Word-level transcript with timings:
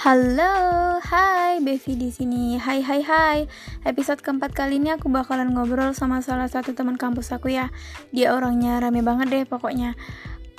Halo, 0.00 0.96
hai 1.12 1.60
Bevi 1.60 1.92
di 1.92 2.08
sini. 2.08 2.56
Hai 2.56 2.80
hai 2.80 3.04
hai. 3.04 3.38
Episode 3.84 4.24
keempat 4.24 4.56
kali 4.56 4.80
ini 4.80 4.96
aku 4.96 5.12
bakalan 5.12 5.52
ngobrol 5.52 5.92
sama 5.92 6.24
salah 6.24 6.48
satu 6.48 6.72
teman 6.72 6.96
kampus 6.96 7.36
aku 7.36 7.52
ya. 7.52 7.68
Dia 8.08 8.32
orangnya 8.32 8.80
rame 8.80 9.04
banget 9.04 9.28
deh 9.28 9.44
pokoknya. 9.44 9.92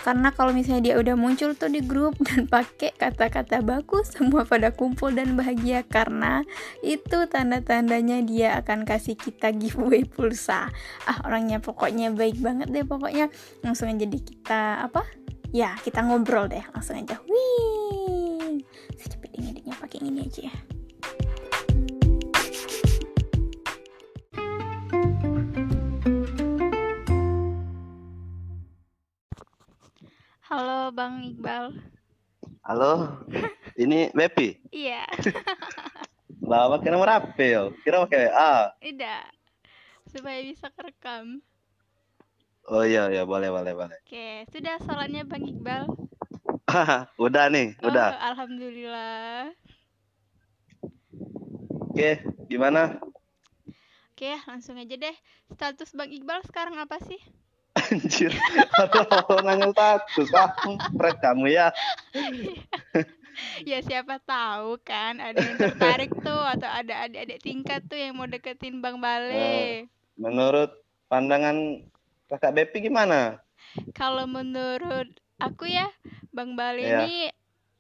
Karena 0.06 0.30
kalau 0.30 0.54
misalnya 0.54 0.94
dia 0.94 0.96
udah 1.02 1.18
muncul 1.18 1.58
tuh 1.58 1.74
di 1.74 1.82
grup 1.82 2.22
dan 2.30 2.46
pakai 2.46 2.94
kata-kata 2.94 3.66
bagus, 3.66 4.14
semua 4.14 4.46
pada 4.46 4.78
kumpul 4.78 5.10
dan 5.10 5.34
bahagia 5.34 5.82
karena 5.90 6.46
itu 6.86 7.26
tanda-tandanya 7.26 8.22
dia 8.22 8.62
akan 8.62 8.86
kasih 8.86 9.18
kita 9.18 9.58
giveaway 9.58 10.06
pulsa. 10.06 10.70
Ah, 11.10 11.18
orangnya 11.26 11.58
pokoknya 11.58 12.14
baik 12.14 12.38
banget 12.46 12.70
deh 12.70 12.86
pokoknya. 12.86 13.34
Langsung 13.66 13.90
aja 13.90 14.06
di 14.06 14.22
kita 14.22 14.86
apa? 14.86 15.02
Ya, 15.50 15.74
kita 15.82 16.06
ngobrol 16.06 16.46
deh. 16.46 16.62
Langsung 16.78 17.02
aja. 17.02 17.18
Wih. 17.26 18.21
Secepet 19.00 19.32
ini 19.40 19.56
editnya 19.56 19.76
pakai 19.80 20.00
ini 20.04 20.28
aja 20.28 20.42
ya. 20.52 20.56
Halo 30.42 30.92
Bang 30.92 31.24
Iqbal. 31.24 31.80
Halo, 32.68 33.24
ini 33.80 34.12
Bepi. 34.12 34.60
Iya, 34.70 35.08
Lah, 36.52 36.68
pakai 36.68 36.90
nomor 36.92 37.08
apa 37.08 37.40
yo? 37.40 37.72
Kira 37.82 38.04
pakai 38.04 38.28
A. 38.28 38.76
tidak. 38.84 39.32
Supaya 40.12 40.44
bisa 40.44 40.68
kerekam. 40.76 41.40
Oh 42.68 42.84
iya 42.84 43.08
iya 43.08 43.24
boleh 43.24 43.48
boleh 43.48 43.72
boleh. 43.72 43.98
Oke, 44.04 44.44
sudah 44.52 44.76
sholatnya 44.84 45.24
Bang 45.24 45.48
Iqbal. 45.48 45.88
udah 47.26 47.46
nih, 47.52 47.76
Oh, 47.82 47.90
udah. 47.92 48.16
alhamdulillah. 48.34 49.52
Oke, 51.92 52.24
gimana? 52.48 52.98
Oke, 54.14 54.32
langsung 54.48 54.78
aja 54.80 54.96
deh. 54.96 55.16
Status 55.52 55.92
Bang 55.98 56.10
Iqbal 56.14 56.46
sekarang 56.48 56.78
apa 56.80 56.98
sih? 57.04 57.20
Anjir, 57.72 58.36
aduh 58.76 59.40
nanya 59.48 59.72
status 59.72 60.28
kampret 60.60 61.16
kamu 61.24 61.56
ya. 61.56 61.72
ya 63.72 63.80
siapa 63.80 64.20
tahu 64.20 64.76
kan 64.84 65.24
ada 65.24 65.40
yang 65.40 65.56
tertarik 65.56 66.12
tuh 66.20 66.44
atau 66.52 66.68
ada 66.68 67.08
adik-adik 67.08 67.40
tingkat 67.40 67.80
tuh 67.88 67.96
yang 67.96 68.20
mau 68.20 68.28
deketin 68.28 68.84
Bang 68.84 69.00
Bale. 69.00 69.88
Menurut 70.20 70.84
pandangan 71.08 71.88
kakak 72.28 72.56
Bepi 72.60 72.92
gimana? 72.92 73.40
Kalau 73.96 74.28
menurut 74.28 75.08
aku 75.42 75.66
ya, 75.66 75.90
Bang 76.30 76.54
Bale 76.54 76.80
Iya. 76.80 76.98
ini 77.02 77.14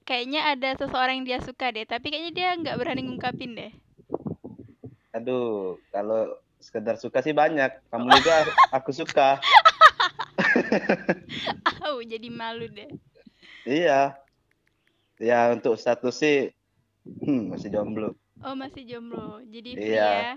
kayaknya 0.03 0.51
ada 0.51 0.73
seseorang 0.75 1.21
yang 1.21 1.27
dia 1.27 1.39
suka 1.39 1.69
deh, 1.69 1.85
tapi 1.85 2.09
kayaknya 2.09 2.31
dia 2.33 2.49
nggak 2.57 2.77
berani 2.81 3.05
ngungkapin 3.05 3.53
deh. 3.53 3.71
Aduh, 5.13 5.77
kalau 5.93 6.35
sekedar 6.57 6.97
suka 6.97 7.21
sih 7.21 7.31
banyak. 7.31 7.69
Kamu 7.89 8.07
juga 8.09 8.35
aku 8.77 8.89
suka. 8.89 9.37
Au, 11.85 12.01
jadi 12.01 12.27
malu 12.29 12.65
deh. 12.67 12.89
Iya. 13.63 14.17
Ya 15.21 15.53
untuk 15.53 15.77
status 15.77 16.17
sih 16.17 16.49
hmm, 17.05 17.53
masih 17.53 17.69
jomblo. 17.69 18.17
Oh, 18.41 18.57
masih 18.57 18.81
jomblo. 18.87 19.37
Jadi 19.45 19.77
free 19.77 19.93
Iya. 19.93 20.09
ya. 20.09 20.33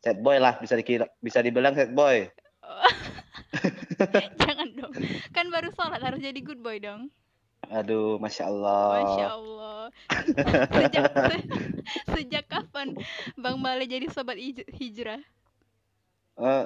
Sad 0.00 0.22
boy 0.22 0.38
lah 0.38 0.56
bisa 0.56 0.78
dikira, 0.78 1.10
bisa 1.18 1.42
dibilang 1.42 1.74
sad 1.74 1.90
boy. 1.90 2.30
Jangan 4.40 4.68
dong. 4.74 4.92
Kan 5.30 5.46
baru 5.52 5.68
sholat 5.72 6.00
harus 6.00 6.20
jadi 6.20 6.40
good 6.40 6.60
boy 6.60 6.80
dong. 6.80 7.08
Aduh, 7.68 8.16
masya 8.16 8.48
Allah. 8.48 8.84
Masya 8.98 9.26
Allah. 9.30 9.80
Sejak 10.72 11.04
se- 11.12 11.48
sejak 12.16 12.44
kapan 12.48 12.96
Bang 13.36 13.60
Bale 13.60 13.84
jadi 13.84 14.08
sobat 14.08 14.40
hij- 14.40 14.66
hijrah? 14.74 15.20
Eh, 16.40 16.64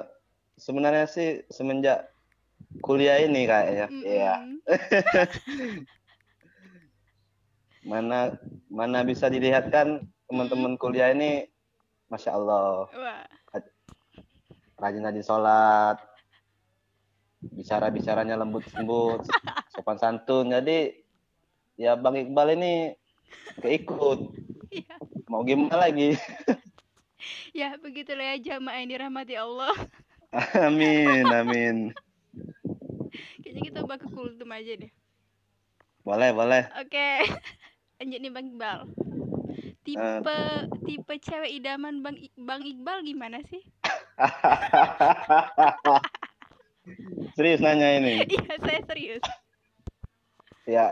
sebenarnya 0.55 1.05
sih 1.05 1.43
semenjak 1.51 2.09
kuliah 2.79 3.19
ini 3.19 3.43
kayaknya. 3.43 3.87
Iya. 3.91 4.33
Mm-mm. 4.39 4.63
Mana 7.85 8.33
mana 8.65 9.05
bisa 9.05 9.29
dilihat 9.29 9.69
kan 9.69 10.01
teman-teman 10.25 10.73
kuliah 10.73 11.13
ini, 11.13 11.45
masya 12.09 12.33
Allah, 12.33 12.89
Wah, 12.89 13.21
rajin-rajin 14.81 15.21
sholat, 15.21 16.01
bicara-bicaranya 17.53 18.39
lembut-lembut, 18.39 19.27
sopan 19.69 19.99
santun. 19.99 20.49
Jadi 20.49 21.05
ya 21.75 21.93
Bang 21.99 22.17
Iqbal 22.17 22.57
ini 22.57 22.95
keikut. 23.61 24.33
iya. 24.71 24.95
Mau 25.29 25.43
gimana 25.43 25.85
lagi? 25.85 26.15
Ya, 27.55 27.79
begitulah 27.79 28.35
ya 28.35 28.37
jamaah 28.37 28.83
yang 28.83 28.91
dirahmati 28.91 29.39
Allah. 29.39 29.71
Amin, 30.67 31.25
amin. 31.25 31.75
Kayaknya 33.41 33.61
kita 33.71 33.79
bakal 33.87 34.11
kultum 34.11 34.51
aja 34.51 34.75
deh. 34.75 34.91
Boleh, 36.05 36.29
boleh. 36.35 36.69
Oke. 36.77 37.23
Lanjut 37.97 38.19
nih 38.19 38.29
Bang 38.29 38.45
Iqbal. 38.51 38.79
Tipe 39.87 40.37
tipe 40.85 41.13
cewek 41.23 41.55
idaman 41.55 42.03
Bang 42.03 42.19
I- 42.19 42.35
Bang 42.37 42.61
Iqbal 42.61 43.01
gimana 43.07 43.39
sih? 43.47 43.63
Serius 47.33 47.61
nanya 47.61 47.97
ini. 47.97 48.21
Iya, 48.25 48.55
saya 48.61 48.81
serius. 48.85 49.23
Ya, 50.65 50.85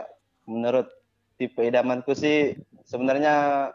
menurut 0.46 0.86
tipe 1.34 1.62
idamanku 1.62 2.14
sih 2.14 2.54
sebenarnya 2.86 3.70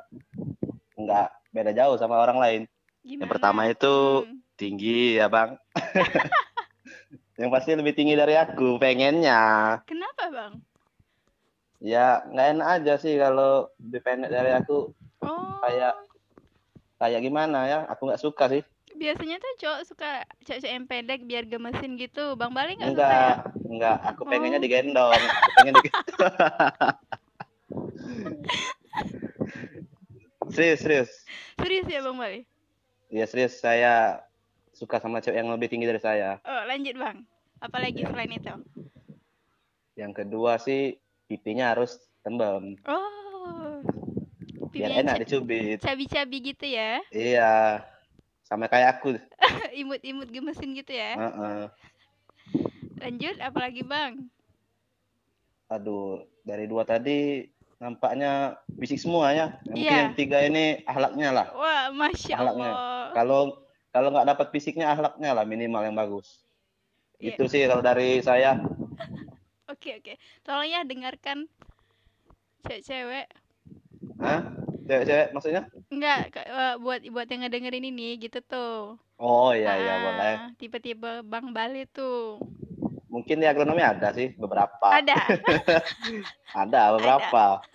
nggak 0.96 1.28
beda 1.52 1.72
jauh 1.76 1.96
sama 1.96 2.20
orang 2.20 2.38
lain. 2.40 2.62
Gimana? 3.04 3.24
Yang 3.26 3.32
pertama 3.36 3.62
itu 3.68 3.96
Hmm. 4.28 4.40
tinggi 4.56 5.16
ya 5.18 5.28
bang. 5.32 5.56
Yang 7.40 7.50
pasti 7.56 7.72
lebih 7.72 7.96
tinggi 7.96 8.20
dari 8.20 8.36
aku, 8.36 8.76
pengennya. 8.76 9.80
Kenapa, 9.88 10.28
Bang? 10.28 10.54
Ya 11.80 12.20
nggak 12.28 12.48
enak 12.60 12.68
aja 12.76 12.94
sih 13.00 13.16
kalau 13.16 13.72
lebih 13.80 14.02
pendek 14.04 14.28
dari 14.28 14.52
aku. 14.52 14.92
Oh. 15.24 15.56
Kayak 15.64 15.96
kayak 17.00 17.24
gimana 17.24 17.60
ya? 17.72 17.80
Aku 17.88 18.12
nggak 18.12 18.20
suka 18.20 18.52
sih. 18.52 18.60
Biasanya 18.92 19.38
tuh 19.38 19.52
cowok 19.58 19.82
suka 19.86 20.10
cewek-cewek 20.44 20.74
yang 20.74 20.86
pendek 20.86 21.22
biar 21.24 21.44
gemesin 21.46 21.96
gitu. 21.96 22.34
Bang 22.34 22.52
Bali 22.52 22.74
nggak 22.76 22.90
suka 22.90 23.00
ya? 23.00 23.06
Enggak, 23.06 23.36
enggak. 23.66 23.98
Aku 24.08 24.22
pengennya 24.26 24.58
Oh. 24.58 24.64
digendong. 24.64 25.14
Aku 25.14 25.50
pengen 25.56 25.74
digendong. 25.76 26.34
serius, 30.50 30.80
serius. 30.82 31.12
Serius 31.56 31.88
ya 31.88 32.02
Bang 32.02 32.18
Bali? 32.18 32.42
Ya 33.10 33.26
serius, 33.26 33.58
saya 33.58 34.22
suka 34.72 34.98
sama 34.98 35.20
cewek 35.20 35.38
yang 35.38 35.50
lebih 35.50 35.68
tinggi 35.68 35.86
dari 35.86 36.00
saya. 36.00 36.38
Oh, 36.42 36.62
lanjut 36.66 36.96
Bang. 36.96 37.26
Apalagi 37.60 38.06
selain 38.06 38.32
itu? 38.32 38.54
Yang 39.94 40.14
kedua 40.16 40.56
sih 40.58 40.96
pipinya 41.28 41.76
harus 41.76 42.00
tembem, 42.20 42.80
Oh. 42.84 43.84
biar 44.70 45.04
enak 45.04 45.26
dicubit. 45.26 45.82
cabi-cabi 45.82 46.38
gitu 46.46 46.66
ya. 46.66 47.02
Iya, 47.10 47.84
sama 48.50 48.66
kayak 48.66 49.00
aku. 49.00 49.16
Imut-imut 49.82 50.28
gemesin 50.28 50.74
gitu 50.74 50.92
ya. 50.92 51.14
Heeh. 51.16 51.62
Lanjut 53.00 53.38
apalagi 53.40 53.86
Bang? 53.86 54.28
Aduh, 55.70 56.26
dari 56.42 56.66
dua 56.66 56.82
tadi 56.84 57.46
nampaknya 57.78 58.58
fisik 58.76 58.98
semua 59.00 59.32
ya. 59.32 59.56
Yang 59.64 59.70
Mungkin 59.70 59.86
Iya. 59.86 59.96
yang 60.02 60.14
tiga 60.18 60.38
ini 60.44 60.66
ahlaknya 60.84 61.30
lah. 61.32 61.48
Wah, 61.54 61.94
Masya 61.94 62.36
Ahlaknya. 62.36 62.72
Allah. 62.74 63.08
Kalau 63.14 63.42
kalau 63.90 64.10
nggak 64.12 64.28
dapat 64.34 64.48
fisiknya 64.52 64.92
ahlaknya 64.92 65.32
lah 65.32 65.46
minimal 65.46 65.86
yang 65.86 65.96
bagus. 65.96 66.42
Iya. 67.22 67.38
Itu 67.38 67.46
sih 67.46 67.64
kalau 67.70 67.86
dari 67.86 68.20
saya. 68.20 68.58
Oke, 69.70 70.02
oke. 70.02 70.18
Tolong 70.42 70.66
ya 70.66 70.82
dengarkan 70.82 71.46
cewek-cewek. 72.66 73.30
Hah? 74.18 74.42
Cewek-cewek 74.90 75.30
maksudnya? 75.30 75.70
Enggak, 75.90 76.38
ke- 76.38 76.46
eh, 76.46 76.74
buat 76.78 77.02
buat 77.10 77.26
yang 77.26 77.42
ngedengerin 77.46 77.90
ini 77.90 78.22
gitu 78.22 78.40
tuh. 78.46 79.02
Oh 79.18 79.52
iya 79.52 79.74
iya 79.76 79.96
boleh. 80.00 80.34
Tipe-tipe 80.56 81.26
Bang 81.26 81.50
Bali 81.50 81.90
tuh. 81.90 82.38
Mungkin 83.10 83.42
di 83.42 83.50
agronomi 83.50 83.82
ada 83.82 84.14
sih 84.14 84.38
beberapa. 84.38 84.86
Ada. 85.02 85.18
Ada 86.54 86.82
beberapa. 86.94 87.66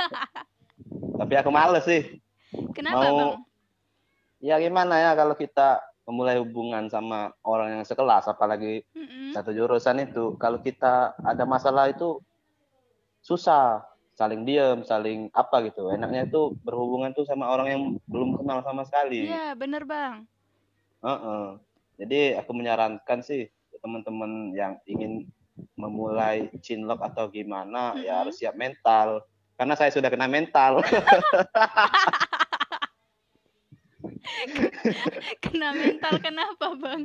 Tapi 1.19 1.35
aku 1.35 1.51
males 1.51 1.83
sih. 1.85 2.23
Kenapa, 2.71 3.03
Mau- 3.03 3.19
Bang? 3.19 3.43
Ya 4.39 4.63
gimana 4.63 4.95
ya 5.01 5.11
kalau 5.19 5.35
kita 5.35 5.83
memulai 6.05 6.37
hubungan 6.37 6.87
sama 6.87 7.33
orang 7.43 7.81
yang 7.81 7.85
sekelas 7.85 8.29
apalagi 8.29 8.85
Mm-mm. 8.93 9.33
satu 9.33 9.57
jurusan 9.57 10.05
itu 10.05 10.37
kalau 10.37 10.61
kita 10.61 11.17
ada 11.19 11.49
masalah 11.49 11.89
itu 11.89 12.21
susah 13.25 13.81
saling 14.15 14.47
diem 14.47 14.87
saling 14.87 15.27
apa 15.35 15.67
gitu 15.67 15.91
enaknya 15.91 16.31
itu 16.31 16.55
berhubungan 16.63 17.11
tuh 17.11 17.27
sama 17.27 17.51
orang 17.51 17.67
yang 17.67 17.83
belum 18.07 18.39
kenal 18.39 18.63
sama 18.63 18.87
sekali 18.87 19.27
Iya, 19.27 19.59
bener, 19.59 19.83
Bang. 19.83 20.27
Heeh. 21.03 21.47
jadi 21.99 22.39
aku 22.39 22.51
menyarankan 22.55 23.23
sih 23.23 23.51
teman-teman 23.79 24.55
yang 24.57 24.81
ingin 24.89 25.29
memulai 25.79 26.51
cinlok 26.65 26.99
atau 27.05 27.31
gimana 27.31 27.95
ya 28.01 28.19
Mm-mm. 28.19 28.19
harus 28.27 28.35
siap 28.41 28.57
mental 28.57 29.23
karena 29.55 29.75
saya 29.79 29.95
sudah 29.95 30.11
kena 30.11 30.27
mental. 30.27 30.83
kena 35.45 35.71
mental 35.71 36.15
kenapa 36.19 36.67
bang? 36.75 37.03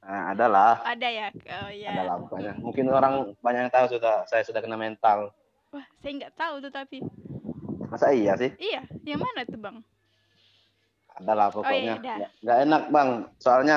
Nah, 0.00 0.32
adalah. 0.32 0.80
Ada 0.84 1.08
ya? 1.08 1.28
Oh 1.60 1.70
ya. 1.72 1.90
Adalah 1.92 2.16
banyak. 2.28 2.54
Mungkin 2.60 2.84
orang 2.88 3.14
banyak 3.40 3.60
yang 3.68 3.72
tahu 3.72 3.86
sudah 3.96 4.24
saya 4.28 4.42
sudah 4.44 4.60
kena 4.60 4.76
mental. 4.76 5.32
Wah, 5.74 5.86
saya 6.02 6.12
nggak 6.18 6.34
tahu 6.40 6.54
tuh 6.64 6.72
tapi. 6.78 6.98
Masa 7.90 8.06
iya 8.14 8.32
sih? 8.38 8.50
Iya, 8.60 8.82
yang 9.08 9.20
mana 9.24 9.40
tuh 9.50 9.58
bang? 9.64 9.76
Adalah 11.18 11.48
Oh 11.64 11.72
iya, 11.72 11.94
pokoknya. 11.94 11.94
Nggak- 12.42 12.60
enak 12.64 12.82
bang, 12.94 13.08
soalnya 13.42 13.76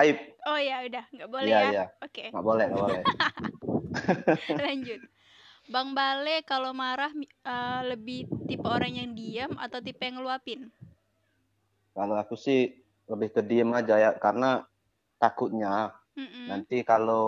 aib. 0.00 0.16
Oh 0.46 0.58
ya 0.60 0.76
udah, 0.88 1.04
nggak 1.14 1.30
boleh 1.32 1.48
Iya 1.48 1.58
ya. 1.64 1.72
iya, 1.72 1.84
Oke, 2.04 2.24
nggak 2.30 2.44
boleh 2.48 2.64
nggak 2.70 2.82
boleh. 2.84 3.02
lanjut. 4.64 5.00
Bang 5.72 5.90
Bale 5.98 6.44
kalau 6.44 6.72
marah 6.76 7.12
eh, 7.54 7.80
lebih 7.90 8.20
tipe 8.48 8.66
orang 8.68 8.92
yang 9.00 9.10
diam 9.16 9.52
atau 9.60 9.80
tipe 9.80 10.02
yang 10.04 10.20
ngeluapin? 10.20 10.60
Kalau 11.96 12.14
aku 12.22 12.34
sih 12.46 12.60
lebih 13.10 13.28
ke 13.34 13.40
diem 13.48 13.70
aja 13.80 13.94
ya, 14.04 14.10
karena 14.24 14.50
takutnya 15.22 15.74
Mm-mm, 16.18 16.48
nanti 16.50 16.76
kalau 16.90 17.24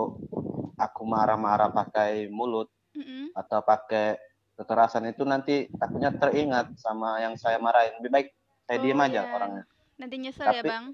aku 0.85 1.01
marah-marah 1.13 1.69
pakai 1.79 2.11
mulut 2.37 2.67
mm-mm. 2.97 3.23
atau 3.31 3.61
pakai 3.61 4.17
kekerasan 4.53 5.05
itu 5.07 5.21
nanti 5.21 5.69
takutnya 5.71 6.09
teringat 6.09 6.73
sama 6.75 7.17
yang 7.17 7.37
saya 7.37 7.57
marahin. 7.57 7.93
Lebih 7.97 8.11
baik 8.11 8.27
saya 8.65 8.77
Oh, 8.77 8.83
diem 8.83 8.99
aja 8.99 9.21
iya. 9.21 9.31
orangnya. 9.31 9.63
Nanti 9.95 10.15
nyesel 10.17 10.45
ya 10.47 10.59
Tapi- 10.59 10.67
bang. 10.67 10.85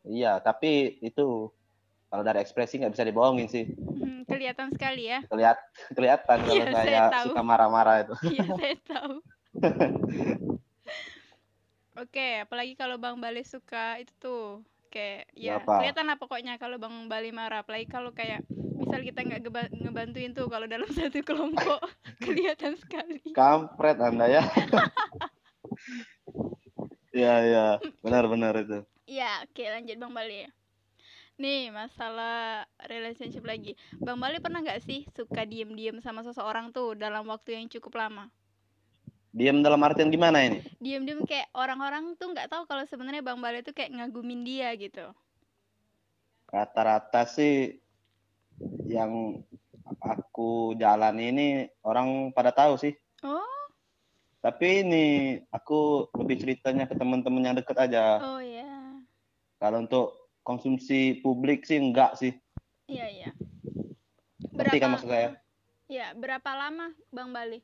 Iya, 0.00 0.32
tapi 0.38 0.70
itu 1.00 1.52
kalau 2.06 2.22
dari 2.22 2.40
ekspresi 2.40 2.80
nggak 2.80 2.94
bisa 2.94 3.04
dibohongin 3.04 3.46
sih. 3.46 3.68
Hmm, 3.68 4.24
kelihatan 4.24 4.72
sekali 4.72 5.04
ya. 5.06 5.20
Kelihat 5.26 5.58
kelihatan 5.92 6.38
kalau 6.40 6.56
Iya, 6.56 6.72
saya 6.72 6.86
saya 6.86 7.00
tahu. 7.12 7.26
suka 7.30 7.42
marah-marah 7.42 7.96
itu. 8.00 8.14
Iya 8.32 8.46
saya 8.56 8.76
tahu. 8.80 9.14
Oke, 12.00 12.40
apalagi 12.40 12.72
kalau 12.74 12.96
Bang 12.96 13.20
Bali 13.20 13.44
suka 13.44 14.00
itu 14.00 14.14
tuh 14.16 14.64
kayak 14.90 15.30
ya 15.38 15.62
Apa? 15.62 15.80
kelihatan 15.80 16.04
lah 16.10 16.18
pokoknya 16.18 16.58
kalau 16.58 16.76
Bang 16.76 17.06
Bali 17.06 17.30
marah. 17.30 17.62
Apalagi 17.62 17.86
kalau 17.86 18.10
kayak 18.10 18.42
misal 18.76 19.00
kita 19.06 19.22
nggak 19.22 19.40
geba- 19.46 19.72
ngebantuin 19.72 20.34
tuh 20.34 20.50
kalau 20.50 20.66
dalam 20.66 20.90
satu 20.98 21.22
kelompok 21.22 21.78
kelihatan 22.26 22.74
sekali. 22.76 23.22
Kampret 23.32 23.96
Anda 24.02 24.26
ya. 24.26 24.42
Iya, 27.10 27.34
iya. 27.42 27.66
Benar-benar 28.06 28.54
itu. 28.62 28.86
Iya, 29.10 29.42
oke 29.42 29.62
lanjut 29.66 29.98
Bang 29.98 30.14
Bali. 30.14 30.46
Nih 31.42 31.74
masalah 31.74 32.68
relationship 32.86 33.42
lagi. 33.42 33.74
Bang 33.98 34.22
Bali 34.22 34.38
pernah 34.38 34.62
nggak 34.62 34.78
sih 34.86 35.02
suka 35.10 35.42
diem-diem 35.42 35.98
sama 35.98 36.22
seseorang 36.22 36.70
tuh 36.70 36.94
dalam 36.94 37.26
waktu 37.26 37.58
yang 37.58 37.66
cukup 37.66 37.98
lama? 37.98 38.30
Diam 39.30 39.62
dalam 39.62 39.78
artian 39.86 40.10
gimana 40.10 40.42
ini? 40.42 40.58
Diem-diem 40.82 41.22
kayak 41.22 41.54
orang-orang 41.54 42.18
tuh 42.18 42.34
nggak 42.34 42.50
tahu 42.50 42.66
kalau 42.66 42.82
sebenarnya 42.90 43.22
Bang 43.22 43.38
Bali 43.38 43.62
tuh 43.62 43.70
kayak 43.70 43.94
ngagumin 43.94 44.42
dia 44.42 44.74
gitu. 44.74 45.06
Rata-rata 46.50 47.30
sih 47.30 47.78
yang 48.90 49.38
aku 50.02 50.74
jalani 50.74 51.30
ini 51.30 51.46
orang 51.86 52.34
pada 52.34 52.50
tahu 52.50 52.74
sih. 52.74 52.98
Oh, 53.22 53.46
Tapi 54.42 54.82
ini 54.82 55.04
aku 55.54 56.10
lebih 56.16 56.42
ceritanya 56.42 56.90
ke 56.90 56.98
teman-teman 56.98 57.46
yang 57.52 57.56
deket 57.56 57.76
aja. 57.78 58.18
oh 58.18 58.42
ya. 58.42 58.98
Kalau 59.62 59.84
untuk 59.86 60.26
konsumsi 60.42 61.22
publik 61.22 61.62
sih 61.68 61.78
enggak 61.78 62.18
sih. 62.18 62.34
Iya, 62.90 63.06
iya. 63.06 63.28
Ngerti 64.56 64.76
kan 64.82 64.90
maksud 64.90 65.06
saya? 65.12 65.38
Ya, 65.86 66.10
berapa 66.18 66.50
lama 66.56 66.90
Bang 67.14 67.30
Bali? 67.30 67.62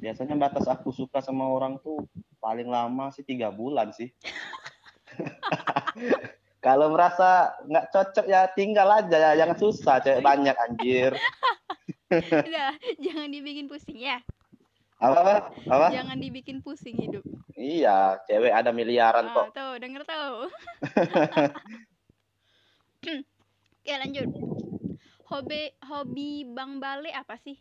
Biasanya 0.00 0.32
batas 0.40 0.64
aku 0.64 0.96
suka 0.96 1.20
sama 1.20 1.44
orang 1.44 1.76
tuh 1.84 2.08
paling 2.40 2.72
lama 2.72 3.12
sih 3.12 3.20
tiga 3.20 3.52
bulan 3.52 3.92
sih. 3.92 4.08
Kalau 6.64 6.92
merasa 6.92 7.56
nggak 7.68 7.88
cocok 7.92 8.26
ya 8.28 8.48
tinggal 8.52 8.88
aja 8.88 9.16
ya, 9.16 9.32
jangan 9.44 9.56
susah 9.60 10.00
cewek 10.00 10.24
banyak 10.24 10.56
anjir. 10.56 11.12
Udah, 12.48 12.72
jangan 13.00 13.28
dibikin 13.32 13.68
pusing 13.68 13.96
ya. 14.00 14.20
Apa 15.00 15.16
apa? 15.24 15.34
apa? 15.68 15.86
Jangan 15.88 16.20
dibikin 16.20 16.60
pusing 16.60 16.96
hidup. 17.00 17.24
Iya, 17.56 18.20
cewek 18.28 18.52
ada 18.52 18.72
miliaran 18.72 19.32
Ah, 19.32 19.48
kok. 19.48 19.56
tuh, 19.56 19.72
denger 19.80 20.04
tuh. 20.04 20.52
Oke, 23.80 23.94
lanjut. 23.96 24.28
Hobi 25.32 25.72
hobi 25.88 26.44
Bang 26.44 26.76
Bale 26.82 27.08
apa 27.16 27.40
sih? 27.40 27.56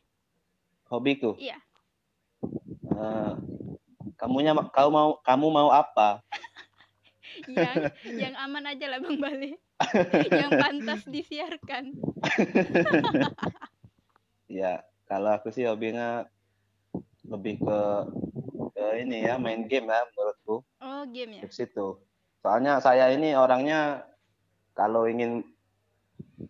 Hobiku. 0.92 1.39
Iya. 1.39 1.56
Eh, 3.00 3.31
kamunya 4.19 4.51
kau 4.75 4.92
mau 4.92 5.16
kamu 5.24 5.48
mau 5.48 5.69
apa? 5.72 6.19
Yang 7.48 7.96
yang 8.04 8.36
aman 8.36 8.68
aja 8.68 8.86
lah 8.92 9.00
Bang 9.00 9.16
Bale. 9.16 9.56
yang 10.44 10.51
pantas 10.60 11.07
disiarkan. 11.07 11.96
Ya, 14.50 14.81
kalau 15.06 15.30
aku 15.38 15.54
sih 15.54 15.62
hobinya 15.69 16.25
lebih 17.22 17.62
ke 17.62 17.80
ke 18.74 18.86
ini 19.06 19.30
ya 19.30 19.38
main 19.38 19.69
game 19.69 19.86
ya 19.86 20.02
menurutku 20.10 20.66
Oh, 20.81 21.06
game 21.06 21.38
ya. 21.38 21.42
di 21.45 21.54
situ. 21.54 22.02
Soalnya 22.42 22.81
saya 22.81 23.13
ini 23.13 23.38
orangnya 23.38 24.10
kalau 24.74 25.06
ingin 25.06 25.45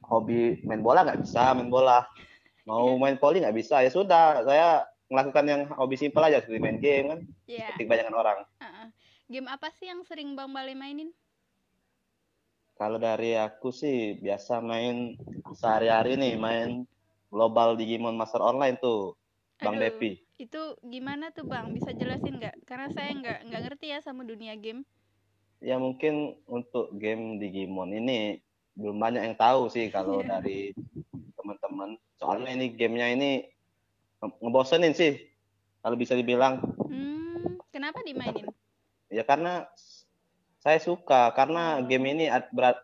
hobi 0.07 0.63
main 0.63 0.79
bola 0.79 1.03
nggak 1.03 1.27
bisa 1.27 1.51
main 1.51 1.67
bola. 1.67 2.07
Mau 2.63 2.95
main 2.95 3.19
poli 3.19 3.43
nggak 3.43 3.57
bisa 3.59 3.83
ya 3.83 3.91
sudah 3.91 4.47
saya 4.47 4.87
melakukan 5.09 5.45
yang 5.45 5.61
hobi 5.73 5.97
simpel 5.97 6.21
aja 6.21 6.39
seperti 6.39 6.61
main 6.61 6.77
game 6.77 7.05
kan 7.09 7.19
Iya. 7.45 7.73
seperti 7.73 7.83
kebanyakan 7.85 8.15
orang. 8.15 8.37
Heeh. 8.61 8.87
Game 9.29 9.45
apa 9.45 9.69
sih 9.73 9.85
yang 9.85 10.01
sering 10.05 10.33
Bang 10.33 10.49
Bale 10.49 10.73
mainin? 10.73 11.09
Kalau 12.73 12.95
dari 12.95 13.35
aku 13.35 13.69
sih 13.69 14.15
biasa 14.17 14.63
main 14.63 15.19
sehari-hari 15.51 16.15
nih 16.15 16.39
main 16.39 16.87
global 17.27 17.75
Digimon 17.75 18.15
Master 18.15 18.39
Online 18.39 18.79
tuh 18.79 19.19
Bang 19.59 19.75
Aduh. 19.75 19.91
Depi. 19.91 20.23
Itu 20.39 20.79
gimana 20.81 21.35
tuh 21.35 21.43
Bang? 21.43 21.75
Bisa 21.75 21.91
jelasin 21.91 22.39
nggak? 22.39 22.63
Karena 22.63 22.87
saya 22.89 23.11
nggak 23.11 23.37
nggak 23.51 23.61
ngerti 23.67 23.91
ya 23.91 23.99
sama 23.99 24.23
dunia 24.23 24.55
game. 24.55 24.87
Ya 25.59 25.75
mungkin 25.75 26.39
untuk 26.47 26.95
game 26.95 27.35
Digimon 27.37 27.91
ini 27.91 28.39
belum 28.79 28.95
banyak 28.95 29.27
yang 29.27 29.35
tahu 29.35 29.67
sih 29.67 29.91
kalau 29.91 30.23
Iya. 30.23 30.39
dari 30.39 30.71
teman-teman. 31.35 31.99
Soalnya 32.15 32.55
ini 32.55 32.71
gamenya 32.71 33.07
ini 33.11 33.29
ngebosenin 34.19 34.93
sih 34.93 35.19
kalau 35.79 35.95
bisa 35.95 36.13
dibilang. 36.15 36.59
Hmm, 36.87 37.59
kenapa 37.71 38.03
dimainin? 38.03 38.51
Ya 39.09 39.23
karena 39.23 39.65
saya 40.59 40.77
suka 40.83 41.31
karena 41.33 41.79
game 41.87 42.13
ini 42.13 42.25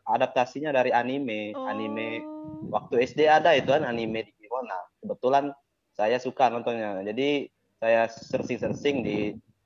adaptasinya 0.08 0.72
dari 0.72 0.96
anime. 0.96 1.52
Anime 1.54 2.24
Oh. 2.24 2.72
waktu 2.72 3.04
SD 3.04 3.28
ada 3.28 3.52
itu 3.52 3.68
kan 3.68 3.84
anime 3.84 4.26
Digimon. 4.32 4.64
Nah, 4.66 4.84
kebetulan 5.04 5.52
saya 5.92 6.18
suka 6.24 6.48
nontonnya. 6.48 7.04
Jadi 7.04 7.52
saya 7.78 8.08
searching-searching 8.08 9.04
di 9.04 9.18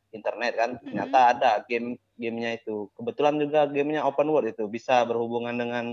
internet 0.10 0.58
kan, 0.58 0.70
ternyata 0.82 1.38
ada 1.38 1.52
game 1.70 2.02
gamenya 2.18 2.58
itu. 2.58 2.90
Kebetulan 2.98 3.38
juga 3.38 3.70
gamenya 3.70 4.02
open 4.04 4.34
world 4.34 4.50
itu 4.50 4.66
bisa 4.66 5.06
berhubungan 5.06 5.54
dengan 5.54 5.86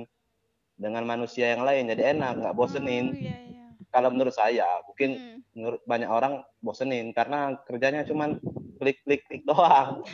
dengan 0.80 1.04
manusia 1.04 1.52
yang 1.52 1.68
lain. 1.68 1.92
Jadi 1.92 2.16
enak, 2.16 2.32
nggak 2.40 2.56
bosenin. 2.56 3.12
Oh, 3.12 3.16
iya, 3.16 3.36
iya. 3.44 3.45
Kalau 3.96 4.12
menurut 4.12 4.36
saya, 4.36 4.68
mungkin 4.84 5.16
Hmm. 5.16 5.40
menurut 5.56 5.80
banyak 5.88 6.10
orang 6.12 6.44
bosenin 6.60 7.16
karena 7.16 7.56
kerjanya 7.64 8.04
cuman 8.04 8.36
klik-klik 8.76 9.24
klik 9.24 9.40
doang. 9.48 10.04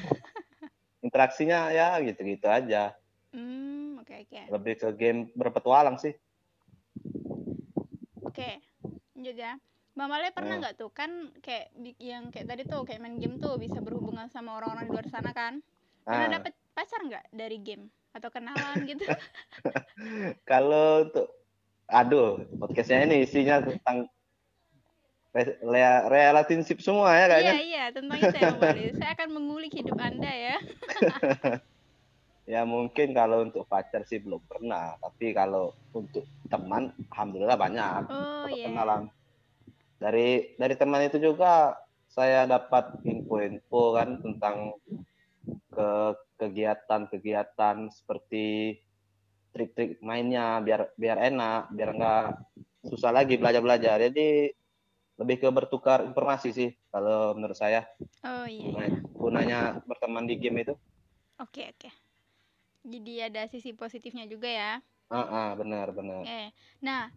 Interaksinya 1.02 1.74
ya 1.74 1.98
gitu-gitu 1.98 2.46
aja. 2.46 2.94
Hmm, 3.34 3.98
oke 3.98 4.14
oke. 4.22 4.42
Lebih 4.54 4.74
ke 4.78 4.88
game 4.94 5.20
berpetualang 5.34 5.98
sih. 5.98 6.14
Oke. 8.22 8.62
Lanjut 9.18 9.34
ya. 9.34 9.58
Bang 9.98 10.08
Male 10.14 10.30
pernah 10.30 10.56
Hmm. 10.56 10.62
nggak 10.62 10.78
tuh 10.78 10.94
kan 10.94 11.10
kayak 11.42 11.74
yang 11.98 12.30
kayak 12.30 12.46
tadi 12.46 12.62
tuh 12.62 12.86
kayak 12.86 13.02
main 13.02 13.18
game 13.18 13.42
tuh 13.42 13.58
bisa 13.58 13.82
berhubungan 13.82 14.30
sama 14.30 14.54
orang-orang 14.62 14.86
di 14.86 14.92
luar 14.94 15.10
sana 15.10 15.34
kan? 15.34 15.58
Pernah 16.06 16.30
Nah, 16.30 16.34
dapet 16.38 16.54
pacar 16.70 17.02
nggak 17.02 17.34
dari 17.34 17.58
game 17.58 17.90
atau 18.14 18.30
kenalan 18.30 18.78
gitu? 18.86 19.02
Kalau 20.50 21.10
untuk 21.10 21.41
aduh, 21.92 22.40
podcastnya 22.56 23.04
ini 23.04 23.28
isinya 23.28 23.60
tentang 23.60 24.08
relationship 26.08 26.80
semua 26.80 27.12
ya 27.12 27.24
iya 27.24 27.28
kayaknya. 27.28 27.54
iya 27.60 27.84
tentang 27.92 28.18
itu 28.20 28.36
ya. 28.36 28.92
Saya 28.96 29.10
akan 29.16 29.28
mengulik 29.32 29.72
hidup 29.72 29.96
anda 30.00 30.32
ya. 30.32 30.56
Ya 32.42 32.66
mungkin 32.66 33.14
kalau 33.14 33.46
untuk 33.46 33.70
pacar 33.70 34.02
sih 34.02 34.18
belum 34.18 34.42
pernah, 34.50 34.98
tapi 34.98 35.30
kalau 35.30 35.70
untuk 35.94 36.26
teman 36.50 36.90
alhamdulillah 37.14 37.54
banyak 37.54 38.02
Oh 38.10 38.50
iya. 38.50 38.66
kenalan. 38.66 39.06
Dari 40.02 40.58
dari 40.58 40.74
teman 40.74 41.06
itu 41.06 41.22
juga 41.22 41.78
saya 42.10 42.42
dapat 42.50 42.98
info-info 43.06 43.94
kan 43.94 44.18
tentang 44.18 44.74
ke 45.70 45.90
kegiatan-kegiatan 46.42 47.94
seperti 47.94 48.74
trik-trik 49.54 49.90
mainnya 50.08 50.44
biar 50.66 50.80
biar 51.02 51.18
enak, 51.28 51.60
biar 51.76 51.90
enggak 51.94 52.22
susah 52.90 53.10
lagi 53.16 53.34
belajar-belajar. 53.40 53.96
Jadi 54.10 54.52
lebih 55.20 55.36
ke 55.42 55.48
bertukar 55.52 55.98
informasi 56.08 56.48
sih 56.58 56.70
kalau 56.92 57.36
menurut 57.36 57.56
saya 57.56 57.80
Oh 58.24 58.44
iya. 58.46 58.66
iya. 58.66 58.68
Gunanya, 58.72 58.98
gunanya 59.14 59.58
berteman 59.88 60.24
di 60.30 60.34
game 60.42 60.58
itu 60.64 60.74
Oke, 61.42 61.62
oke. 61.72 61.88
Jadi 62.82 63.12
ada 63.22 63.42
sisi 63.52 63.70
positifnya 63.74 64.24
juga 64.26 64.48
ya. 64.50 64.72
ah 65.12 65.26
ah, 65.40 65.48
benar 65.60 65.86
benar 65.98 66.24
Eh, 66.26 66.46
nah, 66.86 67.10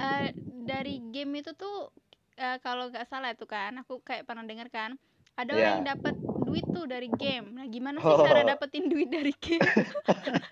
eh, 0.00 0.32
dari 0.70 1.00
game 1.14 1.40
itu 1.40 1.50
tuh 1.56 1.92
eh, 2.40 2.56
kalau 2.64 2.88
nggak 2.90 3.06
salah 3.10 3.30
tuh 3.40 3.48
kan, 3.54 3.72
aku 3.82 4.00
kayak 4.08 4.24
pernah 4.28 4.44
dengar 4.50 4.68
kan, 4.72 4.90
ada 5.38 5.50
orang 5.54 5.62
Iya. 5.62 5.70
yang 5.76 5.86
dapat 5.92 6.14
duit 6.48 6.64
tuh 6.66 6.84
dari 6.84 7.08
game. 7.10 7.52
Nah, 7.52 7.66
gimana 7.66 7.98
sih 7.98 8.16
cara 8.18 8.40
Oh. 8.40 8.48
dapetin 8.48 8.84
duit 8.86 9.08
dari 9.08 9.32
game? 9.34 9.60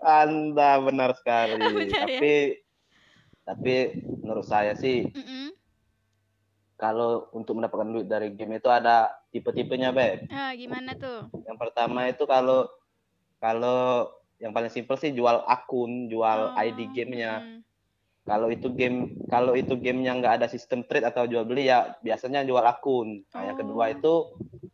anda 0.00 0.78
benar 0.78 1.10
sekali 1.14 1.58
Benar 1.80 2.06
ya? 2.06 2.20
tapi 2.20 2.34
tapi 3.42 3.74
menurut 4.16 4.44
saya 4.44 4.72
sih 4.74 5.04
Mm-mm. 5.06 5.52
kalau 6.74 7.28
untuk 7.30 7.54
mendapatkan 7.54 7.86
duit 7.86 8.06
dari 8.06 8.30
game 8.30 8.56
itu 8.56 8.68
ada 8.68 9.12
tipe-tipenya 9.30 9.90
beb 9.90 10.28
Ah, 10.28 10.52
gimana 10.52 10.94
tuh? 10.94 11.28
yang 11.42 11.56
pertama 11.56 12.06
itu 12.06 12.24
kalau 12.24 12.68
kalau 13.38 14.08
yang 14.36 14.50
paling 14.50 14.68
simpel 14.68 14.96
sih 14.96 15.10
jual 15.10 15.44
akun 15.44 16.08
jual 16.08 16.50
Oh, 16.50 16.58
ID 16.58 16.88
gamenya 16.90 17.40
mm-mm. 17.40 17.58
kalau 18.24 18.48
itu 18.48 18.68
game 18.68 19.12
kalau 19.26 19.52
itu 19.52 19.74
gamenya 19.74 20.12
nggak 20.14 20.34
ada 20.38 20.46
sistem 20.46 20.80
trade 20.82 21.04
atau 21.04 21.24
jual 21.24 21.44
beli 21.44 21.68
ya 21.68 21.96
biasanya 21.98 22.40
jual 22.42 22.62
akun 22.62 23.24
nah, 23.28 23.42
yang 23.44 23.56
kedua 23.56 23.84
Oh. 23.84 23.92
itu 23.92 24.14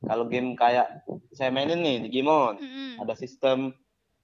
kalau 0.00 0.25
game 0.25 0.52
kayak 0.54 1.04
saya 1.30 1.49
mainin 1.49 1.80
nih 1.80 1.97
Digimon 2.04 2.57
Mm-mm. 2.57 2.92
ada 2.99 3.12
sistem 3.12 3.76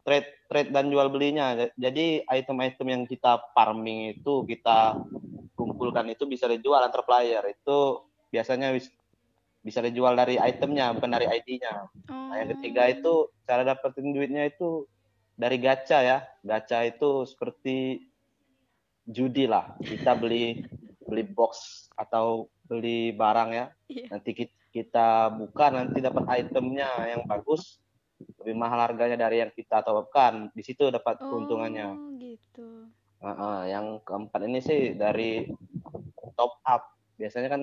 trade 0.02 0.28
trade 0.46 0.70
dan 0.70 0.88
jual 0.88 1.08
belinya 1.08 1.52
jadi 1.74 2.24
item-item 2.24 2.86
yang 2.86 3.02
kita 3.04 3.42
farming 3.52 4.16
itu 4.16 4.44
kita 4.44 5.00
kumpulkan 5.52 6.08
itu 6.08 6.24
bisa 6.24 6.46
dijual 6.46 6.80
antar 6.80 7.02
player 7.02 7.42
itu 7.46 8.00
biasanya 8.28 8.70
bis- 8.70 8.92
bisa 9.60 9.82
dijual 9.82 10.14
dari 10.14 10.38
itemnya 10.38 10.94
bukan 10.94 11.10
dari 11.10 11.26
ID-nya 11.26 11.90
Oh. 12.06 12.30
Nah, 12.30 12.38
yang 12.38 12.54
ketiga 12.54 12.86
itu 12.86 13.14
cara 13.42 13.62
dapetin 13.62 14.14
duitnya 14.14 14.46
itu 14.46 14.86
dari 15.34 15.58
gacha 15.58 16.02
ya. 16.02 16.18
Gacha 16.40 16.82
itu 16.82 17.26
seperti 17.26 17.98
judi 19.04 19.46
lah. 19.46 19.74
Kita 19.78 20.14
beli 20.14 20.62
beli 21.02 21.22
box 21.22 21.86
atau 21.94 22.46
beli 22.62 23.10
barang 23.10 23.50
ya. 23.50 23.66
Iya. 23.86 24.06
Nanti 24.10 24.30
ki- 24.34 24.55
kita 24.76 25.32
buka 25.32 25.72
nanti 25.72 26.04
dapat 26.04 26.28
itemnya 26.44 27.08
yang 27.08 27.24
bagus 27.24 27.80
lebih 28.44 28.52
mahal 28.60 28.84
harganya 28.84 29.16
dari 29.16 29.40
yang 29.40 29.48
kita 29.48 29.80
topkan. 29.80 30.52
Di 30.52 30.60
situ 30.60 30.92
dapat 30.92 31.16
keuntungannya. 31.16 31.96
Oh, 31.96 32.12
gitu. 32.20 32.92
Heeh, 33.24 33.72
yang 33.72 34.04
keempat 34.04 34.40
ini 34.44 34.60
sih 34.60 34.92
dari 34.92 35.48
top 36.36 36.60
up. 36.68 36.92
Biasanya 37.16 37.48
kan 37.48 37.62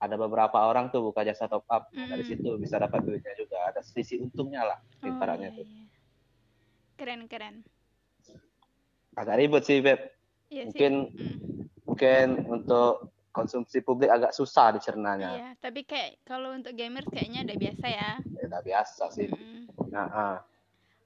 ada 0.00 0.16
beberapa 0.16 0.64
orang 0.64 0.88
tuh 0.88 1.12
buka 1.12 1.20
jasa 1.28 1.44
top 1.44 1.68
up. 1.68 1.92
Nah, 1.92 2.08
dari 2.08 2.24
Mm-mm. 2.24 2.40
situ 2.40 2.50
bisa 2.56 2.80
dapat 2.80 3.04
duitnya 3.04 3.36
juga. 3.36 3.68
Ada 3.68 3.84
sisi 3.84 4.16
untungnya 4.16 4.64
lah 4.64 4.78
Oh, 5.04 5.08
ibaratnya 5.12 5.52
iya, 5.52 5.58
tuh. 5.60 5.66
iya. 5.68 5.84
Keren, 6.96 7.20
keren. 7.28 7.54
Agak 9.12 9.36
ribet 9.36 9.62
sih, 9.68 9.84
Beb. 9.84 10.00
Iya 10.48 10.72
sih. 10.72 10.80
Mungkin 10.80 10.92
Mm. 11.12 11.32
mungkin 11.84 12.28
untuk 12.48 13.13
konsumsi 13.34 13.82
publik 13.82 14.06
agak 14.08 14.30
susah 14.30 14.70
dicernanya. 14.70 15.34
Iya, 15.34 15.48
tapi 15.58 15.82
kayak 15.82 16.22
kalau 16.22 16.54
untuk 16.54 16.70
gamers 16.72 17.10
kayaknya 17.10 17.42
udah 17.42 17.56
biasa 17.58 17.86
ya. 17.90 18.10
Ya, 18.22 18.42
udah 18.46 18.62
biasa 18.62 19.04
sih. 19.10 19.26
Mm-mm. 19.26 19.90
Nah, 19.90 20.06
ah. 20.08 20.36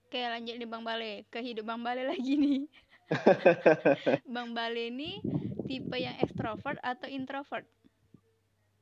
Oke, 0.05 0.21
lanjut 0.21 0.55
nih 0.57 0.69
Bang 0.69 0.85
Bale. 0.85 1.25
Ke 1.33 1.41
hidup 1.41 1.65
Bang 1.65 1.81
Bale 1.81 2.05
lagi 2.05 2.37
nih. 2.37 2.61
Bang 4.37 4.53
Bale 4.53 4.93
ini 4.93 5.25
tipe 5.65 5.97
yang 5.97 6.17
ekstrovert 6.21 6.77
atau 6.85 7.09
introvert? 7.09 7.65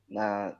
nah, 0.06 0.54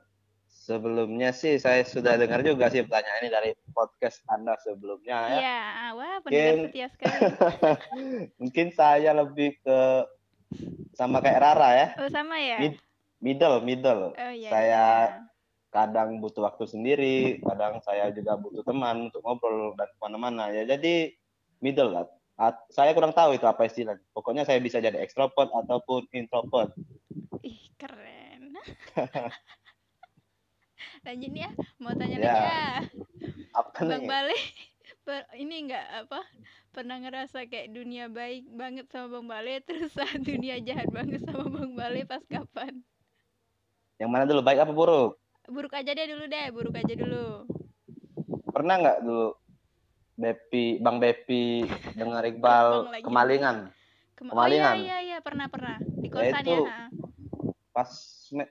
sebelumnya 0.67 1.31
sih 1.31 1.55
saya 1.55 1.87
sudah 1.87 2.19
dengar 2.19 2.43
juga 2.43 2.67
sih 2.67 2.83
pertanyaan 2.83 3.23
ini 3.23 3.31
dari 3.31 3.49
podcast 3.71 4.19
Anda 4.27 4.59
sebelumnya 4.59 5.17
ya. 5.31 5.37
Iya, 5.39 5.59
ah, 5.63 5.91
wah 5.95 6.15
pendengar 6.19 6.35
Mungkin- 6.51 6.65
setia 6.67 6.87
sekali. 6.91 7.19
Mungkin 8.43 8.67
saya 8.75 9.11
lebih 9.15 9.55
ke 9.63 9.79
sama 10.93 11.19
kayak 11.19 11.39
Rara 11.39 11.69
ya. 11.73 11.87
Oh, 11.99 12.09
sama 12.09 12.35
ya? 12.37 12.57
Mid- 12.59 12.83
middle, 13.19 13.57
middle. 13.61 14.03
Oh 14.13 14.33
iya. 14.33 14.49
saya- 14.49 15.09
iya. 15.13 15.25
kadang 15.67 16.17
butuh 16.17 16.47
waktu 16.47 16.63
sendiri, 16.65 17.17
kadang 17.43 17.83
saya 17.83 18.09
juga 18.09 18.33
butuh 18.33 18.63
teman 18.63 19.11
untuk 19.11 19.21
ngobrol 19.21 19.75
dan 19.75 19.91
ke 19.91 19.97
mana-mana 19.99 20.49
ya. 20.49 20.63
Jadi 20.65 21.13
middle 21.59 21.91
lah. 21.91 22.05
At- 22.33 22.65
saya 22.69 22.93
kurang 22.93 23.11
tahu 23.11 23.33
itu 23.33 23.43
apa 23.43 23.65
istilahnya. 23.65 24.01
Pokoknya 24.11 24.41
saya 24.41 24.57
bisa 24.57 24.77
jadi 24.77 24.97
extrovert 24.97 25.49
ataupun 25.49 26.05
introvert. 26.11 26.71
Ih, 27.41 27.61
keren. 27.75 28.53
Lanjut 31.05 31.33
ya, 31.33 31.49
mau 31.77 31.93
tanya 31.93 32.15
Ya, 32.15 32.21
lagi 32.21 32.45
ya. 32.45 32.67
Apa 33.53 33.79
Bang 33.81 34.01
nih? 34.03 34.09
Bale, 34.09 34.37
per- 35.07 35.31
ini 35.39 35.63
enggak 35.63 35.87
apa? 36.03 36.19
Pernah 36.75 36.99
ngerasa 36.99 37.47
kayak 37.47 37.71
dunia 37.71 38.11
baik 38.11 38.43
banget 38.51 38.91
sama 38.91 39.17
Bang 39.17 39.31
Bale, 39.31 39.63
terus 39.67 39.95
saat 39.95 40.19
dunia 40.19 40.59
jahat 40.59 40.91
banget 40.91 41.23
sama 41.23 41.47
Bang 41.47 41.79
Bale 41.79 42.03
pas 42.03 42.19
kapan? 42.27 42.83
Yang 43.97 44.09
mana 44.11 44.27
dulu 44.27 44.43
baik 44.43 44.67
apa 44.67 44.73
buruk? 44.75 45.15
Buruk 45.47 45.71
aja 45.71 45.95
deh 45.95 46.07
dulu 46.11 46.27
deh, 46.27 46.47
buruk 46.51 46.75
aja 46.75 46.91
dulu. 46.91 47.47
Pernah 48.51 48.75
nggak 48.83 48.97
dulu 48.99 49.31
Bepi, 50.17 50.83
Bang 50.83 50.99
Bepi 50.99 51.63
dengar 51.95 52.27
Iqbal 52.27 52.91
kemalingan? 52.99 53.71
Kema- 54.17 54.33
Kemalingan. 54.35 54.75
Oh 54.75 54.81
iya 54.81 54.97
iya 54.99 54.99
iya, 55.07 55.17
pernah 55.23 55.47
pernah 55.47 55.77
di 55.79 56.09
kosan 56.11 56.43
ya. 56.43 56.51
itu 56.51 56.57
ha. 56.67 56.81
Pas 57.71 57.89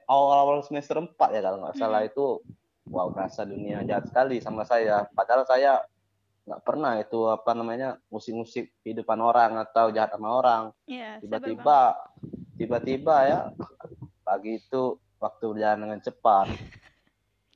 awal-awal 0.07 0.63
semester 0.63 0.95
4 0.97 1.11
ya 1.35 1.43
kalau 1.43 1.59
nggak 1.67 1.77
salah 1.77 2.01
Hmm. 2.01 2.11
itu 2.15 2.27
wow 2.87 3.11
rasa 3.11 3.43
dunia 3.43 3.83
jahat 3.83 4.07
sekali 4.07 4.39
sama 4.39 4.63
saya. 4.63 5.05
Padahal 5.11 5.43
saya 5.45 5.83
nggak 6.47 6.63
pernah 6.63 6.95
itu 6.97 7.27
apa 7.27 7.51
namanya 7.53 7.99
musik-musik 8.07 8.71
kehidupan 8.81 9.19
orang 9.19 9.59
atau 9.59 9.91
jahat 9.91 10.15
sama 10.15 10.31
orang. 10.33 10.63
Bang. 10.87 11.19
tiba-tiba 11.19 11.79
tiba-tiba 12.55 13.17
ya 13.25 13.39
pagi 14.23 14.57
itu 14.57 14.83
waktu 15.19 15.45
berjalan 15.49 15.81
dengan 15.83 15.99
cepat 16.01 16.47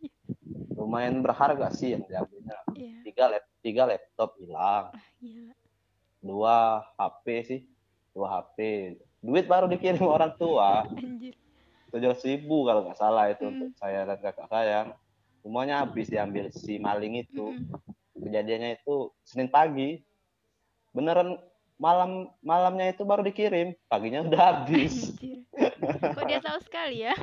lumayan 0.76 1.20
berharga 1.20 1.70
sih 1.70 1.92
yang 1.92 2.02
diambilnya 2.04 2.58
Iya, 2.72 2.96
tiga 3.04 3.24
lap 3.28 3.44
tiga 3.60 3.82
laptop 3.84 4.30
hilang 4.36 4.84
gila. 5.18 5.54
dua 6.20 6.56
HP 6.96 7.24
sih 7.44 7.60
dua 8.10 8.42
HP 8.42 8.56
duit 9.20 9.44
baru 9.44 9.68
dikirim 9.68 10.00
orang 10.02 10.32
tua 10.34 10.88
tujuh 11.90 12.14
ribu 12.24 12.64
kalau 12.64 12.86
nggak 12.86 12.96
salah 12.96 13.28
itu 13.28 13.42
Hmm. 13.42 13.52
untuk 13.52 13.70
saya 13.76 14.02
dan 14.04 14.18
kakak 14.18 14.48
saya 14.48 14.78
semuanya 15.38 15.82
habis 15.82 16.06
diambil 16.06 16.48
si 16.50 16.76
maling 16.76 17.20
itu 17.20 17.52
Mm-mm. 17.52 17.68
Kejadiannya 18.20 18.76
itu 18.76 18.94
Senin 19.22 19.48
pagi 19.48 20.04
beneran 20.90 21.38
malam 21.74 22.28
malamnya 22.40 22.90
itu 22.90 23.02
baru 23.02 23.20
dikirim 23.20 23.72
paginya 23.86 24.20
udah 24.20 24.40
habis. 24.52 25.16
Kok 26.12 26.24
dia 26.24 26.40
tahu 26.40 26.58
sekali 26.60 27.02
ya? 27.02 27.14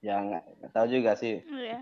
ya 0.00 0.20
nggak 0.20 0.44
tahu 0.68 0.86
juga 0.90 1.16
sih 1.16 1.40
Iya. 1.40 1.80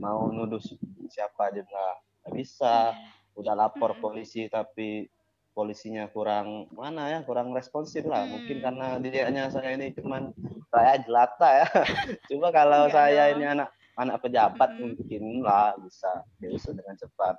mau 0.00 0.32
nuduh 0.32 0.56
si- 0.56 0.80
siapa 1.12 1.52
aja 1.52 1.60
nggak 1.60 1.94
nggak 2.24 2.32
bisa 2.32 2.96
udah 3.36 3.52
lapor 3.52 4.00
polisi 4.00 4.48
tapi 4.48 5.12
polisinya 5.52 6.08
kurang 6.08 6.72
mana 6.72 7.12
ya 7.12 7.18
kurang 7.20 7.52
responsif 7.52 8.08
lah 8.08 8.24
mungkin 8.24 8.56
Hmm. 8.56 8.64
karena 8.64 8.86
dianya 8.96 9.52
saya 9.52 9.76
ini 9.76 9.92
cuman 9.92 10.32
rakyat 10.72 11.04
jelata 11.04 11.48
ya 11.52 11.66
coba 12.32 12.48
kalau 12.48 12.88
Enggak 12.88 12.96
saya 12.96 13.22
dong. 13.28 13.32
ini 13.36 13.44
anak 13.44 13.68
anak 14.00 14.24
pejabat 14.24 14.70
Mm-mm. 14.72 14.96
mungkin 14.96 15.22
lah 15.44 15.76
bisa 15.76 16.08
diusut 16.40 16.72
dengan 16.72 16.96
cepat 16.96 17.36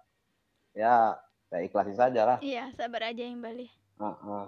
ya 0.72 1.18
saya 1.50 1.62
ikhlasin 1.66 1.98
saja 1.98 2.22
lah 2.24 2.38
Iya, 2.40 2.70
sabar 2.72 3.10
aja 3.10 3.24
yang 3.26 3.42
balik. 3.42 3.68
Ah. 3.98 4.48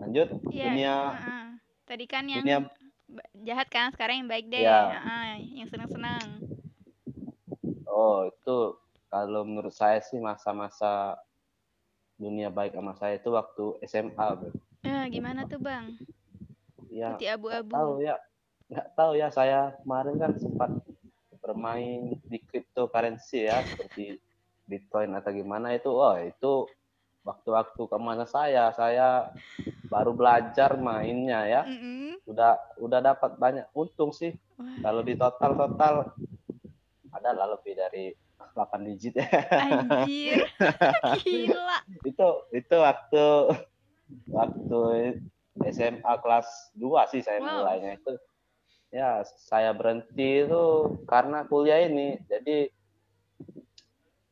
lanjut 0.00 0.28
Iya. 0.50 0.64
dunia 0.68 0.94
heeh. 1.14 1.44
Tadi 1.86 2.04
kan 2.06 2.24
yang 2.26 2.42
dunia 2.44 2.58
jahat 3.42 3.66
kan, 3.66 3.90
sekarang 3.90 4.22
yang 4.22 4.30
baik 4.30 4.46
deh. 4.46 4.62
Iya. 4.62 4.94
Heeh, 4.94 5.58
yang 5.58 5.66
senang-senang. 5.66 6.38
Oh, 7.82 8.30
itu 8.30 8.56
kalau 9.10 9.42
menurut 9.42 9.74
saya 9.74 9.98
sih 9.98 10.22
masa-masa 10.22 11.18
dunia 12.14 12.46
baik 12.46 12.78
sama 12.78 12.94
saya 12.94 13.18
itu 13.18 13.34
waktu 13.34 13.64
SMA, 13.82 14.26
Bro. 14.38 14.54
Eh, 14.86 15.04
gimana 15.10 15.42
tuh, 15.50 15.58
Bang? 15.58 15.98
Ya, 16.86 17.18
Putih 17.18 17.34
abu-abu. 17.34 17.74
tahu 17.74 17.92
ya. 18.06 18.14
Nggak 18.70 18.86
tahu 18.94 19.12
ya, 19.14 19.28
saya 19.28 19.74
kemarin 19.82 20.14
kan 20.16 20.32
sempat 20.38 20.70
bermain 21.40 22.14
di 22.22 22.38
cryptocurrency 22.40 23.44
ya, 23.44 23.58
seperti 23.60 24.20
Bitcoin 24.64 25.10
atau 25.12 25.34
gimana 25.34 25.74
itu. 25.74 25.90
Oh, 25.90 26.14
itu 26.14 26.70
waktu-waktu 27.20 27.82
ke 27.82 27.98
mana 27.98 28.24
saya, 28.24 28.70
saya 28.70 29.34
baru 29.90 30.14
belajar 30.14 30.78
mainnya 30.78 31.44
ya. 31.44 31.62
Mm-mm. 31.66 32.22
Udah 32.24 32.54
udah 32.78 33.00
dapat 33.02 33.34
banyak 33.36 33.66
untung 33.74 34.14
sih. 34.14 34.38
Wah, 34.54 34.70
Kalau 34.80 35.02
di 35.02 35.18
total-total 35.18 36.14
adalah 37.10 37.58
lebih 37.58 37.74
dari 37.74 38.14
8 38.54 38.86
digit 38.86 39.18
ya. 39.18 39.26
anjir. 39.58 40.46
Gila. 41.26 41.82
itu 42.06 42.26
itu 42.54 42.76
waktu 42.78 43.24
waktu 44.30 44.80
SMA 45.66 46.12
kelas 46.22 46.48
2 46.72 47.10
sih 47.10 47.20
saya 47.20 47.42
Wow. 47.42 47.66
mulainya 47.66 47.98
itu. 47.98 48.14
Ya, 48.90 49.22
saya 49.22 49.70
berhenti 49.70 50.42
itu 50.46 50.64
karena 51.06 51.46
kuliah 51.46 51.86
ini. 51.86 52.18
Jadi 52.26 52.74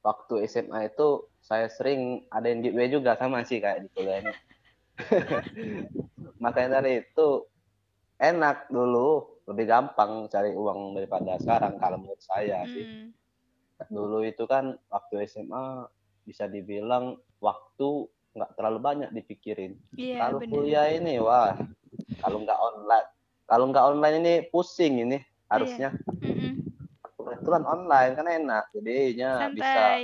waktu 0.02 0.34
SMA 0.50 0.90
itu 0.90 1.30
saya 1.38 1.70
sering 1.70 2.26
ada 2.28 2.50
yang 2.50 2.66
giveaway 2.66 2.90
juga 2.90 3.14
sama 3.14 3.46
sih 3.46 3.62
kayak 3.62 3.86
di 3.86 3.88
kuliah 3.94 4.18
ini. 4.18 4.34
Makanya 6.42 6.82
dari 6.82 7.06
itu 7.06 7.46
enak 8.18 8.66
dulu, 8.66 9.38
lebih 9.46 9.64
gampang 9.70 10.26
cari 10.26 10.50
uang 10.50 10.98
daripada 10.98 11.38
sekarang 11.38 11.78
kalau 11.78 12.02
menurut 12.02 12.18
saya 12.18 12.66
sih. 12.66 12.82
Mm. 12.82 13.14
Dulu 13.94 14.26
itu 14.26 14.42
kan 14.50 14.74
waktu 14.90 15.22
SMA 15.30 15.86
bisa 16.26 16.50
dibilang 16.50 17.14
waktu 17.38 18.10
nggak 18.34 18.58
terlalu 18.58 18.78
banyak 18.82 19.10
dipikirin. 19.14 19.78
Iya, 19.94 20.18
Kalau 20.26 20.38
bener. 20.42 20.50
kuliah 20.50 20.86
ini 20.90 21.22
wah, 21.22 21.54
kalau 22.18 22.42
nggak 22.42 22.58
online, 22.58 23.08
kalau 23.48 23.64
nggak 23.72 23.86
online 23.88 24.16
ini 24.20 24.34
pusing 24.52 25.00
ini 25.02 25.18
harusnya. 25.48 25.96
Mm-mm. 26.20 26.60
Kebetulan 27.16 27.64
online 27.64 28.12
kan 28.12 28.26
enak, 28.28 28.64
jadinya 28.76 29.48
bisa 29.48 29.64
Santai. 29.64 30.00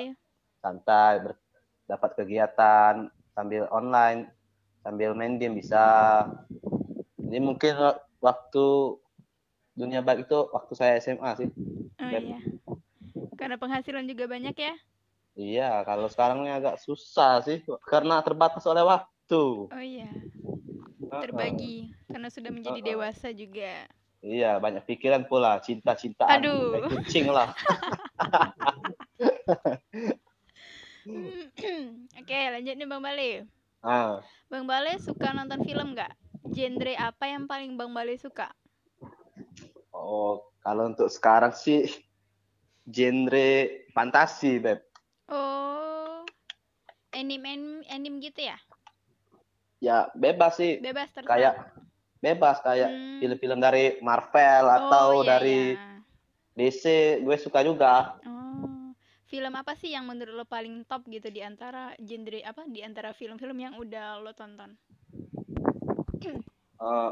santai, 0.58 1.12
ber- 1.20 1.40
dapat 1.84 2.10
kegiatan 2.16 2.94
sambil 3.36 3.68
online, 3.68 4.32
sambil 4.80 5.12
main 5.12 5.36
game 5.36 5.60
bisa. 5.60 5.84
Ini 7.20 7.38
mungkin 7.38 7.76
wa- 7.76 8.00
waktu 8.20 8.96
dunia 9.74 10.00
baik 10.00 10.24
itu 10.24 10.38
waktu 10.48 10.72
saya 10.72 10.96
SMA 10.98 11.30
sih. 11.36 11.48
Oh 12.00 12.08
Dan- 12.08 12.24
iya. 12.24 12.40
Karena 13.36 13.60
penghasilan 13.60 14.08
juga 14.08 14.24
banyak 14.24 14.56
ya. 14.56 14.74
Iya, 15.34 15.70
kalau 15.82 16.06
sekarang 16.06 16.46
ini 16.46 16.54
agak 16.54 16.78
susah 16.78 17.42
sih 17.42 17.60
karena 17.84 18.22
terbatas 18.22 18.62
oleh 18.64 18.86
waktu. 18.86 19.66
Oh 19.66 19.82
iya. 19.84 20.06
Terbagi 20.98 21.90
karena 22.08 22.28
sudah 22.30 22.50
menjadi 22.54 22.80
Uh-uh. 22.80 22.90
dewasa 22.94 23.28
juga. 23.34 23.86
Iya, 24.24 24.56
banyak 24.56 24.88
pikiran 24.88 25.28
pula, 25.28 25.60
cinta-cintaan, 25.60 26.40
Aduh. 26.40 26.80
kayak 26.80 26.88
kucing 26.96 27.28
lah. 27.28 27.52
Oke, 32.20 32.38
lanjut 32.48 32.74
nih 32.80 32.88
Bang 32.88 33.04
Bale. 33.04 33.44
Ah, 33.84 34.24
Bang 34.48 34.64
Bale 34.64 34.96
suka 34.96 35.36
nonton 35.36 35.60
film 35.60 35.92
nggak? 35.92 36.08
Genre 36.56 36.92
apa 36.96 37.24
yang 37.28 37.44
paling 37.44 37.76
Bang 37.76 37.92
Bale 37.92 38.16
suka? 38.16 38.48
oh, 39.92 40.40
kalau 40.64 40.88
untuk 40.88 41.12
sekarang 41.12 41.52
sih 41.52 41.84
genre 42.88 43.48
fantasi, 43.92 44.56
Beb. 44.56 44.80
Oh, 45.28 46.24
anime 47.12 47.44
anime, 47.44 47.84
anime 47.92 48.24
gitu 48.24 48.48
ya? 48.48 48.56
Ya, 49.84 50.08
bebas 50.16 50.56
sih. 50.56 50.80
Bebas 50.80 51.12
terserah. 51.12 51.28
Kayak 51.28 51.54
bebas 52.24 52.56
kayak 52.64 52.88
Hmm. 52.88 53.20
film-film 53.20 53.58
dari 53.60 54.00
Marvel 54.00 54.64
atau 54.72 55.20
Oh, 55.20 55.20
iya, 55.20 55.28
dari 55.36 55.60
iya. 55.76 56.00
DC, 56.56 56.84
gue 57.20 57.36
suka 57.36 57.60
juga. 57.60 58.16
Oh, 58.24 58.96
film 59.28 59.52
apa 59.52 59.76
sih 59.76 59.92
yang 59.92 60.08
menurut 60.08 60.32
lo 60.32 60.46
paling 60.48 60.88
top 60.88 61.04
gitu 61.12 61.28
di 61.28 61.44
antara 61.44 61.92
genre 62.00 62.40
apa? 62.48 62.64
Di 62.64 62.80
antara 62.80 63.12
film-film 63.12 63.60
yang 63.60 63.76
udah 63.76 64.24
lo 64.24 64.32
tonton? 64.32 64.72
Eh, 66.74 67.10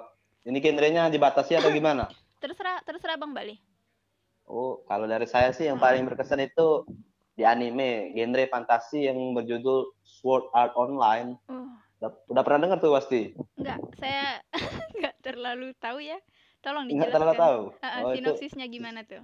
ini 0.50 0.59
genrenya 0.59 1.07
dibatasi 1.07 1.55
atau 1.55 1.71
gimana? 1.71 2.09
Terserah, 2.43 2.83
terserah 2.83 3.14
Bang 3.14 3.31
Bale. 3.31 3.61
Oh, 4.43 4.83
kalau 4.91 5.07
dari 5.07 5.29
saya 5.31 5.55
sih 5.55 5.71
yang 5.71 5.79
paling 5.79 6.02
berkesan 6.02 6.43
itu 6.43 6.83
di 7.38 7.47
anime, 7.47 8.11
genre 8.11 8.45
fantasi 8.50 9.07
yang 9.07 9.17
berjudul 9.38 9.95
Sword 10.02 10.50
Art 10.50 10.75
Online. 10.75 11.38
Oh, 11.47 11.62
Udah, 12.02 12.42
pernah 12.42 12.66
dengar 12.66 12.78
tuh 12.82 12.92
pasti? 12.92 13.30
enggak, 13.54 13.78
saya 13.94 14.42
enggak 14.99 15.14
terlalu 15.23 15.71
tahu 15.78 16.02
ya. 16.02 16.18
Tolong 16.59 16.90
Enggak 16.90 17.14
dijelaskan. 17.14 17.14
terlalu 17.14 17.35
tahu. 17.38 17.61
Ah, 17.78 17.87
ah, 17.87 18.00
Oh, 18.02 18.11
itu 18.11 18.16
sinopsisnya 18.18 18.66
gimana 18.66 19.00
tuh? 19.07 19.22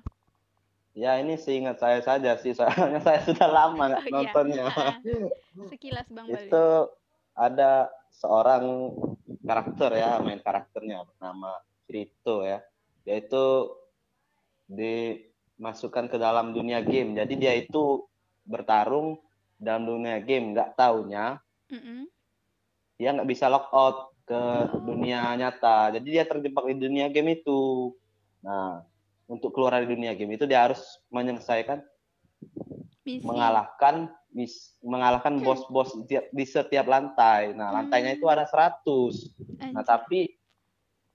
ya 0.94 1.14
ini 1.18 1.38
seingat 1.38 1.78
saya 1.78 2.02
saja 2.02 2.34
sih, 2.38 2.54
soalnya 2.58 2.98
saya 2.98 3.22
sudah 3.22 3.46
lama 3.46 3.84
Oh, 3.94 4.02
iya. 4.02 4.10
nontonnya. 4.30 4.64
Ah. 4.68 4.98
Sekilas 5.70 6.06
Bang 6.10 6.26
Bale. 6.26 6.46
itu 6.46 6.66
ada 7.34 7.86
seorang 8.10 8.94
karakter 9.42 9.90
ya, 9.94 10.18
main 10.18 10.38
karakternya 10.38 11.06
bernama 11.06 11.54
Kirito 11.86 12.42
ya. 12.42 12.58
Dia 13.02 13.14
itu 13.18 13.74
dimasukkan 14.68 16.10
ke 16.10 16.16
dalam 16.18 16.50
dunia 16.52 16.82
game. 16.82 17.14
Jadi 17.14 17.34
dia 17.38 17.54
itu 17.54 18.06
bertarung 18.42 19.18
dalam 19.58 19.86
dunia 19.86 20.18
game, 20.18 20.54
nggak 20.54 20.74
taunya 20.74 21.38
Mm-mm. 21.68 22.06
Dia 22.98 23.14
nggak 23.14 23.30
bisa 23.30 23.46
lock 23.46 23.70
out 23.70 24.10
ke 24.28 24.40
dunia 24.84 25.32
nyata. 25.38 25.94
Jadi 25.96 26.08
dia 26.12 26.28
terjebak 26.28 26.68
di 26.68 26.76
dunia 26.76 27.08
game 27.08 27.38
itu. 27.38 27.94
Nah, 28.44 28.84
untuk 29.30 29.54
keluar 29.56 29.78
dari 29.78 29.88
dunia 29.88 30.12
game 30.12 30.36
itu 30.36 30.44
dia 30.44 30.68
harus 30.68 31.00
menyelesaikan 31.08 31.80
Misi. 33.06 33.24
mengalahkan 33.24 34.12
mis- 34.34 34.76
mengalahkan 34.84 35.40
bos-bos 35.40 35.96
di, 36.04 36.20
di 36.20 36.44
setiap 36.44 36.84
lantai. 36.84 37.56
Nah, 37.56 37.72
lantainya 37.72 38.12
itu 38.18 38.28
ada 38.28 38.44
100. 38.44 39.72
Nah, 39.72 39.84
tapi 39.86 40.28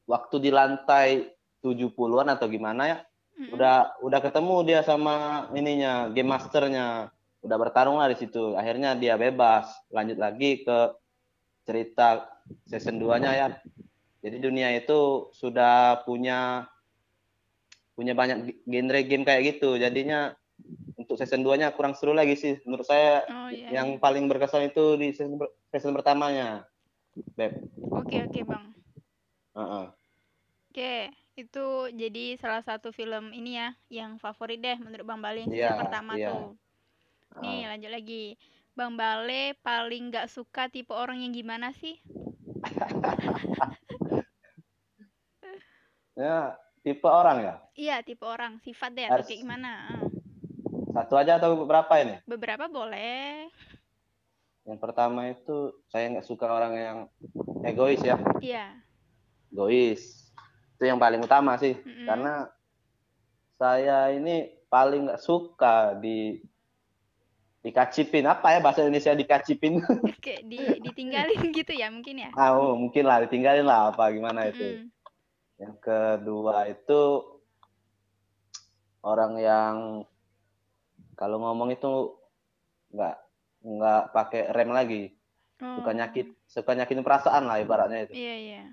waktu 0.09 0.35
di 0.41 0.49
lantai 0.49 1.29
70-an 1.61 2.33
atau 2.33 2.47
gimana 2.49 2.81
ya, 2.89 2.97
udah 3.53 3.75
udah 4.01 4.19
ketemu 4.19 4.55
dia 4.65 4.79
sama 4.81 5.47
ininya, 5.53 6.09
game 6.09 6.33
masternya. 6.33 7.13
Udah 7.43 7.57
bertarung 7.59 7.99
lah 7.99 8.07
di 8.07 8.17
situ. 8.17 8.55
Akhirnya 8.55 8.95
dia 8.95 9.19
bebas, 9.19 9.67
lanjut 9.91 10.15
lagi 10.17 10.63
ke 10.63 10.77
cerita 11.63 12.39
season 12.67 12.99
2-nya 12.99 13.31
ya. 13.35 13.47
Jadi 14.23 14.37
dunia 14.39 14.71
itu 14.71 15.31
sudah 15.35 16.03
punya 16.07 16.67
punya 17.93 18.13
banyak 18.15 18.63
genre 18.63 18.99
game 19.03 19.23
kayak 19.27 19.41
gitu. 19.57 19.75
Jadinya 19.75 20.33
untuk 20.95 21.19
season 21.19 21.43
2-nya 21.43 21.75
kurang 21.75 21.97
seru 21.97 22.15
lagi 22.15 22.35
sih 22.39 22.59
menurut 22.63 22.87
saya. 22.87 23.27
Oh 23.27 23.49
iya. 23.51 23.81
Yang 23.83 23.99
paling 23.99 24.25
berkesan 24.31 24.71
itu 24.71 24.95
di 24.95 25.11
season, 25.11 25.39
season 25.71 25.93
pertamanya. 25.95 26.67
Beb. 27.37 27.61
Oke 27.93 28.25
oke 28.25 28.39
Bang. 28.47 28.73
Heeh. 29.53 29.85
Oke, 30.73 31.13
itu 31.37 31.65
jadi 31.93 32.33
salah 32.41 32.65
satu 32.65 32.89
film 32.89 33.29
ini 33.29 33.61
ya 33.61 33.77
yang 33.93 34.17
favorit 34.17 34.57
deh 34.57 34.73
menurut 34.81 35.05
Bang 35.05 35.21
Bale 35.21 35.45
season 35.45 35.53
Iya, 35.53 35.77
pertama 35.77 36.17
iya. 36.17 36.29
tuh. 36.33 36.57
Nih 37.45 37.69
lanjut 37.69 37.91
lagi. 37.93 38.23
Bang 38.73 38.97
Bale 38.97 39.53
paling 39.61 40.09
nggak 40.09 40.25
suka 40.33 40.65
tipe 40.65 40.97
orang 40.97 41.21
yang 41.21 41.33
gimana 41.33 41.69
sih? 41.77 42.01
Ya, 46.13 46.53
tipe 46.85 47.09
orang 47.09 47.41
ya. 47.41 47.55
Iya 47.73 48.05
tipe 48.05 48.21
orang, 48.21 48.61
sifat 48.61 48.93
deh 48.93 49.09
atau 49.09 49.17
Harus- 49.17 49.33
kayak 49.33 49.41
gimana? 49.41 49.97
Satu 50.93 51.17
aja 51.17 51.41
atau 51.41 51.57
beberapa 51.65 51.89
ini? 51.97 52.21
Beberapa 52.29 52.69
boleh. 52.69 53.49
Yang 54.61 54.77
pertama 54.77 55.33
itu 55.33 55.73
saya 55.89 56.13
nggak 56.13 56.29
suka 56.29 56.45
orang 56.45 56.73
yang 56.77 56.97
egois 57.65 57.97
ya. 58.05 58.21
Iya. 58.45 58.77
Egois. 59.49 60.29
Itu 60.77 60.85
yang 60.85 61.01
paling 61.01 61.25
utama 61.25 61.57
sih. 61.57 61.73
Mm-mm. 61.81 62.05
Karena 62.05 62.45
saya 63.57 64.13
ini 64.13 64.53
paling 64.69 65.09
nggak 65.09 65.21
suka 65.25 65.97
di 65.97 66.37
dikacipin 67.63 68.27
apa 68.27 68.53
ya 68.53 68.59
bahasa 68.59 68.83
Indonesia 68.83 69.15
dikacipin 69.15 69.79
Kayak 70.23 70.43
di, 70.45 70.59
ditinggalin 70.83 71.41
gitu 71.49 71.71
ya 71.71 71.87
mungkin 71.87 72.19
ya. 72.19 72.29
ah 72.35 72.51
oh, 72.53 72.75
mungkin 72.75 73.07
lah 73.07 73.23
ditinggalin 73.23 73.63
lah 73.63 73.89
apa 73.89 74.11
gimana 74.11 74.51
itu 74.51 74.83
Mm-mm. 74.83 74.91
yang 75.63 75.75
kedua 75.79 76.67
itu 76.67 77.01
orang 78.99 79.39
yang 79.39 79.75
kalau 81.15 81.39
ngomong 81.39 81.71
itu 81.71 82.19
nggak 82.91 83.15
nggak 83.63 84.01
pakai 84.11 84.51
rem 84.51 84.69
lagi 84.69 85.03
suka 85.55 85.91
Oh. 85.91 85.95
nyakit 85.95 86.27
suka 86.43 86.75
nyakitin 86.75 87.07
perasaan 87.07 87.47
lah 87.47 87.63
ibaratnya 87.63 88.03
itu 88.03 88.11
Iya 88.11 88.35
iya. 88.35 88.63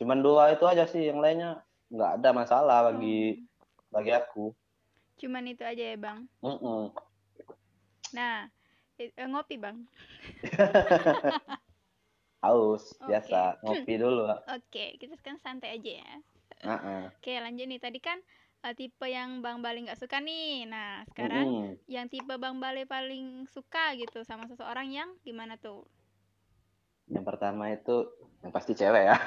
cuman 0.00 0.24
dua 0.24 0.56
itu 0.56 0.64
aja 0.64 0.88
sih 0.88 1.04
yang 1.04 1.20
lainnya 1.20 1.60
nggak 1.92 2.10
ada 2.16 2.30
masalah 2.32 2.88
bagi 2.88 3.44
Oh. 3.44 3.92
bagi 3.92 4.16
aku 4.16 4.56
Cuman 5.20 5.44
itu 5.44 5.60
aja 5.60 5.84
ya 5.84 6.00
bang. 6.00 6.24
Mm-mm. 6.40 6.96
Nah, 8.16 8.48
eh, 9.00 9.10
ngopi 9.30 9.56
bang. 9.64 9.78
haus 12.44 12.84
Oke. 13.00 13.08
biasa 13.08 13.40
ngopi 13.64 13.92
dulu 14.02 14.24
Oke, 14.56 14.84
kita 15.00 15.14
sekarang 15.20 15.40
santai 15.42 15.70
aja 15.78 15.92
ya. 16.02 16.12
Heeh. 16.64 17.10
Oke, 17.18 17.32
lanjut 17.44 17.66
nih. 17.70 17.80
Tadi 17.84 17.98
kan 18.08 18.18
eh, 18.66 18.74
tipe 18.78 19.06
yang 19.16 19.30
Bang 19.44 19.58
Bale 19.64 19.78
nggak 19.84 20.00
suka 20.02 20.18
nih. 20.28 20.66
Nah, 20.72 21.04
sekarang 21.10 21.48
Mm-mm. 21.48 21.78
yang 21.94 22.06
tipe 22.12 22.34
Bang 22.42 22.56
Bale 22.62 22.82
paling 22.94 23.24
suka 23.54 23.84
gitu 24.00 24.18
sama 24.28 24.44
seseorang 24.50 24.88
yang 24.98 25.10
gimana 25.26 25.54
tuh? 25.60 25.80
yang 27.10 27.24
pertama 27.26 27.68
itu 27.74 28.06
yang 28.40 28.52
pasti 28.54 28.72
cewek 28.78 29.02
ya 29.10 29.16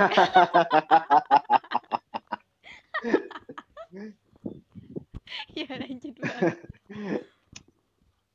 ya 5.58 5.66
lanjut 5.80 6.16
bang. 6.28 6.48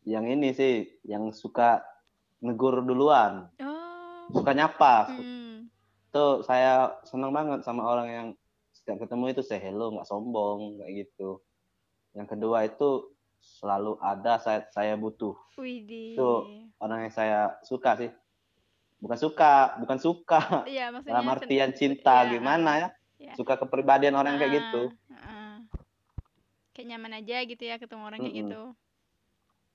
Yang 0.08 0.24
ini 0.24 0.50
sih 0.50 0.74
yang 1.04 1.28
suka 1.30 1.84
negur 2.40 2.80
duluan 2.80 3.52
Oh. 3.60 4.24
suka 4.32 4.52
nyapa 4.52 5.12
Hmm. 5.12 5.68
itu 6.08 6.24
saya 6.42 6.96
senang 7.04 7.28
banget 7.30 7.60
sama 7.60 7.84
orang 7.84 8.08
yang 8.08 8.28
setiap 8.72 9.04
ketemu 9.04 9.24
itu 9.30 9.42
say 9.42 9.58
hello 9.58 9.92
nggak 9.92 10.04
sombong 10.04 10.80
kayak 10.80 11.04
gitu 11.04 11.44
yang 12.12 12.24
kedua 12.24 12.64
itu 12.64 13.12
selalu 13.38 14.00
ada 14.00 14.36
saya 14.36 14.64
saya 14.68 14.94
butuh 14.94 15.36
Widih. 15.54 16.16
itu 16.16 16.30
orang 16.78 17.04
yang 17.04 17.14
saya 17.14 17.40
suka 17.62 17.94
sih 17.96 18.10
bukan 18.98 19.14
suka 19.14 19.52
bukan 19.78 19.98
suka 19.98 20.40
Iya, 20.66 20.90
maksudnya 20.90 21.14
dalam 21.14 21.30
artian 21.30 21.70
cinta 21.70 22.24
iya, 22.24 22.30
gimana 22.32 22.70
ya 22.76 22.88
iya. 23.20 23.32
suka 23.34 23.54
kepribadian 23.56 24.14
orang 24.14 24.36
kayak 24.36 24.48
Ah, 24.48 24.56
gitu 24.56 24.82
ah. 25.12 25.56
Kayak 26.72 26.86
nyaman 26.94 27.12
aja 27.18 27.36
gitu 27.42 27.62
ya 27.62 27.74
ketemu 27.76 28.02
orang 28.04 28.18
kayak 28.20 28.34
Mm-mm. 28.34 28.42
gitu. 28.48 28.62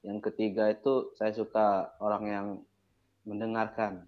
Yang 0.04 0.20
ketiga 0.20 0.68
itu 0.68 1.12
saya 1.16 1.32
suka 1.32 1.68
orang 1.98 2.24
yang 2.26 2.48
mendengarkan 3.24 4.04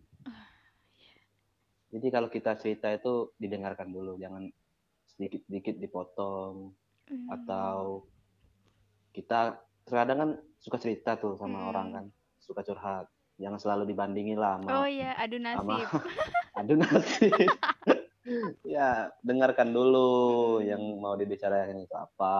jadi 1.88 2.08
kalau 2.12 2.27
kita 2.27 2.55
cerita 2.55 2.91
itu 2.91 3.31
didengarkan 3.36 3.88
dulu 3.89 4.15
jangan 4.15 4.51
sedikit-sedikit 5.10 5.79
dipotong 5.79 6.75
Hmm. 7.05 7.29
atau 7.29 8.01
kita 9.13 9.62
terkadang 9.86 10.17
kan 10.17 10.29
suka 10.58 10.81
cerita 10.81 11.13
tuh 11.15 11.38
sama 11.38 11.62
Mm-mm. 11.62 11.69
orang 11.69 11.88
kan 11.93 12.05
suka 12.41 12.65
curhat 12.65 13.05
jangan 13.38 13.62
selalu 13.62 13.93
dibandingin 13.93 14.41
lah 14.41 14.58
sama 14.58 14.81
Oh 14.81 14.88
iya, 14.89 15.13
adu 15.13 15.38
nasib. 15.38 15.62
sama 15.62 16.01
aduh 16.58 16.77
nasib 16.81 17.29
ya 18.65 19.13
dengarkan 19.21 19.69
dulu 19.69 20.10
Mm-mm. 20.58 20.65
yang 20.65 20.81
mau 20.97 21.13
dibicarain 21.13 21.77
itu 21.77 21.93
apa 21.93 22.34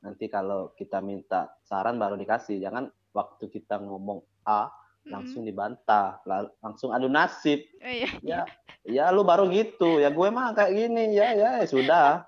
nanti 0.00 0.26
kalau 0.28 0.72
kita 0.76 1.00
minta 1.04 1.52
saran 1.64 2.00
baru 2.00 2.16
dikasih. 2.16 2.60
Jangan 2.60 2.88
waktu 3.12 3.48
kita 3.48 3.80
ngomong 3.80 4.20
A 4.48 4.68
langsung 5.08 5.44
dibantah. 5.44 6.20
Langsung 6.60 6.92
adu 6.92 7.08
nasib. 7.08 7.64
Oh 7.80 7.88
iya. 7.88 8.08
ya 8.20 8.40
ya 8.84 9.04
lu 9.12 9.24
baru 9.24 9.48
gitu. 9.52 10.00
Ya 10.00 10.08
gue 10.12 10.28
mah 10.32 10.52
kayak 10.56 10.72
gini. 10.72 11.16
Ya 11.16 11.32
ya 11.36 11.50
ya 11.60 11.66
sudah. 11.68 12.24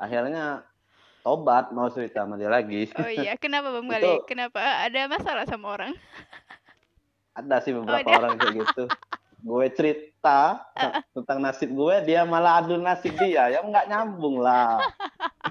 Akhirnya 0.00 0.64
tobat 1.24 1.72
mau 1.72 1.88
cerita 1.88 2.24
sama 2.24 2.36
dia 2.36 2.52
lagi. 2.52 2.92
Oh 3.00 3.08
iya, 3.08 3.36
kenapa 3.40 3.72
Bang 3.72 3.88
Itu- 3.88 3.92
Bali? 3.96 4.12
Kenapa? 4.28 4.60
Ada 4.60 5.08
masalah 5.08 5.44
sama 5.48 5.72
orang? 5.72 5.94
ada 7.34 7.58
sih 7.66 7.74
beberapa 7.74 7.98
ada. 7.98 8.14
orang 8.14 8.38
kayak 8.38 8.54
gitu. 8.62 8.84
Gue 9.44 9.66
cerita 9.74 10.62
tentang 11.12 11.42
nasib 11.42 11.74
gue 11.74 11.94
dia 12.06 12.22
malah 12.22 12.62
adu 12.62 12.78
nasib 12.78 13.12
dia. 13.18 13.50
Ya 13.50 13.60
nggak 13.60 13.90
nyambung 13.90 14.38
lah 14.38 14.78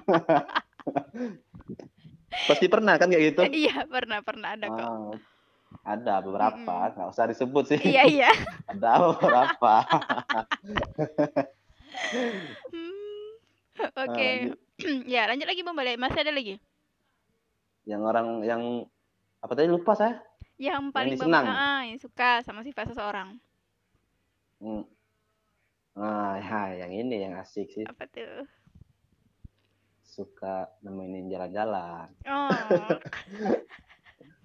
pasti 2.50 2.66
pernah 2.68 2.96
kan 2.98 3.08
kayak 3.10 3.24
gitu 3.34 3.42
Iya, 3.66 3.86
pernah 3.88 4.20
pernah 4.22 4.50
ada 4.56 4.68
kok. 4.68 4.84
Ah, 4.84 5.14
ada 5.84 6.22
beberapa 6.22 6.76
nggak 6.94 7.10
usah 7.10 7.26
disebut 7.30 7.64
sih 7.76 7.82
Iya 7.82 8.04
iya. 8.06 8.32
ada 8.72 9.14
beberapa 9.14 9.74
Hmm. 12.74 13.30
Oke. 14.06 14.54
ya, 15.14 15.30
lanjut 15.30 15.48
lagi 15.50 15.62
Bang 15.62 15.78
Bali. 15.78 15.98
Masih 15.98 16.22
ada 16.26 16.34
lagi? 16.34 16.58
yang 17.84 18.00
orang 18.08 18.40
yang 18.48 18.88
apa 19.44 19.52
tadi 19.60 19.68
lupa 19.68 19.92
saya 19.92 20.24
Yang 20.56 20.96
paling 20.96 21.20
Bang 21.20 21.28
disenang. 21.28 21.46
Ah, 21.52 21.82
yang 21.84 22.00
suka 22.00 22.40
sama 22.48 22.64
sifat 22.64 22.96
seseorang. 22.96 23.36
Hmm. 24.64 24.88
Ah, 26.00 26.40
ya, 26.40 26.88
yang 26.88 26.92
ini 26.96 27.28
yang 27.28 27.36
asik 27.38 27.68
sih 27.70 27.84
Apa 27.84 28.08
tuh? 28.08 28.48
Suka 30.14 30.72
nemenin 30.80 31.28
jalan-jalan. 31.28 32.08
Oh. 32.24 32.50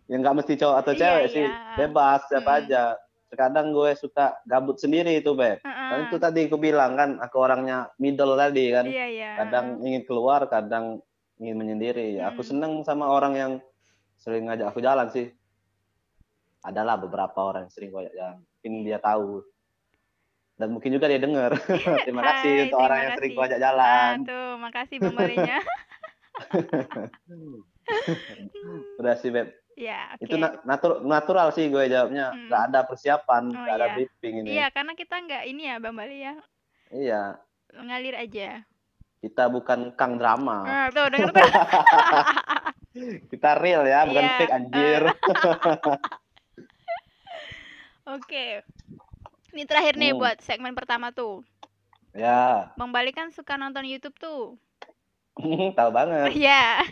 Yang 0.08 0.18
nggak 0.24 0.36
mesti 0.40 0.52
cowok 0.56 0.76
atau 0.80 0.92
Iya, 0.92 0.98
cewek 0.98 1.26
sih, 1.28 1.44
iya. 1.44 1.76
bebas 1.76 2.20
siapa 2.26 2.48
Hmm. 2.48 2.58
aja. 2.64 2.82
Terkadang 3.28 3.76
gue 3.76 3.92
suka 3.92 4.40
gabut 4.48 4.80
sendiri 4.80 5.20
itu, 5.20 5.36
Beb. 5.36 5.60
Heeh. 5.60 5.88
Kan 5.92 5.98
itu 6.08 6.16
tadi 6.16 6.48
aku 6.48 6.56
bilang 6.56 6.96
kan, 6.96 7.20
aku 7.20 7.36
orangnya 7.36 7.92
middle 8.00 8.32
tadi 8.32 8.72
kan. 8.72 8.88
Iya 8.88 9.06
iya. 9.06 9.30
Kadang 9.36 9.84
ingin 9.84 10.02
keluar, 10.08 10.48
kadang 10.48 11.04
ingin 11.36 11.54
menyendiri. 11.54 12.16
Ya, 12.16 12.32
Aku 12.32 12.40
Hmm. 12.40 12.48
seneng 12.48 12.72
sama 12.82 13.04
orang 13.04 13.36
yang 13.36 13.52
sering 14.16 14.48
ngajak 14.48 14.72
aku 14.72 14.80
jalan 14.80 15.12
sih. 15.12 15.28
Adalah 16.64 16.96
beberapa 16.96 17.38
orang 17.38 17.68
yang 17.68 17.72
sering 17.72 17.92
gue 17.92 18.00
ajak 18.02 18.16
jalan. 18.16 18.36
Mungkin 18.40 18.72
dia 18.82 18.98
tahu. 18.98 19.44
Dan 20.58 20.70
mungkin 20.70 20.90
juga 20.90 21.06
dia 21.06 21.16
dengar. 21.16 21.54
Terima 22.04 22.22
kasih 22.24 22.50
Hai, 22.50 22.62
untuk 22.66 22.78
orang 22.78 22.92
terima 22.92 23.04
yang 23.04 23.16
sering 23.16 23.32
kasih. 23.32 23.44
ajak 23.46 23.54
Ah, 23.54 23.62
jalan. 23.62 24.14
tuh, 24.26 24.46
makasih 24.58 24.96
Balinya. 25.08 25.58
Udah 28.98 29.14
sih, 29.16 29.30
Beb. 29.30 29.48
ya, 29.74 30.12
oke. 30.12 30.20
Itu 30.20 30.34
na- 30.36 30.58
natur- 30.62 31.00
natural 31.00 31.46
sih 31.50 31.66
gue 31.66 31.82
jawabnya. 31.86 32.30
Hmm. 32.30 32.46
Nggak 32.46 32.62
ada 32.68 32.78
persiapan, 32.82 33.42
Oh, 33.48 33.64
ada 33.64 33.86
iya. 33.86 33.92
briefing 33.94 34.34
ini. 34.36 34.46
Iya, 34.52 34.66
karena 34.68 34.92
kita 34.92 35.14
nggak 35.16 35.42
ini 35.46 35.62
ya 35.64 35.74
Bang 35.78 35.94
Bali 35.94 36.18
ya. 36.18 36.34
Iya. 36.90 37.22
Ngalir 37.72 38.14
aja. 38.18 38.48
Kita 39.18 39.46
bukan 39.46 39.94
kang 39.94 40.14
drama. 40.14 40.62
Ah, 40.62 40.86
tuh 40.90 41.06
denger 41.08 41.30
tuh. 41.30 41.48
Kita 43.30 43.50
real 43.56 43.82
ya, 43.84 44.04
bukan 44.04 44.20
Iya, 44.20 44.36
fake 44.36 44.52
anjir. 44.52 45.02
Oke. 48.04 48.44
Ini 49.48 49.64
terakhir 49.64 49.94
nih 49.96 50.12
Hmm. 50.12 50.20
buat 50.20 50.38
segmen 50.40 50.72
pertama 50.72 51.10
tuh. 51.10 51.44
ya, 52.12 52.72
Bang 52.74 52.90
Bali 52.90 53.12
kan 53.12 53.30
suka 53.30 53.54
nonton 53.54 53.84
YouTube 53.84 54.16
tuh. 54.18 54.58
tahu 55.78 55.90
banget. 55.92 56.34
Iya. 56.34 56.82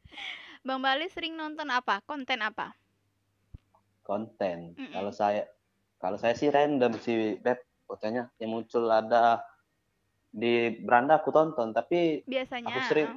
Bang 0.66 0.80
Bali 0.80 1.08
sering 1.08 1.34
nonton 1.34 1.68
apa? 1.68 2.04
Konten 2.04 2.40
apa? 2.40 2.74
Konten. 4.02 4.76
Mm-mm. 4.76 4.92
Kalau 4.92 5.12
saya 5.12 5.48
kalau 5.96 6.20
saya 6.20 6.36
sih 6.36 6.52
random 6.52 6.92
sih, 7.00 7.40
Beb. 7.40 7.58
Kontennya 7.84 8.32
yang 8.40 8.48
muncul 8.50 8.88
ada 8.88 9.44
di 10.26 10.72
beranda 10.80 11.20
aku 11.20 11.28
tonton, 11.28 11.70
tapi 11.70 12.24
Biasanya. 12.24 12.72
aku 12.72 12.80
sering 12.88 13.10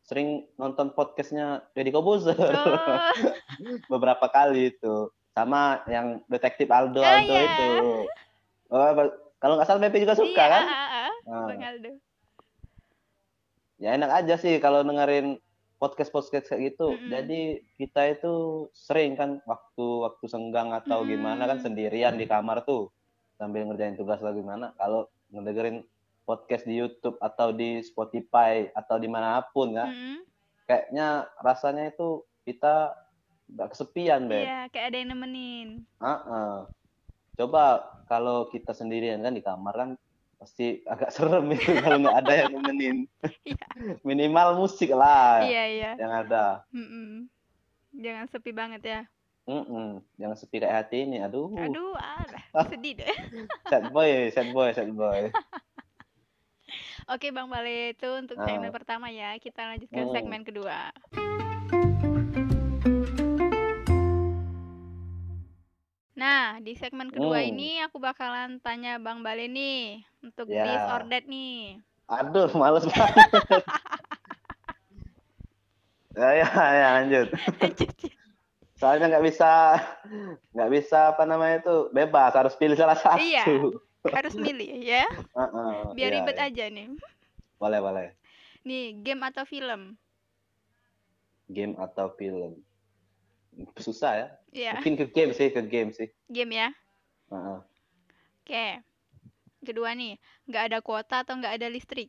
sering 0.00 0.28
nonton 0.56 0.90
podcastnya 0.90 1.66
Deddy 1.74 1.90
Kobuzer 1.90 2.38
Oh, 2.38 3.10
beberapa 3.92 4.26
kali 4.26 4.70
itu 4.72 5.10
sama 5.30 5.62
yang 5.86 6.18
detektif 6.26 6.66
Aldo 6.66 6.98
Oh, 6.98 7.06
Aldo 7.06 7.32
iya. 7.32 7.44
itu 7.44 7.68
oh, 8.68 8.90
kalau 9.38 9.54
nggak 9.56 9.66
salah 9.66 9.80
Bepi 9.80 10.02
juga 10.02 10.14
suka 10.14 10.28
iya, 10.38 10.52
kan 10.52 10.62
ah, 10.62 10.70
ah, 10.70 10.88
ah, 11.00 11.10
Nah, 11.22 11.46
Bang 11.46 11.62
Aldo. 11.62 11.90
ya 13.78 13.96
enak 13.96 14.10
aja 14.14 14.34
sih 14.36 14.58
kalau 14.58 14.82
dengerin 14.82 15.40
podcast 15.76 16.12
podcast 16.12 16.46
kayak 16.46 16.74
gitu 16.74 16.92
Mm-mm. 16.92 17.08
jadi 17.08 17.40
kita 17.74 18.02
itu 18.12 18.32
sering 18.70 19.16
kan 19.16 19.40
waktu 19.42 19.84
waktu 20.04 20.24
senggang 20.26 20.70
atau 20.70 21.02
gimana 21.02 21.46
kan 21.46 21.56
Mm. 21.56 21.64
sendirian 21.64 22.14
di 22.14 22.26
kamar 22.26 22.60
tuh 22.62 22.92
sambil 23.34 23.64
ngerjain 23.64 23.96
tugas 23.96 24.20
atau 24.20 24.36
gimana 24.36 24.76
kalau 24.76 25.08
ngedengerin 25.30 25.80
podcast 26.22 26.62
di 26.62 26.76
YouTube 26.76 27.16
atau 27.18 27.50
di 27.50 27.80
Spotify 27.80 28.68
atau 28.70 29.00
di 29.00 29.08
mana 29.08 29.40
pun 29.48 29.72
kan 29.72 29.88
Mm-mm. 29.88 30.18
kayaknya 30.68 31.06
rasanya 31.40 31.88
itu 31.88 32.20
kita 32.44 32.92
nggak 33.50 33.68
kesepian 33.70 34.26
Beb 34.26 34.42
Iya, 34.42 34.60
kayak 34.68 34.86
ada 34.86 34.96
yang 34.96 35.10
nemenin. 35.10 35.68
Ah-ah. 35.98 36.70
Coba 37.32 37.62
kalau 38.04 38.46
kita 38.46 38.70
sendirian 38.70 39.18
kan 39.18 39.32
di 39.32 39.40
kamar 39.40 39.74
kan 39.74 39.90
pasti 40.36 40.80
agak 40.84 41.10
serem 41.14 41.50
itu 41.50 41.74
kalau 41.76 41.98
nggak 41.98 42.18
ada 42.18 42.32
yang 42.38 42.52
nemenin. 42.54 42.96
Iya. 43.44 43.66
Minimal 44.00 44.56
musik 44.56 44.90
lah 44.90 45.42
Iya, 45.42 45.64
iya. 45.68 45.90
yang 45.96 46.12
ada. 46.16 46.64
Mm-mm. 46.70 47.26
Jangan 47.92 48.26
sepi 48.26 48.50
banget 48.50 48.82
ya. 48.82 49.00
Mm-mm. 49.44 49.98
Jangan 50.14 50.36
sepi 50.36 50.56
kayak 50.58 50.76
hati 50.80 51.02
ini. 51.02 51.18
Aduh, 51.18 51.50
Aduh, 51.52 51.92
alah, 51.92 52.44
sedih 52.70 52.94
deh. 52.96 53.14
sad 53.66 53.90
boy, 53.90 54.30
sad 54.30 54.48
boy, 54.50 54.70
sad 54.70 54.90
boy. 54.90 55.32
Oke, 57.10 57.34
Bang 57.34 57.50
Bale 57.50 57.90
itu 57.90 58.06
untuk 58.14 58.38
segmen 58.38 58.70
Ah. 58.70 58.72
pertama 58.72 59.10
ya. 59.10 59.34
Kita 59.36 59.66
lanjut 59.66 59.90
ke 59.90 59.98
Hmm. 59.98 60.14
segmen 60.14 60.46
kedua. 60.46 60.94
Nah, 66.20 66.60
di 66.60 66.76
segmen 66.76 67.08
kedua 67.08 67.40
Hmm. 67.40 67.48
ini 67.48 67.80
aku 67.80 67.96
bakalan 67.96 68.60
tanya 68.60 69.00
Bang 69.00 69.24
Bale 69.24 69.48
nih 69.48 70.04
untuk 70.20 70.52
Ya. 70.52 70.68
this 70.68 70.84
or 70.92 71.02
that 71.08 71.24
nih. 71.24 71.80
Aduh, 72.12 72.52
males 72.52 72.84
banget. 72.92 73.64
ya, 76.12 76.28
ya, 76.44 76.48
ya, 76.52 76.88
lanjut. 77.00 77.28
Soalnya 78.76 79.16
nggak 79.16 79.24
bisa, 79.24 79.80
nggak 80.52 80.70
bisa 80.72 80.98
apa 81.16 81.24
namanya 81.24 81.64
itu 81.64 81.88
bebas, 81.92 82.36
harus 82.36 82.52
pilih 82.56 82.76
salah 82.76 83.00
satu. 83.00 83.20
Iya. 83.20 83.44
Harus 84.12 84.32
milih 84.36 84.80
ya, 84.80 85.04
biar 85.92 86.10
iya, 86.12 86.16
ribet 86.20 86.36
iya. 86.36 86.48
aja 86.48 86.64
nih. 86.72 86.88
Boleh, 87.60 87.80
boleh. 87.80 88.06
Nih, 88.64 88.96
game 89.00 89.20
atau 89.24 89.44
film? 89.44 89.96
Game 91.48 91.76
atau 91.76 92.08
film? 92.16 92.60
Susah 93.80 94.12
ya. 94.14 94.28
Iya, 94.50 94.72
Mungkin 94.78 94.94
ke 94.98 95.06
game 95.10 95.32
sih, 95.34 95.48
ke 95.50 95.62
game 95.66 95.90
sih. 95.94 96.08
game 96.30 96.52
ya. 96.54 96.68
Heeh. 97.30 97.58
Oke. 98.42 98.66
Kedua 99.60 99.92
nih, 99.92 100.16
nggak 100.48 100.64
ada 100.72 100.78
kuota 100.80 101.22
atau 101.22 101.36
nggak 101.36 101.60
ada 101.60 101.68
listrik? 101.68 102.08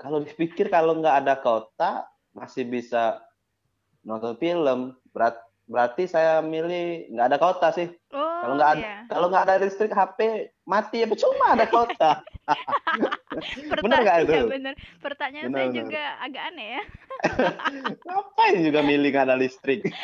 Kalau 0.00 0.24
dipikir 0.24 0.72
kalau 0.72 0.96
nggak 0.96 1.16
ada 1.22 1.34
kota 1.36 2.08
masih 2.32 2.64
bisa 2.64 3.20
nonton 4.00 4.32
film. 4.40 4.96
Berat, 5.12 5.36
berarti 5.68 6.08
saya 6.08 6.40
milih 6.40 7.12
nggak 7.12 7.26
ada 7.28 7.38
kota 7.38 7.68
sih. 7.76 7.92
Oh, 8.16 8.40
kalau 8.40 8.54
nggak 8.56 8.70
ada 8.72 8.80
iya. 8.80 8.96
kalau 9.12 9.26
nggak 9.28 9.44
ada 9.44 9.54
listrik 9.60 9.92
HP 9.92 10.48
mati 10.64 11.04
ya 11.04 11.06
percuma 11.06 11.52
ada 11.52 11.68
kota. 11.68 12.24
Perta- 13.70 13.82
bener 13.84 14.44
bener. 14.50 14.74
Pertanyaan 14.98 15.48
Bener, 15.50 15.56
saya 15.56 15.68
bener. 15.70 15.78
juga 15.84 16.02
agak 16.18 16.42
aneh 16.50 16.68
ya. 16.74 16.82
Ngapain 18.06 18.56
juga 18.64 18.80
milih 18.82 19.12
ada 19.14 19.34
listrik? 19.38 19.86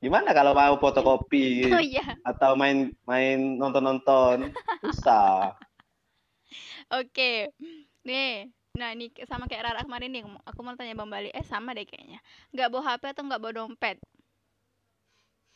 Gimana 0.00 0.32
kalau 0.32 0.56
mau 0.56 0.80
fotokopi 0.80 1.68
Oh 1.68 1.80
iya. 1.80 2.16
atau 2.24 2.56
main 2.56 2.88
main 3.04 3.36
nonton-nonton? 3.60 4.48
Susah. 4.80 5.52
Oke. 6.88 7.52
Nih. 8.02 8.48
Nah, 8.80 8.96
ini 8.96 9.12
sama 9.28 9.44
kayak 9.44 9.66
Rara 9.66 9.80
kemarin 9.84 10.08
nih. 10.08 10.22
Aku 10.48 10.64
mau 10.64 10.72
tanya 10.72 10.96
Bang 10.96 11.12
Bali. 11.12 11.28
Eh, 11.36 11.44
sama 11.44 11.76
deh 11.76 11.84
kayaknya. 11.84 12.16
Nggak 12.48 12.68
bawa 12.72 12.82
HP 12.96 13.02
atau 13.12 13.22
nggak 13.28 13.40
bawa 13.44 13.52
dompet? 13.52 13.96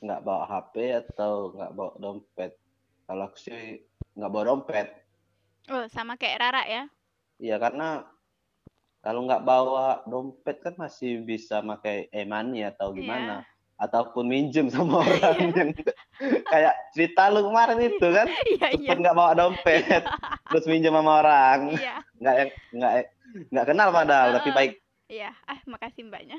Nggak 0.04 0.20
bawa 0.20 0.44
HP 0.44 0.74
atau 0.92 1.32
nggak 1.56 1.72
bawa 1.72 1.92
dompet? 1.96 2.52
Kalau 3.04 3.28
aku 3.28 3.36
sih 3.36 3.84
nggak 4.16 4.30
bawa 4.30 4.44
dompet. 4.48 4.88
Oh, 5.68 5.84
sama 5.88 6.16
kayak 6.16 6.40
Rara 6.40 6.62
ya. 6.64 6.82
Iya 7.36 7.56
karena 7.58 8.04
kalau 9.00 9.28
nggak 9.28 9.44
bawa 9.44 10.00
dompet 10.08 10.64
kan 10.64 10.74
masih 10.80 11.20
bisa 11.20 11.60
pakai 11.60 12.08
e-money 12.08 12.64
atau 12.64 12.92
Iya. 12.92 12.98
gimana. 13.00 13.36
Ataupun 13.74 14.24
minjem 14.30 14.70
sama 14.70 15.00
orang 15.04 15.50
yang 15.52 15.70
kayak 16.52 16.74
cerita 16.94 17.28
lu 17.28 17.44
kemarin 17.44 17.78
itu 17.84 18.06
kan. 18.08 18.26
Iya, 18.54 18.68
iya. 18.72 18.88
Cepet 18.88 18.96
nggak 19.02 19.16
bawa 19.16 19.32
dompet. 19.36 20.02
Terus 20.48 20.64
minjem 20.64 20.94
sama 20.96 21.20
orang. 21.20 21.76
Iya. 21.76 21.96
Nggak 22.16 22.34
yang 22.40 22.50
nggak 22.72 22.92
nggak 23.50 23.66
kenal 23.66 23.88
padahal 23.92 24.28
tapi 24.38 24.48
Heeh. 24.48 24.56
baik. 24.56 24.72
Iya. 25.12 25.30
Ah, 25.44 25.60
makasih 25.68 26.08
mbaknya. 26.08 26.38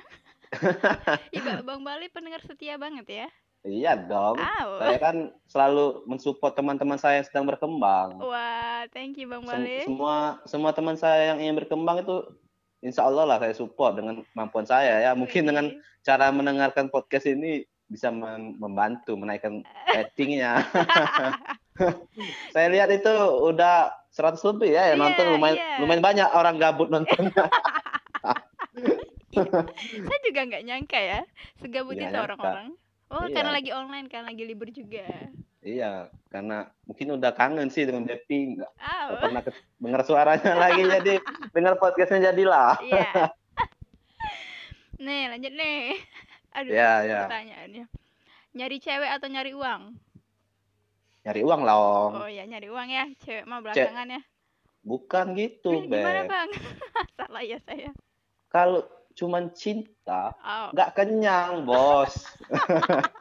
Iya, 1.29 1.61
Bang 1.61 1.83
Bali 1.83 2.07
pendengar 2.09 2.41
setia 2.41 2.79
banget 2.79 3.05
ya. 3.05 3.27
Iya 3.65 3.97
dong. 3.97 4.37
Saya 4.77 4.97
kan 5.01 5.15
selalu 5.49 6.05
mensupport 6.05 6.53
teman-teman 6.53 6.95
saya 6.95 7.17
yang 7.17 7.25
sedang 7.25 7.45
berkembang. 7.45 8.21
Wah, 8.21 8.85
thank 8.93 9.17
you 9.17 9.25
Bang 9.25 9.41
Sem- 9.41 9.57
Bali. 9.57 9.81
semua 9.81 10.15
semua 10.45 10.69
teman 10.69 10.93
saya 10.93 11.33
yang 11.33 11.41
ingin 11.41 11.57
berkembang 11.57 11.97
itu 11.99 12.21
insya 12.79 13.01
Allah 13.03 13.25
lah 13.25 13.37
saya 13.41 13.57
support 13.57 13.97
dengan 13.97 14.21
kemampuan 14.23 14.63
saya 14.63 15.01
ya. 15.01 15.11
Mungkin 15.11 15.49
dengan 15.49 15.73
cara 15.99 16.29
mendengarkan 16.29 16.87
podcast 16.87 17.25
ini 17.25 17.65
bisa 17.85 18.13
mem- 18.13 18.53
membantu 18.55 19.17
menaikkan 19.17 19.65
ratingnya. 19.97 20.61
saya 22.53 22.67
lihat 22.69 22.87
itu 22.87 23.11
udah 23.43 23.89
100 24.13 24.39
lebih 24.47 24.71
ya 24.71 24.93
yang 24.93 24.95
Iya, 24.95 25.03
nonton 25.03 25.25
lumayan 25.27 25.57
iya. 25.57 25.75
lumayan 25.81 26.03
banyak 26.05 26.29
orang 26.31 26.55
gabut 26.55 26.87
nontonnya. 26.87 27.49
Saya 29.35 30.19
juga 30.23 30.47
nggak 30.47 30.63
nyangka 30.63 30.95
ya, 30.95 31.19
segabut 31.59 31.99
Nggak 31.99 32.07
itu 32.07 32.19
orang-orang. 32.23 32.67
Oh, 33.07 33.23
Iya. 33.23 33.33
karena 33.33 33.51
lagi 33.51 33.69
online, 33.69 34.07
karena 34.07 34.27
lagi 34.27 34.43
libur 34.43 34.69
juga. 34.69 35.05
iya, 35.61 36.09
karena 36.27 36.69
mungkin 36.83 37.17
udah 37.17 37.31
kangen 37.31 37.67
sih 37.67 37.83
dengan 37.83 38.03
Depi, 38.03 38.53
nggak 38.53 38.71
nggak 38.77 39.17
pernah 39.19 39.41
ke- 39.41 39.57
dengar 39.75 40.01
suaranya 40.03 40.51
lagi 40.61 40.81
jadi 40.83 41.13
dengar 41.51 41.73
podcastnya 41.75 42.29
jadilah. 42.29 42.77
iya. 42.79 43.33
Nih, 44.97 45.27
lanjut 45.27 45.51
nih. 45.51 45.99
Aduh, 46.53 46.71
Iya, 46.71 46.91
iya. 47.03 47.19
pertanyaannya. 47.21 47.85
Nyari 48.53 48.77
cewek 48.79 49.09
atau 49.11 49.27
nyari 49.27 49.51
uang? 49.51 49.81
Nyari 51.21 51.41
uang 51.43 51.61
lah, 51.61 51.75
Om. 51.75 52.11
Oh 52.15 52.29
ya, 52.29 52.45
nyari 52.45 52.69
uang 52.69 52.87
ya. 52.87 53.03
Cewek 53.19 53.43
mah 53.43 53.59
belakangan 53.59 54.07
ya. 54.07 54.21
Bukan 54.81 55.35
gitu, 55.35 55.83
gimana. 55.83 56.23
Bang? 56.23 56.49
Salah 57.19 57.43
ya 57.43 57.59
saya. 57.59 57.91
Kalau 58.47 58.87
cuman 59.15 59.49
cinta, 59.51 60.35
Oh, 60.37 60.69
nggak 60.69 60.91
kenyang, 60.93 61.63
bos. 61.63 62.11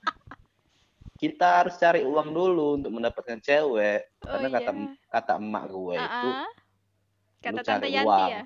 Kita 1.14 1.62
harus 1.62 1.78
cari 1.78 2.02
uang 2.02 2.34
dulu 2.34 2.76
untuk 2.76 2.90
mendapatkan 2.92 3.38
cewek. 3.38 4.02
oh 4.20 4.28
Karena 4.28 4.48
kata 4.52 4.70
iya. 4.72 4.92
kata 5.08 5.32
emak 5.38 5.64
gue 5.70 5.94
itu, 5.94 6.28
Ah-ah. 6.28 6.48
Kata 7.38 7.52
lu 7.52 7.62
Tante 7.62 7.70
cari 7.80 7.88
Yanti 7.94 8.04
uang. 8.04 8.28
ya. 8.28 8.42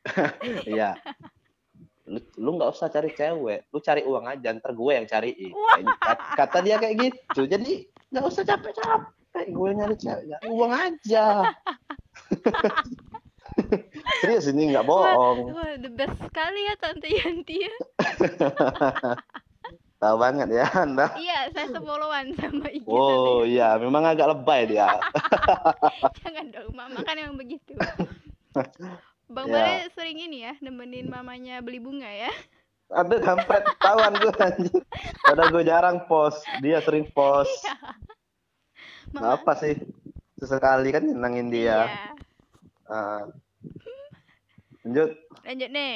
iya. 0.70 0.90
Lu 2.04 2.18
lu 2.36 2.50
nggak 2.54 2.70
usah 2.70 2.86
cari 2.86 3.10
cewek, 3.10 3.66
lu 3.66 3.78
cari 3.80 4.02
uang 4.02 4.24
aja, 4.26 4.48
ntar 4.52 4.72
gue 4.72 4.92
yang 4.92 5.06
cariin. 5.06 5.50
Wah. 5.50 5.74
Kayak- 5.74 5.98
kat- 5.98 6.28
Kata 6.36 6.58
dia 6.60 6.76
kayak 6.76 6.96
gitu. 7.00 7.42
Jadi 7.46 7.72
nggak 8.10 8.24
usah 8.26 8.42
capek-capek, 8.44 9.46
gue 9.48 9.68
nyari 9.72 9.96
cewek, 9.96 10.38
uang 10.44 10.72
aja. 10.72 11.26
Serius 14.18 14.50
ini 14.50 14.74
nggak 14.74 14.82
bohong. 14.82 15.54
Wah, 15.54 15.78
the 15.78 15.94
best 15.94 16.18
sekali 16.18 16.66
ya 16.66 16.74
Tante 16.82 17.06
Yanti 17.06 17.62
ya. 17.62 17.74
Tahu 20.00 20.16
banget 20.16 20.48
ya 20.48 20.64
Anda. 20.72 21.12
Iya, 21.20 21.52
saya 21.52 21.76
sefollowan 21.76 22.32
sama 22.40 22.72
IG 22.72 22.88
Oh 22.88 23.44
Tante 23.44 23.52
iya, 23.52 23.76
memang 23.76 24.08
agak 24.08 24.32
lebay 24.32 24.64
dia. 24.64 24.96
Jangan 26.24 26.48
dong, 26.48 26.72
Mama 26.72 27.04
kan 27.04 27.20
emang 27.20 27.36
begitu. 27.36 27.76
Bang 29.30 29.46
Ya. 29.46 29.62
Bale 29.62 29.86
sering 29.94 30.18
ini 30.18 30.42
ya, 30.42 30.58
nemenin 30.58 31.06
mamanya 31.06 31.62
beli 31.62 31.78
bunga 31.78 32.08
ya. 32.08 32.32
Aduh, 32.90 33.22
kampret 33.22 33.62
tawan 33.78 34.18
gue 34.18 34.34
anjir. 34.42 34.82
Padahal 35.22 35.54
gue 35.54 35.62
jarang 35.62 36.02
post, 36.10 36.42
dia 36.58 36.82
sering 36.82 37.06
post. 37.14 37.54
Iya. 37.62 37.76
Mama, 39.14 39.38
apa 39.38 39.52
sih? 39.54 39.78
Sesekali 40.40 40.90
kan 40.90 41.06
nyenangin 41.06 41.52
dia. 41.52 41.86
Iya. 41.86 42.10
Ah. 42.90 43.22
Lanjut. 44.84 45.10
Lanjut 45.44 45.70
nih. 45.70 45.94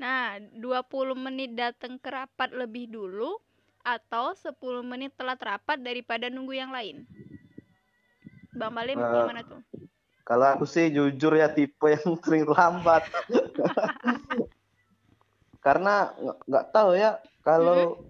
Nah, 0.00 0.40
20 0.56 1.12
menit 1.12 1.52
datang 1.52 2.00
ke 2.00 2.08
rapat 2.08 2.56
lebih 2.56 2.88
dulu 2.88 3.36
atau 3.84 4.32
10 4.32 4.80
menit 4.80 5.12
telat 5.16 5.40
rapat 5.40 5.76
daripada 5.80 6.32
nunggu 6.32 6.56
yang 6.56 6.72
lain? 6.72 7.04
Bang 8.56 8.72
Bale 8.72 8.92
Eh, 8.92 8.96
gimana 8.96 9.44
tuh? 9.44 9.60
Kalau 10.24 10.46
aku 10.46 10.64
sih 10.64 10.88
jujur 10.88 11.36
ya 11.36 11.52
tipe 11.52 11.90
yang 11.90 12.16
sering 12.24 12.48
lambat. 12.48 13.04
Karena 15.64 16.16
nggak- 16.48 16.68
tahu 16.72 16.96
ya 16.96 17.20
kalau 17.44 18.00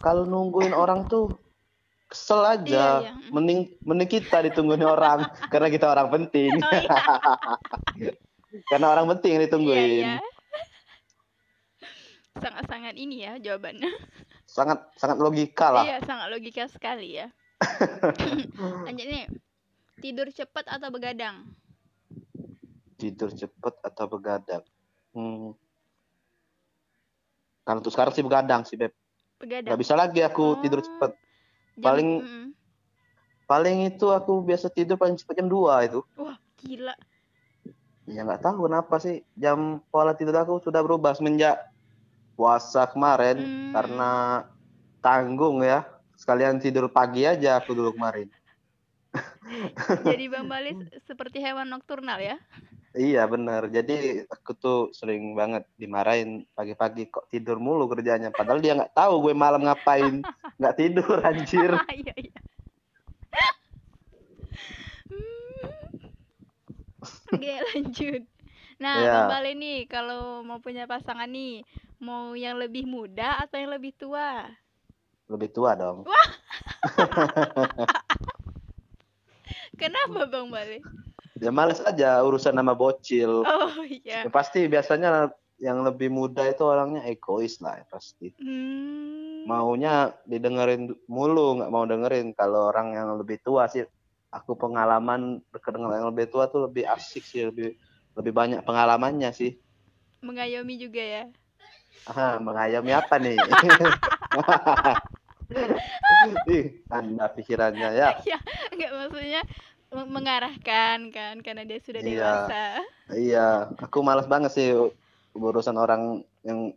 kalau 0.00 0.24
nungguin 0.28 0.76
orang 0.76 1.08
tuh 1.08 1.32
kesel 2.10 2.42
aja. 2.42 2.84
Iya, 3.00 3.06
iya. 3.06 3.12
Mending 3.30 3.60
mending 3.86 4.10
kita 4.10 4.42
ditungguin 4.50 4.82
orang 4.82 5.30
karena 5.54 5.70
kita 5.70 5.86
orang 5.86 6.10
penting. 6.10 6.50
Oh 6.58 6.72
iya, 6.74 6.98
karena 8.70 8.86
orang 8.90 9.06
penting 9.16 9.38
yang 9.38 9.40
iya, 9.40 9.46
ditungguin. 9.46 10.06
iya. 10.10 10.18
Sangat-sangat 12.34 12.94
ini 12.98 13.22
ya 13.22 13.38
jawabannya. 13.38 13.90
Sangat 14.50 14.90
sangat 14.98 15.22
logika 15.22 15.70
lah. 15.70 15.86
Iya, 15.86 16.02
sangat 16.02 16.26
logika 16.34 16.66
sekali 16.66 17.22
ya. 17.22 17.30
Lanjut 18.86 19.06
nih. 19.06 19.26
Tidur 20.00 20.32
cepat 20.32 20.64
atau 20.66 20.88
begadang? 20.90 21.44
Tidur 22.96 23.30
cepet 23.30 23.74
atau 23.84 24.04
begadang? 24.08 24.64
Hmm. 25.12 25.52
Kalau 27.68 27.78
untuk 27.84 27.92
sekarang 27.92 28.16
sih 28.16 28.24
begadang 28.24 28.64
sih, 28.64 28.80
Beb. 28.80 28.96
Begadang. 29.36 29.76
Nggak 29.76 29.80
bisa 29.84 29.94
lagi 29.94 30.20
aku 30.24 30.56
tidur 30.64 30.80
Oh. 30.80 31.12
Jam- 31.80 31.86
paling- 31.88 32.22
mm, 32.22 32.46
Paling 33.50 33.90
itu 33.90 34.06
aku 34.06 34.46
biasa 34.46 34.70
tidur 34.70 34.94
paling 34.94 35.18
cepet 35.18 35.42
jam 35.42 35.50
2 35.50 35.82
itu. 35.82 36.06
Wah, 36.14 36.38
gila. 36.62 36.94
Ya 38.06 38.22
nggak 38.22 38.46
tahu 38.46 38.70
kenapa 38.70 39.02
sih 39.02 39.26
jam 39.34 39.82
pola 39.90 40.14
tidur 40.14 40.38
aku 40.38 40.62
sudah 40.62 40.78
berubah 40.86 41.18
semenjak 41.18 41.58
puasa 42.38 42.86
kemarin 42.86 43.42
Hmm. 43.42 43.72
karena 43.74 44.10
tanggung 45.02 45.66
ya. 45.66 45.82
Sekalian 46.14 46.62
tidur 46.62 46.86
pagi 46.94 47.26
aja 47.26 47.58
aku 47.58 47.74
dulu 47.74 47.90
kemarin. 47.98 48.30
Jadi 50.06 50.30
Bang 50.30 50.46
Balis 50.46 50.78
seperti 51.02 51.42
hewan 51.42 51.66
nokturnal 51.66 52.22
ya? 52.22 52.38
Iya 52.90 53.22
bener. 53.30 53.70
Jadi 53.70 54.26
aku 54.26 54.50
tuh 54.58 54.90
sering 54.90 55.38
banget 55.38 55.62
dimarahin 55.78 56.42
pagi-pagi 56.58 57.06
kok 57.06 57.30
tidur 57.30 57.62
mulu 57.62 57.86
kerjanya. 57.86 58.34
Padahal 58.34 58.58
dia 58.58 58.74
nggak 58.74 58.98
tahu 58.98 59.30
gue 59.30 59.34
malam 59.34 59.62
ngapain. 59.62 60.26
Nggak 60.58 60.76
tidur 60.76 61.22
anjir. 61.28 61.70
Iya, 61.90 62.14
iya. 62.18 62.38
Hmm. 65.06 65.70
Oke, 67.30 67.54
lanjut. 67.70 68.22
Nah. 68.80 69.04
Bang 69.04 69.28
Bale 69.38 69.52
nih, 69.54 69.86
kalau 69.86 70.42
mau 70.42 70.58
punya 70.58 70.90
pasangan 70.90 71.30
nih, 71.30 71.62
mau 72.02 72.34
yang 72.34 72.58
lebih 72.58 72.88
muda 72.88 73.38
atau 73.44 73.60
yang 73.60 73.70
lebih 73.70 73.94
tua? 73.94 74.50
Lebih 75.30 75.48
tua 75.54 75.78
dong. 75.78 76.02
Kenapa 79.80 80.26
Bang 80.26 80.50
Bale? 80.50 80.82
Ya 81.40 81.48
males 81.48 81.80
aja 81.80 82.20
urusan 82.20 82.52
nama 82.52 82.76
bocil. 82.76 83.42
Oh 83.48 83.80
iya. 83.88 84.28
Ya, 84.28 84.30
pasti 84.30 84.68
biasanya 84.68 85.32
yang 85.56 85.80
lebih 85.84 86.12
muda 86.12 86.44
itu 86.44 86.64
orangnya 86.64 87.00
egois 87.08 87.60
lah 87.64 87.80
ya, 87.80 87.84
pasti. 87.88 88.36
Hmm. 88.36 89.48
Maunya 89.48 90.12
didengerin 90.28 90.92
mulu, 91.08 91.60
nggak 91.60 91.72
mau 91.72 91.88
dengerin. 91.88 92.36
Kalau 92.36 92.68
orang 92.68 92.92
yang 92.92 93.16
lebih 93.16 93.40
tua 93.40 93.72
sih, 93.72 93.88
aku 94.28 94.52
pengalaman 94.56 95.40
dekat 95.48 95.80
dengan 95.80 95.96
yang 95.96 96.08
lebih 96.12 96.28
tua 96.28 96.48
tuh 96.52 96.68
lebih 96.68 96.84
asik 96.84 97.24
sih, 97.24 97.48
lebih 97.48 97.72
lebih 98.20 98.32
banyak 98.36 98.60
pengalamannya 98.60 99.32
sih. 99.32 99.56
Mengayomi 100.20 100.76
juga 100.76 101.00
ya. 101.00 101.24
Ah, 102.04 102.36
mengayomi 102.36 102.92
apa 102.92 103.16
nih? 103.16 103.40
Ih, 106.54 106.86
anda 106.86 107.26
pikirannya 107.32 107.90
ya. 107.96 108.10
ya 108.22 108.38
nggak 108.70 108.90
maksudnya 108.94 109.42
mengarahkan 109.90 111.10
kan 111.10 111.42
karena 111.42 111.66
dia 111.66 111.78
sudah 111.82 112.00
Iya. 112.00 112.06
dewasa 112.06 112.64
Iya, 113.10 113.48
aku 113.74 114.06
malas 114.06 114.30
banget 114.30 114.54
sih 114.54 114.70
urusan 115.34 115.74
orang 115.74 116.22
yang 116.46 116.70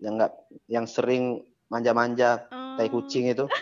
yang 0.00 0.16
nggak 0.16 0.32
yang 0.68 0.86
sering 0.88 1.44
manja-manja 1.68 2.48
tai 2.48 2.88
Oh. 2.88 3.00
kucing 3.00 3.28
itu. 3.28 3.44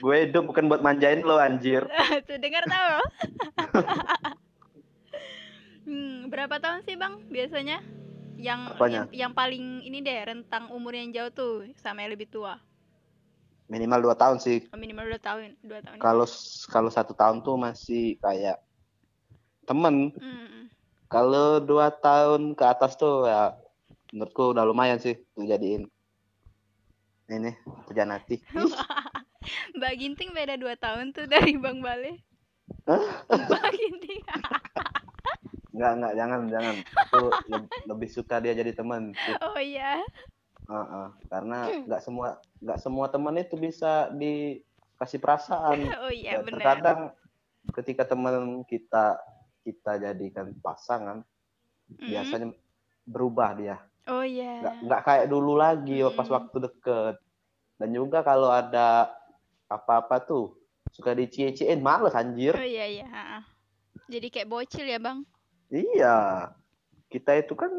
Gue 0.00 0.28
hidup 0.28 0.44
bukan 0.46 0.68
buat 0.68 0.80
manjain 0.80 1.20
lo 1.20 1.36
anjir. 1.36 1.84
tuh 2.28 2.36
dengar 2.36 2.64
tahu 2.68 3.00
hmm, 5.88 6.28
berapa 6.28 6.60
tahun 6.60 6.84
sih 6.84 6.96
bang 6.96 7.14
biasanya 7.28 7.78
yang 8.40 8.60
Apanya? 8.72 9.04
yang, 9.12 9.28
yang 9.28 9.32
paling 9.36 9.84
ini 9.84 10.00
deh 10.00 10.16
rentang 10.24 10.72
umur 10.72 10.96
yang 10.96 11.12
jauh 11.12 11.32
tuh 11.32 11.54
sama 11.76 12.04
yang 12.04 12.12
lebih 12.16 12.28
tua 12.28 12.56
Minimal 13.70 14.02
dua 14.02 14.16
tahun 14.18 14.42
sih. 14.42 14.66
Oh, 14.74 14.78
minimal 14.78 15.06
dua 15.06 15.20
tahun 15.22 15.54
dua 15.62 15.78
tahun 15.78 16.02
Kalau 16.02 16.26
kalau 16.66 16.90
satu 16.90 17.14
tahun 17.14 17.46
tuh 17.46 17.54
masih 17.54 18.18
kayak 18.18 18.58
temen. 19.62 20.10
Hmm, 20.18 20.66
Kalau 21.06 21.62
dua 21.62 21.94
tahun 21.94 22.58
ke 22.58 22.64
atas 22.66 22.98
tuh 22.98 23.30
ya 23.30 23.54
menurutku 24.10 24.50
udah 24.50 24.66
lumayan 24.66 24.98
sih 24.98 25.14
dijadiin 25.38 25.86
ini 27.30 27.54
kerjaan 27.86 28.10
hati. 28.10 28.42
Ih, 28.42 28.74
Mbak 29.78 29.94
Ginting 30.02 30.30
beda 30.34 30.58
dua 30.58 30.74
tahun 30.74 31.14
tuh 31.14 31.30
dari 31.30 31.54
Bang 31.54 31.78
Bale? 31.78 32.18
Mbak 32.90 33.70
Ginting 33.78 34.20
Enggak, 35.70 35.92
enggak, 35.94 36.12
jangan, 36.18 36.40
jangan. 36.50 36.76
Aku 37.06 37.18
le- 37.46 37.70
lebih 37.86 38.10
suka 38.10 38.42
dia 38.42 38.50
jadi 38.52 38.74
teman. 38.74 39.14
oh 39.38 39.58
iya 39.62 40.02
Heeh, 40.70 41.06
karena 41.26 41.58
nggak 41.82 42.02
semua 42.02 42.28
nggak 42.62 42.78
semua 42.78 43.06
teman 43.10 43.34
itu 43.36 43.58
bisa 43.58 44.06
dikasih 44.14 45.18
perasaan. 45.18 45.78
oh 46.06 46.12
iya 46.14 46.38
Ya, 46.38 46.46
benar 46.46 46.62
terkadang 46.62 47.00
ketika 47.74 48.06
teman 48.06 48.62
kita 48.64 49.18
kita 49.66 49.98
jadikan 49.98 50.54
pasangan, 50.62 51.26
Mm. 51.90 52.06
biasanya 52.06 52.46
berubah 53.02 53.50
dia. 53.58 53.76
oh 54.06 54.22
iya 54.22 54.62
Nggak 54.62 54.74
nggak 54.86 55.02
kayak 55.02 55.26
dulu 55.26 55.58
lagi 55.58 56.06
pas 56.14 56.30
Mm. 56.30 56.34
waktu 56.38 56.56
deket. 56.70 57.16
Dan 57.74 57.90
juga 57.90 58.22
kalau 58.22 58.46
ada 58.46 59.10
apa-apa 59.66 60.22
tuh 60.22 60.54
suka 60.94 61.18
dicie-ciein 61.18 61.82
males 61.82 62.14
anjir. 62.14 62.54
oh 62.54 62.62
iya 62.62 62.86
iya 62.86 63.42
jadi 64.06 64.26
kayak 64.26 64.50
bocil 64.50 64.86
ya 64.86 64.98
bang 65.02 65.22
Iya. 65.70 66.50
Kita 67.06 67.34
itu 67.38 67.54
kan 67.54 67.70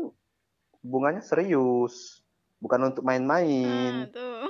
hubungannya 0.79 1.19
serius, 1.19 2.20
bukan 2.61 2.93
untuk 2.93 3.03
main-main. 3.03 4.07
tuh 4.13 4.47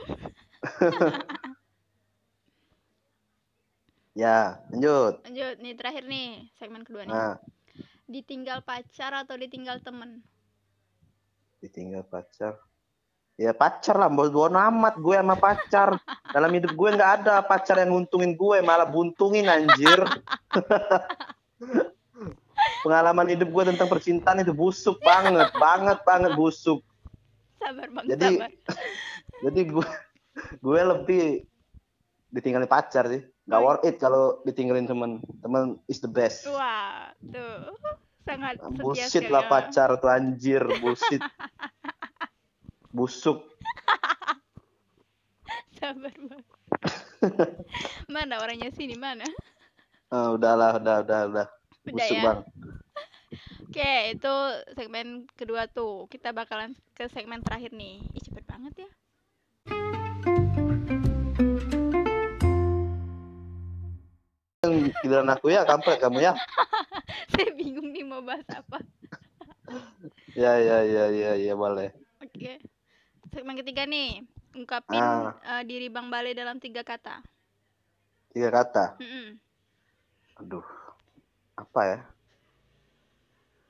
Ya, 4.11 4.59
lanjut. 4.67 5.23
lanjut 5.23 5.55
nih 5.63 5.73
terakhir 5.79 6.03
nih 6.03 6.51
segmen 6.59 6.83
kedua 6.83 7.07
nih 7.07 7.15
Nah, 7.15 7.39
ditinggal 8.11 8.59
pacar 8.67 9.15
atau 9.15 9.39
ditinggal 9.39 9.79
temen 9.79 10.19
ditinggal 11.61 12.03
pacar. 12.09 12.57
Ya 13.39 13.53
pacar 13.55 13.95
lah, 13.95 14.09
bos 14.11 14.33
bodo 14.33 14.57
amat 14.57 14.97
gue 14.97 15.15
sama 15.15 15.37
pacar. 15.37 15.95
Dalam 16.35 16.51
hidup 16.51 16.73
gue 16.73 16.89
nggak 16.97 17.11
ada 17.23 17.45
pacar 17.45 17.79
yang 17.79 17.93
nguntungin 17.93 18.33
gue, 18.35 18.57
malah 18.65 18.89
buntungin 18.89 19.47
anjir. 19.47 20.01
Pengalaman 22.85 23.29
hidup 23.29 23.49
gue 23.49 23.63
tentang 23.73 23.89
percintaan 23.89 24.41
itu 24.41 24.53
busuk 24.53 24.97
banget, 25.05 25.53
banget 25.57 26.01
banget 26.01 26.33
busuk. 26.33 26.81
Sabar 27.61 27.87
bang 27.87 28.05
Jadi- 28.07 28.37
sabar 28.37 28.51
Jadi 29.43 29.61
gue 29.67 29.87
gue 30.59 30.81
lebih 30.81 31.23
ditinggalin 32.29 32.65
pacar 32.65 33.05
sih. 33.07 33.21
Gak 33.43 33.57
Oh. 33.57 33.65
worth 33.67 33.83
it 33.83 33.97
kalau 33.97 34.39
ditinggalin 34.41 34.85
temen. 34.85 35.11
Temen 35.39 35.63
is 35.85 35.97
the 35.97 36.07
best. 36.07 36.45
wah 36.45 37.09
tuh 37.21 37.73
sangat 38.21 38.55
setia 38.55 38.77
Bullshit 38.77 39.25
lah 39.27 39.45
pacar 39.45 39.97
tuh 39.97 40.07
anjir, 40.07 40.61
bullshit. 40.77 41.19
Busuk. 42.91 43.45
sabar 45.73 46.13
bang 46.13 46.43
mana 48.07 48.37
orangnya 48.37 48.69
sini 48.69 48.93
mana 48.93 49.25
Ah, 50.07 50.29
udahlah, 50.29 50.75
udah, 50.75 51.01
udah, 51.01 51.19
udah. 51.25 51.45
udah 51.47 51.47
Busuk 51.87 52.13
ya 52.13 52.21
bang. 52.21 52.39
Oke 53.61 53.91
itu 54.11 54.33
segmen 54.75 55.07
kedua 55.33 55.67
tuh 55.67 56.05
kita 56.07 56.31
bakalan 56.31 56.75
ke 56.91 57.07
segmen 57.09 57.39
terakhir 57.41 57.71
nih 57.71 58.03
Ih, 58.11 58.21
cepet 58.21 58.43
banget 58.45 58.73
ya 58.85 58.89
Giliran 65.01 65.25
aku 65.33 65.49
ya, 65.49 65.65
kampret 65.65 65.97
kamu 65.97 66.21
ya. 66.21 66.33
saya 67.33 67.49
bingung 67.57 67.89
nih 67.89 68.05
mau 68.05 68.21
bahas 68.21 68.45
apa 68.53 68.77
Ya, 70.37 70.59
ya, 70.59 70.83
ya, 70.85 71.05
ya, 71.09 71.31
ya, 71.33 71.53
boleh. 71.55 71.89
oke 72.21 72.59
segmen 73.31 73.55
ketiga 73.57 73.87
nih 73.87 74.21
ungkapin 74.53 74.99
Ah. 74.99 75.33
eh, 75.41 75.63
diri 75.65 75.87
bang 75.87 76.07
Bale 76.07 76.35
dalam 76.35 76.59
tiga 76.59 76.83
kata 76.83 77.23
Tiga 78.31 78.47
kata. 78.47 78.95
Mm-mm. 78.95 79.35
Aduh, 80.39 80.63
apa 81.59 81.81
ya? 81.83 81.99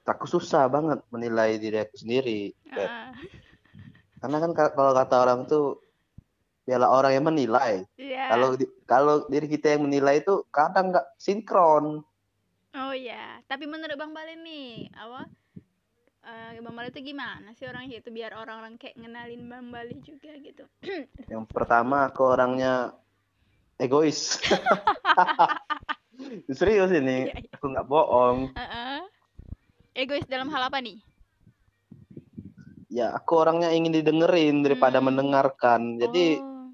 Aku 0.06 0.26
susah 0.26 0.66
banget 0.68 1.00
menilai 1.14 1.58
diri 1.62 1.78
aku 1.82 1.96
sendiri. 2.02 2.52
Ah, 2.72 3.14
Karena 4.22 4.38
kan 4.44 4.52
ka- 4.58 4.74
kalau 4.78 4.92
kata 4.94 5.16
orang 5.24 5.40
tuh, 5.50 5.82
biarlah 6.66 6.90
orang 6.94 7.12
yang 7.18 7.26
menilai. 7.30 7.74
iya 7.98 8.30
Kalau 8.30 8.48
kalau 8.88 9.16
diri 9.34 9.48
kita 9.50 9.76
yang 9.76 9.84
menilai 9.90 10.22
itu 10.24 10.46
kadang 10.54 10.94
nggak 10.94 11.08
sinkron. 11.20 12.06
Oh 12.72 12.96
ya, 12.96 13.44
tapi 13.52 13.68
menurut 13.68 14.00
Bang 14.00 14.16
Bale 14.16 14.34
nih, 14.40 14.88
apa? 14.96 15.28
eh, 16.26 16.62
Bang 16.62 16.76
Bale 16.78 16.90
itu 16.94 17.02
gimana 17.02 17.50
sih 17.58 17.66
orangnya 17.70 17.96
itu 18.02 18.10
biar 18.14 18.32
orang-orang 18.38 18.76
kayak 18.82 18.96
ngenalin 19.00 19.42
Bang 19.52 19.68
Bale 19.74 19.94
juga 20.06 20.32
gitu. 20.38 20.64
Yang 21.32 21.46
pertama 21.56 22.08
aku 22.10 22.22
orangnya 22.28 22.74
egois. 23.80 24.40
Serius 26.60 26.92
ini, 26.94 27.28
Iya, 27.28 27.34
iya. 27.42 27.56
aku 27.56 27.66
nggak 27.72 27.88
bohong. 27.90 28.40
Heeh. 28.56 29.11
Egois 29.92 30.24
dalam 30.24 30.48
hal 30.56 30.72
apa 30.72 30.80
nih? 30.80 30.98
Ya 32.92 33.12
aku 33.16 33.40
orangnya 33.40 33.72
ingin 33.72 33.92
didengerin 33.92 34.64
daripada 34.64 35.00
Hmm. 35.00 35.12
mendengarkan. 35.12 36.00
Jadi 36.00 36.40
oh, 36.40 36.72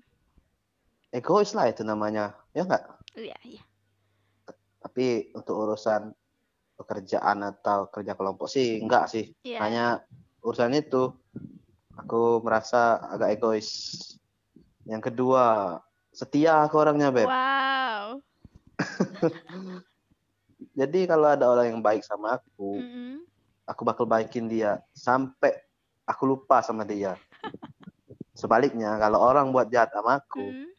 egois 1.14 1.54
lah 1.58 1.70
itu 1.70 1.82
namanya, 1.86 2.34
ya 2.54 2.66
nggak? 2.66 2.84
iya 3.18 3.38
iya. 3.42 3.62
Tapi 4.82 5.34
untuk 5.34 5.58
urusan 5.58 6.14
pekerjaan 6.78 7.42
atau 7.42 7.90
kerja 7.90 8.14
kelompok 8.14 8.46
sih 8.50 8.78
enggak 8.82 9.10
sih. 9.10 9.34
Iya. 9.42 9.60
Hanya 9.66 9.86
urusan 10.46 10.78
itu 10.78 11.14
aku 11.98 12.42
merasa 12.46 13.02
agak 13.10 13.42
egois. 13.42 13.70
Yang 14.86 15.12
kedua, 15.12 15.78
setia 16.14 16.64
aku 16.64 16.78
orangnya, 16.80 17.10
Beb. 17.10 17.28
Wow. 17.28 18.22
Jadi 20.80 21.00
kalau 21.10 21.28
ada 21.34 21.46
orang 21.50 21.74
yang 21.74 21.82
baik 21.82 22.06
sama 22.06 22.38
aku, 22.38 22.78
Mm-mm. 22.82 23.07
Aku 23.68 23.84
bakal 23.84 24.08
baikin 24.08 24.48
dia 24.48 24.80
sampai 24.92 25.54
aku 26.04 26.24
lupa 26.26 26.64
sama 26.64 26.82
dia. 26.82 27.20
Sebaliknya, 28.32 28.96
kalau 28.98 29.20
orang 29.20 29.50
buat 29.50 29.68
jahat 29.68 29.90
sama 29.92 30.22
aku, 30.22 30.46
Mm. 30.46 30.70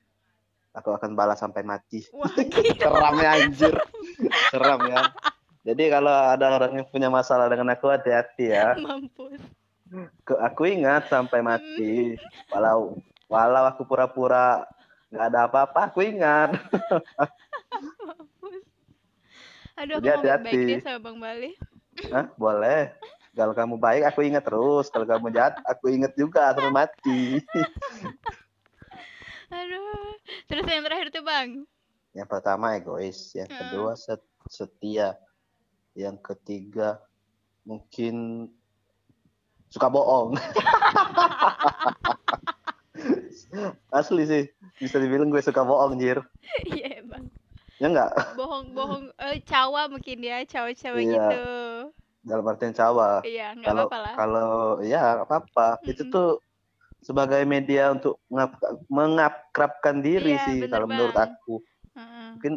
aku 0.73 0.89
akan 0.95 1.11
balas 1.13 1.37
sampai 1.37 1.61
mati. 1.63 2.07
Wah. 2.15 2.31
Seram 2.81 3.17
ya 3.19 3.31
anjir. 3.35 3.75
Seram 4.49 4.81
ya. 4.87 5.11
Jadi 5.67 5.85
kalau 5.91 6.09
ada 6.09 6.55
orang 6.55 6.81
yang 6.81 6.87
punya 6.87 7.11
masalah 7.11 7.51
dengan 7.51 7.75
aku 7.75 7.91
hati-hati 7.91 8.47
ya. 8.49 8.79
Mampus. 8.79 9.43
Aku 10.25 10.63
ingat 10.65 11.11
sampai 11.11 11.43
mati. 11.43 12.15
Walau 12.49 12.95
walau 13.27 13.65
aku 13.67 13.85
pura-pura 13.85 14.65
nggak 15.11 15.27
ada 15.29 15.41
apa-apa, 15.45 15.91
aku 15.91 16.01
ingat. 16.07 16.55
Mampus. 18.07 18.63
Aduh, 19.77 19.99
aku 19.99 20.07
Jadi 20.07 20.15
mau 20.15 20.23
baik 20.23 20.31
hati-hati. 20.31 20.61
dia 20.65 20.79
sama 20.81 20.99
Bang 21.03 21.19
Bale. 21.19 21.51
Hah? 22.07 22.31
Boleh. 22.39 22.95
Kalau 23.35 23.55
kamu 23.55 23.79
baik, 23.79 24.03
aku 24.07 24.23
ingat 24.27 24.47
terus. 24.47 24.91
Kalau 24.91 25.07
kamu 25.07 25.31
jahat, 25.31 25.59
aku 25.63 25.91
ingat 25.91 26.15
juga 26.15 26.55
sampai 26.55 26.75
mati. 26.75 27.39
Aduh. 29.55 30.15
Terus 30.47 30.65
yang 30.67 30.83
terakhir 30.85 31.09
tuh, 31.11 31.25
Bang. 31.25 31.67
Yang 32.17 32.29
pertama 32.29 32.75
egois, 32.75 33.31
yang 33.37 33.47
Hmm. 33.47 33.59
kedua 33.63 33.93
set- 33.95 34.27
setia, 34.49 35.15
yang 35.93 36.17
ketiga 36.19 36.99
mungkin 37.63 38.49
suka 39.69 39.89
bohong. 39.93 40.35
Asli 43.93 44.25
sih, 44.25 44.45
bisa 44.81 44.97
dibilang 44.99 45.29
gue 45.29 45.41
suka 45.41 45.63
bohong, 45.63 46.01
Jir. 46.01 46.25
Iya. 46.65 46.88
Ya 47.79 47.87
enggak? 47.87 48.11
Bohong-bohong 48.35 49.15
eh 49.15 49.39
cawa 49.47 49.87
mungkin 49.87 50.19
ya, 50.19 50.43
cawa-cawa 50.45 50.99
Iya. 50.99 51.13
gitu. 51.15 51.45
dalam 52.19 52.45
artian 52.45 52.75
cawa. 52.75 53.23
Iya, 53.25 53.55
nggak 53.57 53.73
apa-apa 53.73 53.99
lah. 54.05 54.15
kalau 54.19 54.53
ya 54.85 55.23
apa-apa. 55.23 55.79
Itu 55.87 56.03
Mm-mm. 56.05 56.13
tuh 56.13 56.31
sebagai 57.01 57.41
media 57.47 57.95
untuk 57.95 58.19
mengakrabkan 58.91 60.03
diri 60.03 60.35
Iya, 60.37 60.45
sih 60.45 60.59
kalau 60.67 60.91
menurut 60.91 61.15
aku. 61.17 61.63
Heeh. 61.95 62.29
Mungkin 62.37 62.53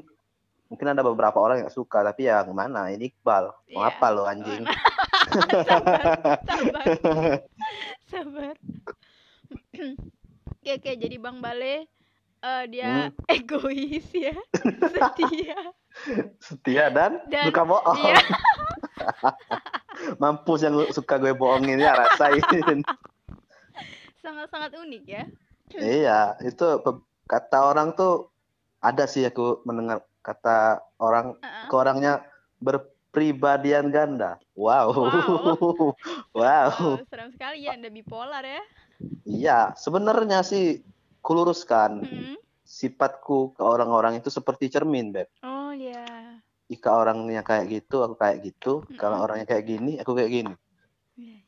mungkin 0.67 0.87
ada 0.91 1.03
beberapa 1.05 1.37
orang 1.37 1.63
yang 1.63 1.71
suka 1.71 2.01
tapi 2.01 2.27
ya 2.27 2.41
gimana 2.43 2.89
ini 2.89 3.13
Iqbal. 3.13 3.53
Mau 3.71 3.79
Iya. 3.79 3.91
apa 3.95 4.07
lo 4.09 4.23
anjing? 4.27 4.65
sabar, 5.63 6.05
sabar, 6.43 6.85
sabar. 8.09 8.55
Oke, 10.61 10.77
oke, 10.77 10.91
jadi 10.93 11.15
Bang 11.17 11.41
Bale 11.41 11.89
eh, 12.41 12.63
dia 12.69 13.13
egois 13.35 14.07
ya, 14.13 14.35
setia. 14.93 15.59
Setia 16.41 16.85
dan, 16.89 17.21
Dan- 17.29 17.51
suka 17.51 17.61
bohong. 17.67 17.97
Iya. 17.99 18.17
Mampus 20.21 20.65
yang 20.65 20.75
suka 20.89 21.21
gue 21.21 21.33
bohongin 21.35 21.77
ya 21.77 21.93
rasain. 21.93 22.41
Sangat-sangat 24.21 24.71
unik 24.77 25.03
ya. 25.05 25.23
iya, 26.01 26.35
itu 26.41 26.65
kata 27.29 27.57
orang 27.69 27.93
tuh 27.93 28.33
ada 28.81 29.05
sih 29.05 29.25
aku 29.27 29.61
mendengar 29.63 30.01
kata 30.25 30.81
orang 30.97 31.37
Heeh. 31.41 31.65
ke 31.69 31.75
orangnya 31.75 32.25
berpribadian 32.61 33.93
ganda. 33.93 34.41
Wow. 34.57 34.93
Wow. 34.93 35.13
wow. 36.33 36.33
Wow, 36.33 37.01
seram 37.09 37.29
sekali 37.33 37.65
ya 37.65 37.77
Anda 37.77 37.89
bipolar 37.93 38.45
ya. 38.45 38.61
Iya, 39.25 39.73
sebenarnya 39.77 40.45
sih 40.45 40.81
kuluruskan 41.21 42.01
Mm-mm. 42.01 42.35
sifatku 42.61 43.53
ke 43.53 43.61
orang-orang 43.61 44.17
itu 44.17 44.33
seperti 44.33 44.67
cermin, 44.67 45.13
Beb. 45.13 45.29
Oh 45.45 45.69
ya. 45.71 46.37
Jika 46.67 46.89
orangnya 46.91 47.43
kayak 47.43 47.69
gitu, 47.69 48.01
aku 48.01 48.15
kayak 48.17 48.41
gitu. 48.41 48.81
Kalau 48.97 49.21
Mm-mm. 49.21 49.25
orangnya 49.29 49.47
kayak 49.47 49.65
gini, 49.65 49.91
aku 50.01 50.17
kayak 50.17 50.31
gini. 50.31 50.53
Iya, 51.15 51.37
iya. 51.37 51.39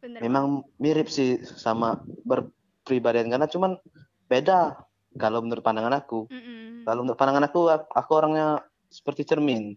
Bener. 0.00 0.20
Memang 0.20 0.44
mirip 0.76 1.08
sih 1.08 1.40
sama 1.42 1.96
berpribadian 2.22 3.32
ganda, 3.32 3.48
cuman 3.48 3.80
beda 4.28 4.78
kalau 5.16 5.40
menurut 5.40 5.64
pandangan 5.64 5.96
aku. 5.96 6.28
Mm-mm. 6.28 6.84
Kalau 6.84 7.00
menurut 7.02 7.16
pandangan 7.16 7.48
aku, 7.48 7.60
aku 7.72 8.10
orangnya 8.12 8.60
seperti 8.92 9.24
cermin. 9.24 9.74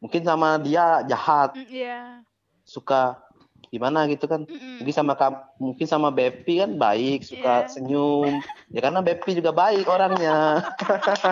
Mungkin 0.00 0.24
sama 0.26 0.58
dia 0.58 1.04
jahat, 1.06 1.54
Mm, 1.54 1.68
Iya. 1.70 2.00
suka 2.64 3.20
gimana 3.70 4.10
gitu 4.10 4.26
kan. 4.26 4.44
Mm-mm. 4.44 4.82
Mungkin 4.82 4.94
sama 4.94 5.14
mungkin 5.56 5.86
sama 5.86 6.08
Bepi 6.10 6.58
kan 6.58 6.74
baik, 6.74 7.22
suka 7.22 7.64
Iya. 7.64 7.70
senyum. 7.70 8.42
Ya 8.70 8.82
karena 8.82 9.00
Bepi 9.00 9.38
juga 9.38 9.54
baik 9.54 9.86
orangnya. 9.86 10.66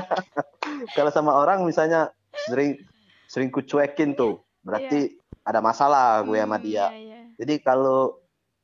Kalau 0.96 1.10
sama 1.10 1.34
orang 1.34 1.66
misalnya 1.66 2.14
sering 2.46 2.78
sering 3.26 3.50
kucuekin 3.50 4.14
tuh, 4.14 4.40
berarti 4.62 5.18
ada 5.42 5.58
masalah 5.58 6.22
gue 6.22 6.38
sama 6.38 6.56
Hmm, 6.56 6.64
dia. 6.64 6.86
iya, 6.88 6.96
iya. 6.96 7.20
Jadi 7.38 7.54
kalau 7.60 8.18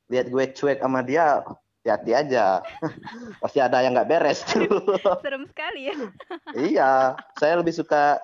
lihat 0.05 0.29
gue 0.29 0.45
cuek 0.53 0.79
sama 0.79 1.01
dia, 1.01 1.41
hati-hati 1.81 2.11
aja. 2.13 2.61
Pasti 3.41 3.59
ada 3.59 3.81
yang 3.81 3.93
nggak 3.93 4.09
beres 4.09 4.45
tuh. 4.45 4.65
Serem 5.25 5.45
sekali 5.45 5.89
ya. 5.89 5.95
iya, 6.53 6.91
saya 7.35 7.57
lebih 7.57 7.73
suka 7.73 8.21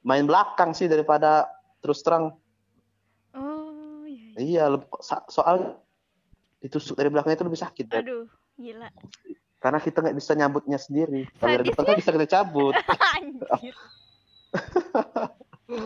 main 0.00 0.24
belakang 0.24 0.72
sih 0.72 0.88
daripada 0.88 1.48
terus 1.80 2.00
terang. 2.00 2.36
Iya. 4.34 4.66
soal 5.30 5.78
ditusuk 6.58 6.96
dari 6.96 7.12
belakang 7.12 7.36
itu 7.36 7.44
lebih 7.44 7.60
sakit. 7.60 7.86
Aduh, 7.92 8.24
gila. 8.56 8.88
Karena 9.60 9.78
kita 9.80 10.00
nggak 10.04 10.16
bisa 10.16 10.32
nyabutnya 10.36 10.78
sendiri. 10.80 11.28
Kalau 11.40 11.52
dari 11.56 11.64
depan 11.68 11.84
kan 11.88 11.96
bisa 11.96 12.12
kita 12.12 12.28
cabut. 12.28 12.74
Anjir. 13.16 13.74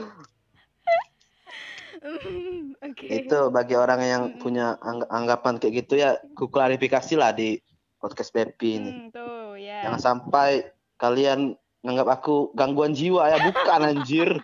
Oke. 2.78 3.06
Itu 3.10 3.50
bagi 3.50 3.74
orang 3.74 4.00
yang 4.02 4.22
punya 4.38 4.78
angg- 4.82 5.10
anggapan 5.10 5.58
kayak 5.58 5.74
gitu 5.84 5.98
ya, 5.98 6.18
ku 6.38 6.46
klarifikasi 6.46 7.14
lah 7.18 7.34
di 7.34 7.58
podcast 7.98 8.30
Bepi 8.30 8.78
ini. 8.78 8.90
Hmm, 8.90 9.08
tuh 9.10 9.58
ya. 9.58 9.90
Jangan 9.90 10.00
sampai 10.00 10.50
kalian 10.98 11.58
nganggap 11.82 12.22
aku 12.22 12.54
gangguan 12.54 12.94
jiwa 12.94 13.26
ya, 13.30 13.38
bukan 13.50 13.80
anjir. 13.82 14.30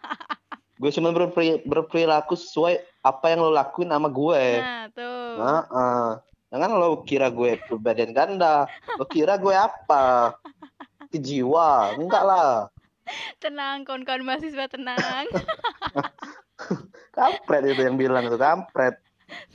gue 0.75 0.91
cuma 0.91 1.15
berperi- 1.15 1.63
berperilaku 1.63 2.35
sesuai 2.35 2.83
apa 3.05 3.25
yang 3.31 3.47
lo 3.47 3.51
lakuin 3.55 3.93
sama 3.93 4.09
gue. 4.11 4.45
Nah, 4.59 4.85
tuh. 4.91 5.31
Nah, 5.39 5.63
eh. 5.69 6.11
Jangan 6.55 6.71
lo 6.79 7.03
kira 7.03 7.35
gue 7.35 7.59
pribadian 7.67 8.15
ganda. 8.15 8.71
Lo 8.95 9.05
kira 9.11 9.35
gue 9.35 9.51
apa? 9.51 10.39
Ke 11.11 11.19
jiwa. 11.19 11.99
Enggak 11.99 12.23
lah. 12.23 12.71
Tenang, 13.43 13.83
kawan-kawan 13.83 14.23
mahasiswa 14.23 14.71
tenang. 14.71 15.27
Kampret 17.17 17.63
itu 17.67 17.83
yang 17.83 17.99
bilang 17.99 18.27
itu 18.27 18.39
kampret. 18.39 18.99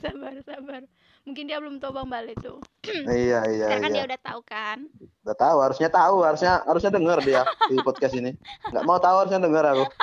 sabar, 0.00 0.32
sabar. 0.44 0.82
Mungkin 1.28 1.44
dia 1.48 1.60
belum 1.60 1.76
tahu 1.80 1.92
Bang 1.92 2.08
Bale 2.08 2.32
tuh. 2.40 2.60
iya 3.12 3.44
iya 3.48 3.68
Sekarang 3.68 3.84
kan 3.84 3.92
iya. 3.92 3.96
dia 3.96 4.04
udah 4.08 4.20
tahu 4.24 4.40
kan. 4.44 4.78
Udah 5.24 5.36
tahu, 5.36 5.56
harusnya 5.60 5.88
tahu, 5.92 6.16
harusnya 6.24 6.52
harusnya 6.64 6.92
denger 6.96 7.18
dia 7.24 7.42
di 7.68 7.76
podcast 7.84 8.14
ini. 8.16 8.32
Nggak 8.72 8.84
mau 8.88 8.96
tahu 8.96 9.16
harusnya 9.24 9.40
denger 9.40 9.64
aku. 9.76 9.84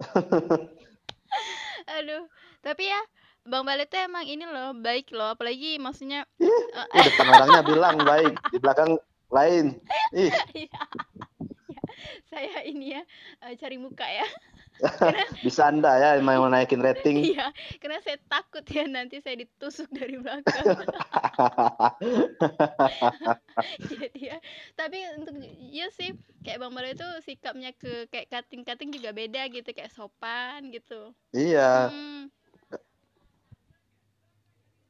Aduh, 2.00 2.24
tapi 2.64 2.88
ya 2.88 3.00
Bang 3.48 3.64
Bale 3.64 3.88
tuh 3.88 4.00
emang 4.04 4.24
ini 4.28 4.44
loh, 4.44 4.76
baik 4.76 5.12
loh. 5.16 5.32
Apalagi 5.32 5.80
maksudnya 5.80 6.28
eh, 6.36 6.62
Di 6.92 7.00
depan 7.08 7.26
orangnya 7.32 7.62
bilang 7.64 7.96
baik, 8.04 8.34
di 8.52 8.58
belakang 8.60 9.00
lain. 9.32 9.80
Ih, 10.12 10.32
Iya. 10.66 10.80
Ya, 11.70 11.82
saya 12.28 12.64
ini 12.66 12.96
ya 12.96 13.02
eh, 13.44 13.54
cari 13.56 13.76
muka 13.80 14.04
ya. 14.04 14.26
Bisa 15.44 15.66
anda 15.70 15.92
ya 16.00 16.20
mau 16.24 16.48
naikin 16.48 16.80
rating. 16.80 17.22
Iya, 17.34 17.52
karena 17.78 17.98
saya 18.00 18.18
takut 18.28 18.64
ya 18.66 18.84
nanti 18.88 19.20
saya 19.20 19.40
ditusuk 19.40 19.88
dari 19.92 20.16
belakang. 20.16 20.64
Jadi 23.90 24.20
ya, 24.32 24.36
tapi 24.74 25.04
untuk 25.20 25.36
iya 25.60 25.92
sih 25.92 26.16
kayak 26.40 26.64
Bang 26.64 26.72
Bale 26.72 26.96
itu 26.96 27.08
sikapnya 27.24 27.76
ke 27.76 28.08
kayak 28.08 28.32
cutting-cutting 28.32 28.90
juga 28.96 29.12
beda 29.12 29.46
gitu, 29.52 29.68
kayak 29.70 29.92
sopan 29.92 30.72
gitu. 30.72 31.12
iya, 31.36 31.92
Hmm, 31.92 32.32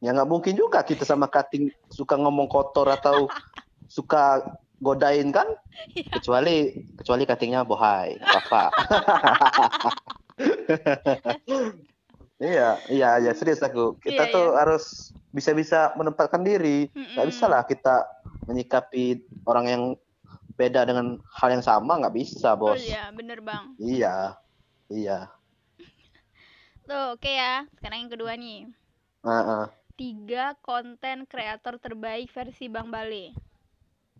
ya 0.01 0.17
nggak 0.17 0.29
mungkin 0.29 0.57
juga 0.57 0.81
kita 0.81 1.05
sama 1.05 1.29
cutting 1.29 1.69
suka 1.93 2.17
ngomong 2.17 2.49
kotor 2.49 2.89
atau 2.89 3.29
suka 3.97 4.41
godain 4.81 5.31
kan? 5.31 5.47
Iya. 5.91 6.21
Kecuali 6.21 6.77
kecuali 7.01 7.25
cuttingnya 7.25 7.65
bohai, 7.65 8.21
apa-apa. 8.21 8.69
iya, 12.43 12.77
iya, 12.89 13.09
iya 13.17 13.33
serius 13.33 13.65
aku. 13.65 13.97
Kita 13.97 14.29
Iya, 14.29 14.35
tuh 14.35 14.47
iya. 14.53 14.57
harus 14.61 14.85
bisa-bisa 15.31 15.95
menempatkan 15.97 16.45
diri. 16.45 16.91
Nggak 16.93 17.29
bisa 17.29 17.45
mm-mm. 17.47 17.55
lah 17.57 17.63
kita 17.65 17.95
menyikapi 18.45 19.25
orang 19.47 19.67
yang 19.69 19.83
beda 20.55 20.85
dengan 20.85 21.17
hal 21.33 21.49
yang 21.49 21.65
sama 21.65 21.97
nggak 21.97 22.13
bisa 22.13 22.53
Oh 22.53 22.77
bos. 22.77 22.77
iya, 22.77 23.09
bener 23.15 23.41
Bang. 23.41 23.73
Iya, 23.81 24.37
iya. 24.93 25.33
Tuh, 26.89 27.17
oke 27.17 27.31
ya. 27.31 27.65
Sekarang 27.79 28.05
yang 28.05 28.13
kedua 28.13 28.37
nih. 28.37 28.69
Nah, 29.25 29.65
eh, 29.65 29.67
Tiga 29.97 30.57
konten 30.61 31.25
kreator 31.25 31.77
terbaik 31.77 32.33
versi 32.33 32.69
Bang 32.69 32.89
Bale. 32.89 33.33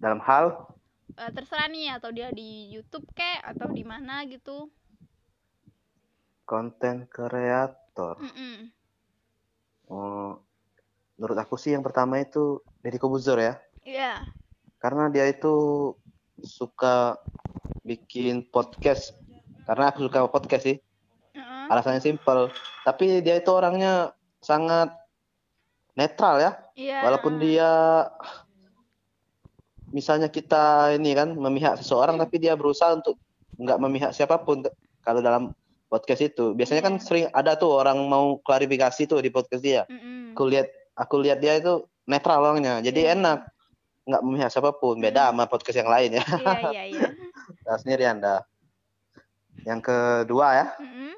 Dalam 0.01 0.19
hal 0.21 0.67
Eh, 1.11 1.29
terserah 1.35 1.67
nih 1.67 1.91
atau 1.93 2.09
dia 2.09 2.31
di 2.31 2.71
YouTube 2.71 3.05
kek 3.13 3.43
atau 3.45 3.69
di 3.69 3.83
mana 3.83 4.25
gitu. 4.25 4.71
konten 6.47 7.07
kreator, 7.07 8.19
oh, 9.87 10.35
menurut 11.15 11.39
aku 11.39 11.55
sih 11.55 11.71
yang 11.71 11.85
pertama 11.87 12.19
itu 12.19 12.59
Deddy 12.83 12.99
Kobuzor 12.99 13.39
ya, 13.39 13.55
Iya. 13.87 14.27
karena 14.79 15.07
dia 15.07 15.31
itu 15.31 15.55
suka 16.43 17.23
bikin 17.87 18.51
podcast. 18.51 19.15
Karena 19.63 19.95
aku 19.95 20.11
suka 20.11 20.27
podcast 20.27 20.65
sih, 20.67 20.83
Heeh. 21.39 21.65
alasannya 21.71 22.03
simpel. 22.03 22.51
Tapi 22.83 23.23
dia 23.23 23.39
itu 23.39 23.51
orangnya 23.55 24.11
sangat 24.43 24.91
netral 25.95 26.43
ya, 26.43 26.51
Iya. 26.75 26.99
walaupun 27.07 27.39
dia 27.39 27.71
misalnya 29.91 30.31
kita 30.31 30.95
ini 30.95 31.15
kan 31.15 31.35
memihak 31.35 31.79
seseorang 31.79 32.17
tapi 32.17 32.39
dia 32.39 32.55
berusaha 32.55 32.95
untuk 32.95 33.19
nggak 33.61 33.79
memihak 33.83 34.11
siapa 34.15 34.41
pun 34.41 34.65
kalau 35.03 35.21
dalam 35.21 35.53
podcast 35.91 36.23
itu. 36.23 36.55
Biasanya 36.55 36.83
kan 36.87 36.95
Iya. 36.97 37.03
sering 37.03 37.27
ada 37.35 37.59
tuh 37.59 37.75
orang 37.83 37.99
mau 38.07 38.39
klarifikasi 38.41 39.03
tuh 39.11 39.19
di 39.19 39.29
podcast 39.29 39.63
dia. 39.63 39.83
Aku 40.35 40.47
lihat 40.47 40.71
aku 40.95 41.19
lihat 41.19 41.43
dia 41.43 41.59
itu 41.59 41.83
netral 42.07 42.43
orangnya 42.43 42.79
jadi 42.81 43.11
Iya. 43.11 43.13
enak 43.19 43.39
nggak 44.07 44.23
memihak 44.23 44.51
siapa 44.55 44.71
pun. 44.75 44.99
Beda 45.03 45.35
sama 45.35 45.51
podcast 45.51 45.79
yang 45.83 45.91
lain 45.91 46.19
ya. 46.19 46.25
Iya, 46.25 46.59
iya, 46.71 46.83
iya. 46.95 47.09
Tahu 47.67 47.79
sendiri 47.83 48.05
anda. 48.07 48.47
Yang 49.67 49.81
kedua 49.87 50.47
ya. 50.57 50.67
Mm-mm. 50.79 51.13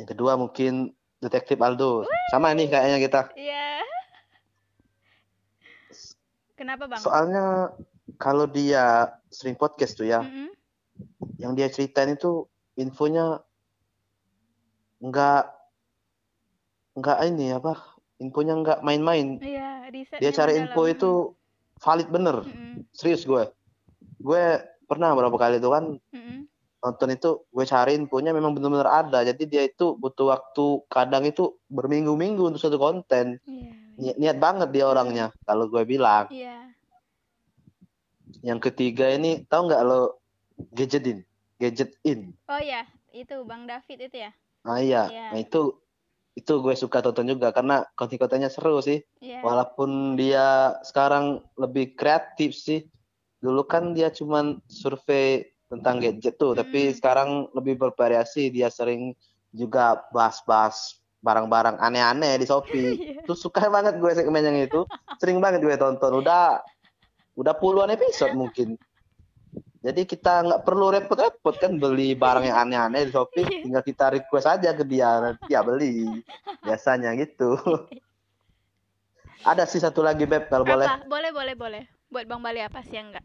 yang 0.00 0.08
kedua 0.08 0.34
mungkin 0.34 0.90
detektif 1.22 1.54
Aldo. 1.62 2.02
Sama 2.34 2.50
nih 2.52 2.66
kayaknya 2.66 2.98
kita. 2.98 3.20
Iya. 3.38 3.61
Kenapa, 6.62 6.86
Bang? 6.86 7.02
soalnya 7.02 7.74
kalau 8.22 8.46
dia 8.46 9.10
sering 9.34 9.58
podcast 9.58 9.98
tuh 9.98 10.06
ya 10.06 10.22
Mm-mm. 10.22 10.54
yang 11.42 11.58
dia 11.58 11.66
ceritain 11.66 12.14
itu 12.14 12.46
infonya 12.78 13.42
nggak 15.02 15.42
nggak 16.94 17.18
ini 17.26 17.50
apa 17.50 17.82
infonya 18.22 18.54
nggak 18.62 18.78
main-main 18.86 19.42
Iya, 19.42 19.90
dia 19.90 20.30
cari 20.30 20.62
info 20.62 20.86
itu 20.86 21.34
valid 21.82 22.08
bener 22.14 22.46
Mm-mm. 22.46 22.86
serius 22.94 23.26
gue 23.26 23.42
gue 24.22 24.42
pernah 24.86 25.10
berapa 25.18 25.34
kali 25.34 25.58
itu 25.58 25.66
kan 25.66 25.98
Mm-mm. 26.14 26.46
nonton 26.78 27.10
itu 27.10 27.42
gue 27.50 27.64
cari 27.66 27.98
infonya 27.98 28.30
memang 28.30 28.54
benar-benar 28.54 29.02
ada 29.02 29.26
jadi 29.26 29.42
dia 29.50 29.62
itu 29.66 29.98
butuh 29.98 30.30
waktu 30.30 30.86
kadang 30.86 31.26
itu 31.26 31.58
berminggu-minggu 31.66 32.54
untuk 32.54 32.62
satu 32.62 32.78
konten 32.78 33.42
Iya. 33.50 33.81
Ni- 34.02 34.18
niat 34.18 34.34
banget 34.36 34.74
dia 34.74 34.84
orangnya 34.84 35.30
kalau 35.46 35.70
gue 35.70 35.86
bilang 35.86 36.26
Iya. 36.26 36.74
yang 38.42 38.58
ketiga 38.58 39.06
ini 39.08 39.46
tahu 39.46 39.70
nggak 39.70 39.82
lo 39.86 40.18
gadget 40.74 41.06
in 41.06 41.18
gadget 41.56 41.94
in 42.02 42.34
Oh 42.50 42.58
iya, 42.58 42.82
itu 43.14 43.38
Bang 43.46 43.70
David 43.70 44.10
itu 44.10 44.18
ya? 44.26 44.32
ah 44.62 44.78
iya 44.78 45.02
Iya. 45.06 45.26
nah 45.30 45.38
itu 45.38 45.78
itu 46.32 46.52
gue 46.58 46.74
suka 46.74 46.98
tonton 46.98 47.28
juga 47.28 47.52
karena 47.52 47.86
konten-kontennya 47.94 48.50
seru 48.50 48.82
sih 48.82 49.02
Iya. 49.18 49.42
walaupun 49.42 50.18
dia 50.18 50.74
sekarang 50.82 51.46
lebih 51.54 51.94
kreatif 51.94 52.54
sih 52.54 52.86
dulu 53.38 53.66
kan 53.66 53.90
dia 53.90 54.10
cuman 54.10 54.58
survei 54.66 55.46
tentang 55.66 55.98
gadget 55.98 56.38
tuh 56.38 56.54
tapi 56.54 56.90
Mm-mm. 56.90 56.96
sekarang 56.98 57.30
lebih 57.54 57.78
bervariasi 57.78 58.50
dia 58.50 58.70
sering 58.70 59.14
juga 59.50 59.98
bahas-bahas 60.10 61.01
barang-barang 61.22 61.78
aneh-aneh 61.78 62.36
di 62.36 62.44
Shopee 62.44 62.90
Iya. 62.98 63.22
tuh 63.24 63.34
suka 63.34 63.62
banget 63.66 63.96
gue 63.96 64.10
segmen 64.10 64.42
yang 64.42 64.58
itu 64.58 64.82
sering 65.16 65.38
banget 65.38 65.62
gue 65.62 65.74
tonton 65.76 66.18
udah 66.18 66.58
udah 67.34 67.54
puluhan 67.54 67.90
episode 67.90 68.34
mungkin 68.34 68.74
jadi 69.82 70.02
kita 70.02 70.42
nggak 70.42 70.62
perlu 70.62 70.90
repot-repot 70.90 71.54
kan 71.56 71.74
beli 71.74 72.12
barang 72.12 72.44
yang 72.44 72.58
aneh-aneh 72.60 73.06
di 73.06 73.12
Shopee 73.12 73.42
Iya. 73.42 73.62
tinggal 73.62 73.82
kita 73.82 74.04
request 74.12 74.46
aja 74.48 74.70
ke 74.70 74.82
dia 74.82 75.08
nanti 75.18 75.42
dia 75.46 75.62
beli 75.62 76.22
biasanya 76.60 77.14
gitu 77.14 77.54
ada 79.42 79.62
sih 79.64 79.78
satu 79.78 80.00
lagi 80.00 80.22
beb 80.22 80.46
kalau 80.46 80.62
boleh 80.62 80.86
Apa? 80.86 81.02
Boleh, 81.04 81.30
boleh, 81.30 81.54
boleh. 81.54 81.82
Buat 82.06 82.26
Bang 82.26 82.38
Bali 82.38 82.60
apa 82.60 82.82
sih 82.82 82.94
yang 82.94 83.10
enggak? 83.10 83.24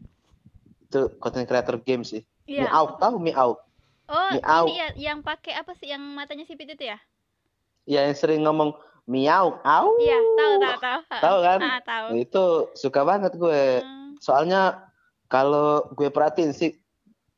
itu 0.80 1.04
content 1.20 1.44
creator 1.44 1.76
game 1.78 2.00
sih 2.00 2.24
Iya. 2.42 2.64
Meow 2.64 2.96
tahu 2.96 3.20
Meow 3.20 3.50
Oh, 4.08 4.30
Miau. 4.32 4.64
ini 4.64 4.80
ya 4.80 4.88
yang 5.12 5.20
pakai 5.20 5.52
apa 5.52 5.76
sih 5.76 5.84
yang 5.84 6.00
matanya 6.00 6.42
sipit 6.42 6.64
itu 6.64 6.80
ya? 6.80 6.96
Ya 7.88 8.04
yang 8.04 8.14
sering 8.14 8.44
ngomong 8.44 8.76
Meow 9.08 9.56
au 9.64 9.88
Iya, 9.96 10.20
tahu, 10.36 10.52
tahu, 10.60 10.76
tahu. 10.76 11.00
Tahu 11.24 11.38
kan? 11.40 11.58
Ah, 11.64 11.80
tahu. 11.80 12.06
itu 12.20 12.44
suka 12.76 13.00
banget 13.02 13.32
gue 13.34 13.80
Hmm. 13.80 14.12
soalnya 14.20 14.84
kalau 15.32 15.88
gue 15.96 16.12
perhatiin 16.12 16.52
sih 16.52 16.76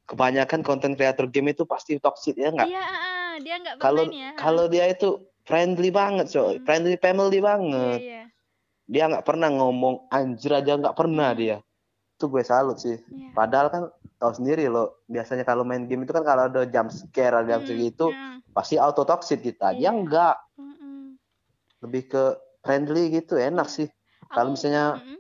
kebanyakan 0.04 0.66
konten 0.66 0.98
creator 0.98 1.30
game 1.30 1.54
itu 1.54 1.62
pasti 1.62 1.94
toxic 2.02 2.34
ya 2.34 2.50
nggak 2.50 2.66
Iya, 2.66 2.82
ah, 2.82 2.98
ah, 2.98 3.30
dia 3.38 3.54
enggak 3.62 3.74
kalau 3.78 4.04
ya. 4.10 4.30
kalau 4.34 4.64
dia 4.66 4.84
itu 4.90 5.08
friendly 5.46 5.94
banget 5.94 6.26
coy 6.34 6.58
Hmm. 6.58 6.66
friendly 6.66 6.98
family 6.98 7.38
Iya, 7.38 7.46
banget 7.46 7.98
iya. 8.02 8.22
dia 8.90 9.04
nggak 9.06 9.22
pernah 9.22 9.48
ngomong 9.54 10.10
anjir 10.10 10.50
aja 10.50 10.74
nggak 10.74 10.98
pernah 10.98 11.30
dia 11.30 11.62
itu 12.20 12.28
gue 12.28 12.44
salut 12.44 12.76
sih 12.76 13.00
Iya. 13.08 13.32
padahal 13.32 13.66
kan 13.66 13.82
tahu 14.14 14.32
sendiri 14.34 14.68
loh 14.68 15.00
biasanya 15.06 15.40
kalau 15.40 15.64
main 15.64 15.88
game 15.88 16.04
itu 16.04 16.12
kan 16.12 16.20
kalau 16.20 16.46
ada 16.46 16.62
jump 16.64 16.92
scare 16.92 17.32
ada 17.34 17.48
jump 17.50 17.64
Hmm, 17.64 17.70
segitu 17.70 18.06
hmm, 18.06 18.44
pasti 18.52 18.76
auto 18.76 19.02
toxic 19.02 19.40
kita 19.40 19.72
dia 19.72 19.88
Iya. 19.88 19.90
enggak 19.90 20.36
hmm, 20.54 20.74
hmm. 20.74 21.04
lebih 21.80 22.02
ke 22.06 22.22
friendly 22.60 23.08
gitu 23.10 23.34
enak 23.34 23.66
sih 23.66 23.88
Kalau 24.28 24.52
misalnya- 24.52 24.94
Mm-mm. 24.94 25.18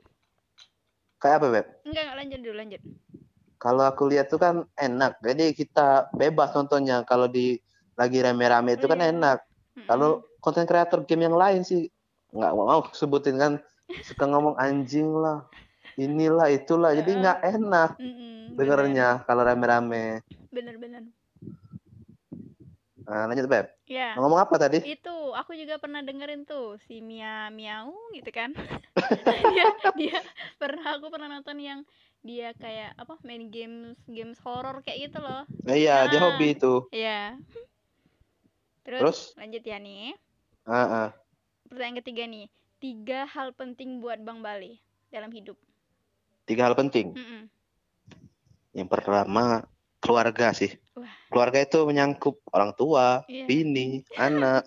kayak 1.18 1.36
apa 1.38 1.46
beb 1.50 1.66
enggak 1.82 2.02
enggak 2.02 2.16
lanjut 2.16 2.38
dulu 2.38 2.54
lanjut. 2.54 2.80
kalau 3.56 3.82
aku 3.82 4.02
lihat 4.06 4.28
tuh 4.28 4.36
kan 4.36 4.54
enak 4.74 5.16
jadi 5.18 5.50
kita 5.50 5.86
bebas 6.12 6.52
nontonnya 6.52 7.00
kalau 7.02 7.26
di 7.26 7.56
lagi 7.94 8.18
rame-rame 8.18 8.76
itu 8.76 8.84
kan 8.84 8.98
Iya. 8.98 9.08
enak 9.10 9.38
kalau 9.82 10.10
konten 10.38 10.64
kreator 10.64 11.02
game 11.02 11.24
yang 11.24 11.34
lain 11.34 11.60
sih 11.62 11.88
nggak 12.30 12.52
mau 12.52 12.84
sebutin 12.90 13.34
kan 13.34 13.52
suka 14.02 14.22
ngomong 14.22 14.54
anjing 14.56 15.10
lah 15.10 15.48
inilah 15.96 16.48
itulah 16.50 16.92
jadi 16.92 17.10
nggak 17.10 17.38
enak 17.58 17.90
Mm-mm, 17.98 18.54
dengernya 18.54 19.24
kalau 19.24 19.42
rame-rame 19.42 20.22
Bener 20.50 20.76
bener. 20.76 21.02
nah, 23.06 23.26
lanjut 23.26 23.46
beb 23.46 23.66
Ya. 23.90 24.14
ngomong 24.14 24.38
apa 24.38 24.54
tadi 24.54 24.78
Itu 24.86 25.34
aku 25.34 25.50
juga 25.58 25.82
pernah 25.82 25.98
dengerin 25.98 26.46
tuh 26.46 26.78
si 26.86 27.02
Mia 27.02 27.50
Miau 27.50 27.90
gitu 28.14 28.30
kan. 28.30 28.54
dia 29.50 29.66
dia 29.98 30.18
pernah 30.62 30.94
aku 30.94 31.10
pernah 31.10 31.26
nonton 31.26 31.58
yang 31.58 31.80
dia 32.22 32.54
kayak 32.54 32.94
apa 32.94 33.18
main 33.26 33.50
games 33.50 33.98
games 34.06 34.38
horror 34.46 34.78
kayak 34.86 35.10
gitu 35.10 35.18
loh. 35.18 35.42
Nah, 35.66 35.74
iya 35.74 36.06
dia 36.06 36.22
Ah. 36.22 36.30
hobi 36.30 36.54
itu 36.54 36.86
Iya. 36.94 37.34
Terus, 38.86 39.02
Terus? 39.02 39.18
lanjut 39.38 39.62
ya 39.62 39.78
nih. 39.78 40.14
Ah, 40.64 40.86
ah. 40.86 41.08
Pertanyaan 41.66 41.98
ketiga 42.02 42.22
nih. 42.26 42.46
Tiga 42.78 43.26
hal 43.26 43.52
penting 43.52 43.98
buat 43.98 44.22
Bang 44.22 44.40
Bali 44.40 44.78
dalam 45.10 45.30
hidup. 45.30 45.58
Tiga 46.50 46.66
hal 46.66 46.74
penting 46.74 47.14
Mm-mm. 47.14 47.46
yang 48.72 48.86
pertama 48.86 49.62
keluarga 49.98 50.50
sih 50.50 50.74
Wah. 50.92 51.06
keluarga 51.28 51.58
itu 51.60 51.78
menyangkut 51.80 52.42
orang 52.48 52.74
tua 52.74 53.22
Iya. 53.24 53.46
bini 53.46 54.02
anak 54.18 54.66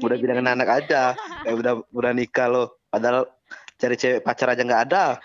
udah 0.00 0.16
bilang 0.16 0.40
anak 0.42 0.68
aja 0.80 1.12
ya 1.44 1.52
udah 1.54 1.84
udah 1.90 2.10
nikah 2.10 2.48
loh 2.48 2.80
padahal 2.88 3.28
cari 3.76 3.94
cewek 3.94 4.20
pacar 4.20 4.50
aja 4.50 4.62
nggak 4.62 4.84
ada 4.86 5.04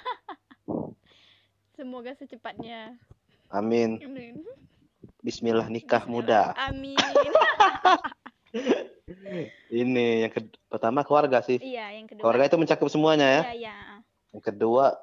Semoga 1.76 2.12
secepatnya. 2.14 2.96
amin 3.48 4.00
Amin. 4.00 4.40
Bismillah 5.20 5.68
nikah 5.68 6.04
muda 6.06 6.52
Amin. 6.58 6.96
ini 9.68 10.24
yang 10.24 10.32
ke- 10.32 10.56
pertama 10.66 11.02
keluarga 11.02 11.42
sih 11.42 11.60
iya, 11.60 11.92
yang 11.92 12.06
kedua. 12.06 12.22
keluarga 12.24 12.44
itu 12.48 12.58
mencakup 12.58 12.88
semuanya 12.88 13.28
ya 13.28 13.42
Iya, 13.44 13.54
iya. 13.60 13.78
yang 14.32 14.44
kedua 14.44 14.96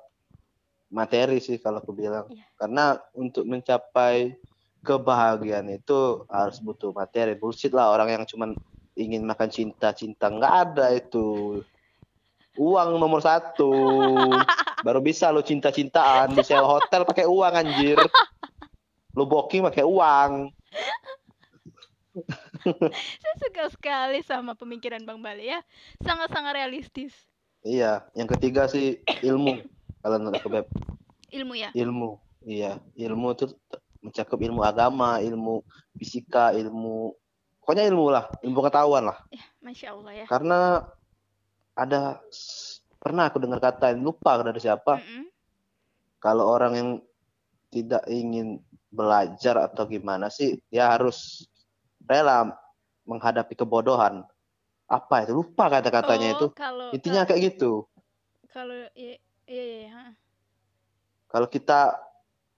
materi 0.93 1.40
sih 1.40 1.57
kalau 1.59 1.80
aku 1.80 1.97
bilang. 1.97 2.28
Iya. 2.28 2.45
karena 2.61 2.84
untuk 3.16 3.49
mencapai 3.49 4.36
kebahagiaan 4.84 5.72
itu 5.72 6.28
harus 6.28 6.61
butuh 6.61 6.93
materi. 6.93 7.34
Bullshit 7.34 7.72
lah 7.72 7.90
orang 7.90 8.12
yang 8.12 8.22
cuman 8.28 8.53
ingin 8.95 9.24
makan 9.24 9.49
cinta 9.49 9.97
cinta 9.97 10.28
nggak 10.28 10.55
ada 10.68 10.93
itu. 10.93 11.59
Uang 12.61 13.01
nomor 13.01 13.24
satu. 13.24 13.72
Baru 14.86 15.01
bisa 15.01 15.30
lo 15.30 15.40
cinta 15.40 15.70
cintaan 15.72 16.34
di 16.36 16.43
sewa 16.45 16.66
hotel 16.66 17.07
pakai 17.07 17.24
uang 17.24 17.55
anjir. 17.55 17.97
Lo 19.16 19.24
booking 19.24 19.64
pakai 19.64 19.86
uang. 19.86 20.53
Saya 23.22 23.34
suka 23.40 23.64
sekali 23.72 24.20
sama 24.20 24.53
pemikiran 24.53 25.01
Bang 25.07 25.24
Bali 25.24 25.49
ya. 25.49 25.64
Sangat-sangat 26.05 26.53
realistis. 26.59 27.14
iya. 27.64 28.05
Yang 28.12 28.36
ketiga 28.36 28.68
sih 28.68 29.01
ilmu 29.24 29.62
kalau 30.03 30.18
menurut 30.18 30.36
aku 30.38 30.50
Beb. 30.50 30.66
Ilmu 31.32 31.55
ya. 31.57 31.70
ilmu 31.72 32.20
iya 32.44 32.76
ilmu 32.98 33.32
itu 33.32 33.48
mencakup 34.05 34.36
ilmu 34.36 34.61
agama 34.61 35.22
ilmu 35.22 35.64
fisika 35.96 36.53
ilmu 36.53 37.14
pokoknya 37.64 37.88
ilmu 37.88 38.07
lah 38.12 38.28
ilmu 38.44 38.53
pengetahuan 38.61 39.09
lah 39.09 39.18
Masya 39.64 39.94
Allah 39.96 40.12
ya. 40.12 40.26
karena 40.28 40.59
ada 41.72 42.20
pernah 43.00 43.30
aku 43.32 43.40
dengar 43.40 43.62
kata 43.62 43.96
lupa 43.96 44.42
dari 44.44 44.61
siapa 44.61 45.00
Mm-mm. 45.00 45.24
kalau 46.20 46.50
orang 46.53 46.72
yang 46.76 46.88
tidak 47.72 48.05
ingin 48.11 48.61
belajar 48.92 49.57
atau 49.57 49.88
gimana 49.88 50.28
sih 50.28 50.61
dia 50.68 50.92
harus 50.92 51.48
rela 52.05 52.53
menghadapi 53.09 53.57
kebodohan 53.57 54.20
apa 54.84 55.24
itu 55.24 55.32
lupa 55.32 55.72
kata-katanya 55.72 56.28
Oh, 56.28 56.34
itu 56.36 56.46
Kalau 56.53 56.88
intinya 56.92 57.24
kayak 57.24 57.57
gitu 57.57 57.88
kalau 58.53 58.84
iya 59.53 59.62
iya 59.62 59.78
iya. 59.84 60.03
kalau 61.28 61.44
kita 61.46 62.00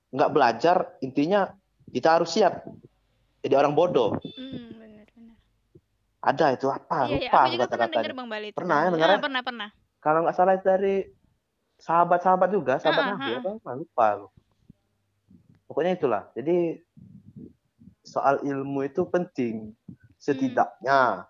nggak 0.09 0.31
belajar 0.31 0.77
intinya 1.01 1.51
kita 1.91 2.15
harus 2.15 2.31
siap 2.31 2.63
jadi 3.43 3.59
orang 3.59 3.75
bodoh 3.75 4.15
Mm, 4.23 4.79
benar 4.79 5.07
benar. 5.11 5.37
ada 6.23 6.47
itu 6.55 6.67
apa 6.67 6.99
Iya, 7.05 7.19
iya. 7.19 7.29
lupa 7.29 7.35
Aku 7.35 7.43
aku 7.43 7.51
juga 7.51 7.67
pernah 7.67 7.75
dengar 7.75 7.89
kata-katanya 7.91 8.15
Bang 8.15 8.29
Bali 8.31 8.47
itu. 8.47 8.57
Pernah 8.57 8.77
ya 8.77 8.81
Ah, 8.81 8.91
dengarnya? 8.91 9.19
pernah 9.21 9.43
pernah. 9.43 9.69
kalau 9.99 10.19
nggak 10.23 10.35
salah 10.35 10.55
itu 10.55 10.65
dari 10.65 10.97
sahabat-sahabat 11.77 12.49
juga 12.49 12.75
sahabat 12.79 13.03
Ah, 13.03 13.09
Nabi 13.13 13.29
ah. 13.29 13.37
apa 13.37 13.49
apa 13.59 13.71
lupa 13.75 14.05
aku 14.15 14.27
pokoknya 15.67 15.93
itulah 15.93 16.23
jadi 16.33 16.79
soal 18.03 18.39
ilmu 18.41 18.85
itu 18.85 19.03
penting 19.05 19.73
setidaknya 20.17 21.25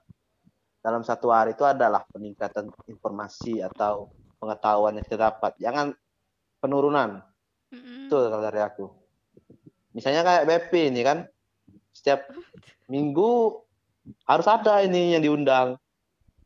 dalam 0.78 1.00
satu 1.00 1.32
hari 1.32 1.54
itu 1.54 1.64
adalah 1.64 2.04
peningkatan 2.10 2.68
informasi 2.84 3.58
atau 3.58 4.12
pengetahuan 4.44 5.00
yang 5.00 5.04
kita 5.08 5.32
dapat. 5.32 5.56
Jangan 5.56 5.96
penurunan. 6.60 7.24
Mm-mm. 7.72 8.06
itu 8.06 8.14
kalau 8.14 8.44
dari 8.44 8.60
aku. 8.60 8.86
Misalnya 9.96 10.22
kayak 10.22 10.46
BP 10.46 10.92
ini 10.94 11.00
kan 11.02 11.24
setiap 11.90 12.28
minggu 12.92 13.56
harus 14.28 14.46
ada 14.46 14.84
ini 14.84 15.16
yang 15.16 15.24
diundang. 15.24 15.80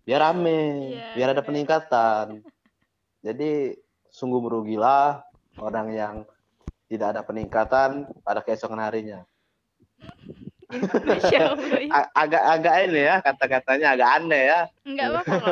Biar 0.06 0.24
rame 0.24 0.94
Iya, 0.94 1.12
biar 1.18 1.28
ada 1.34 1.42
benar. 1.42 1.48
peningkatan. 1.50 2.26
Jadi 3.26 3.74
sungguh 4.08 4.40
merugilah 4.40 5.20
orang 5.58 5.92
yang 5.92 6.14
tidak 6.88 7.12
ada 7.12 7.20
peningkatan 7.20 8.08
pada 8.24 8.40
keesokan 8.40 8.80
harinya 8.80 9.20
Masya 10.68 11.38
Allah. 11.48 11.80
ya. 11.80 11.88
A- 11.90 12.10
agak-agak 12.18 12.74
ini 12.84 13.00
ya 13.00 13.16
kata-katanya 13.18 13.86
agak 13.90 14.08
aneh 14.14 14.42
ya. 14.44 14.60
Enggak 14.84 15.06
apa-apa. 15.14 15.48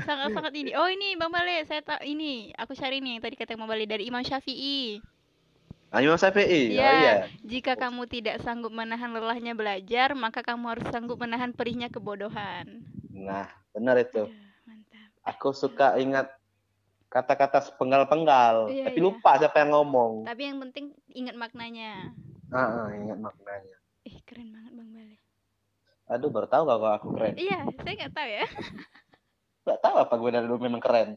Sangat-sangat 0.00 0.52
ini. 0.54 0.70
Oh 0.72 0.88
ini 0.88 1.14
Bang 1.14 1.28
Bale, 1.28 1.64
saya 1.64 1.80
tak 1.80 2.00
ini. 2.02 2.48
Aku 2.54 2.72
cari 2.72 2.98
nih 2.98 3.16
yang 3.16 3.22
tadi 3.22 3.34
kata 3.34 3.54
Bang 3.54 3.68
Bale 3.68 3.84
dari 3.84 4.04
Imam 4.04 4.20
Syafi'i. 4.20 5.04
Ah, 5.88 6.00
Imam 6.00 6.16
Syafi'i. 6.16 6.72
Oh 6.72 6.80
Iya. 6.80 6.90
iya. 6.90 7.14
Jika 7.40 7.76
kamu 7.76 8.06
tidak 8.06 8.40
sanggup 8.40 8.72
menahan 8.72 9.12
lelahnya 9.12 9.52
belajar, 9.52 10.12
maka 10.12 10.40
kamu 10.40 10.64
harus 10.70 10.86
sanggup 10.88 11.16
menahan 11.16 11.52
perihnya 11.52 11.86
kebodohan. 11.86 12.82
Nah, 13.10 13.46
benar 13.70 13.94
itu. 13.96 14.24
Aduh, 14.24 14.32
mantap. 14.64 15.08
Aku 15.28 15.52
suka 15.52 15.94
ingat 15.96 16.32
kata-kata 17.06 17.62
penggal-penggal, 17.76 18.66
Iya, 18.66 18.90
tapi 18.90 18.98
iya. 18.98 19.06
lupa 19.06 19.38
siapa 19.38 19.62
yang 19.62 19.70
ngomong. 19.70 20.26
Tapi 20.26 20.42
yang 20.42 20.58
penting 20.58 20.84
ingat 21.08 21.36
maknanya. 21.36 22.10
Ah, 22.50 22.58
ah, 22.58 22.86
ingat 22.90 23.20
maknanya. 23.20 23.76
Keren 24.24 24.48
banget 24.50 24.72
Bang 24.72 24.90
Bale. 24.90 25.16
Aduh, 26.06 26.28
baru 26.28 26.46
tahu 26.46 26.64
kalau 26.64 26.90
aku 26.90 27.08
keren. 27.16 27.34
Iya, 27.36 27.58
saya 27.80 27.94
nggak 27.96 28.12
tahu 28.12 28.28
ya. 28.28 28.44
Gak 29.64 29.80
tahu 29.80 29.94
apa 29.96 30.14
gue 30.14 30.30
dari 30.30 30.44
dulu 30.44 30.60
memang 30.60 30.80
keren. 30.80 31.16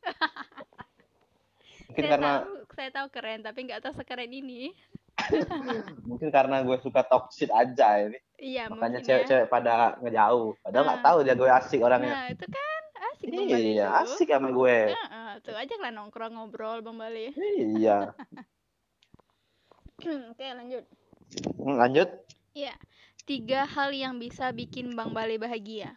Mungkin 1.87 2.03
saya 2.03 2.11
karena 2.13 2.31
tahu, 2.39 2.51
saya 2.71 2.89
tahu 2.91 3.07
keren, 3.11 3.39
tapi 3.43 3.59
nggak 3.67 3.81
tahu 3.83 3.93
sekeren 3.95 4.31
ini. 4.31 4.71
mungkin 6.07 6.29
karena 6.29 6.63
gue 6.63 6.77
suka 6.79 7.03
toxic 7.03 7.49
aja 7.49 7.99
ini. 7.99 8.19
Iya, 8.37 8.69
Makanya 8.69 9.01
ya. 9.01 9.05
cewek-cewek 9.05 9.47
pada 9.49 9.97
ngejauh. 9.99 10.55
Padahal 10.61 10.83
nggak 10.85 11.01
Ah. 11.01 11.07
tahu 11.09 11.17
dia 11.25 11.35
gue 11.35 11.49
asik 11.49 11.79
orangnya. 11.81 12.13
Nah, 12.13 12.27
itu 12.31 12.45
kan 12.47 12.81
asik 13.11 13.27
Bang 13.27 13.47
Iya, 13.49 13.57
itu. 13.57 14.01
asik 14.07 14.27
sama 14.29 14.49
gue. 14.53 14.77
Heeh, 14.93 15.29
tuh 15.41 15.55
aja 15.57 15.75
lah 15.81 15.91
nongkrong 15.91 16.33
ngobrol 16.37 16.79
Bang 16.79 16.95
Bale. 16.95 17.33
Iya. 17.35 18.13
Oke, 20.31 20.45
lanjut. 20.53 20.83
Hmm, 21.59 21.75
Lanjut. 21.75 22.07
Iya. 22.57 22.73
Tiga 23.29 23.69
hal 23.69 23.93
yang 23.93 24.17
bisa 24.17 24.49
bikin 24.49 24.97
Bang 24.97 25.13
Bale 25.13 25.37
bahagia. 25.37 25.93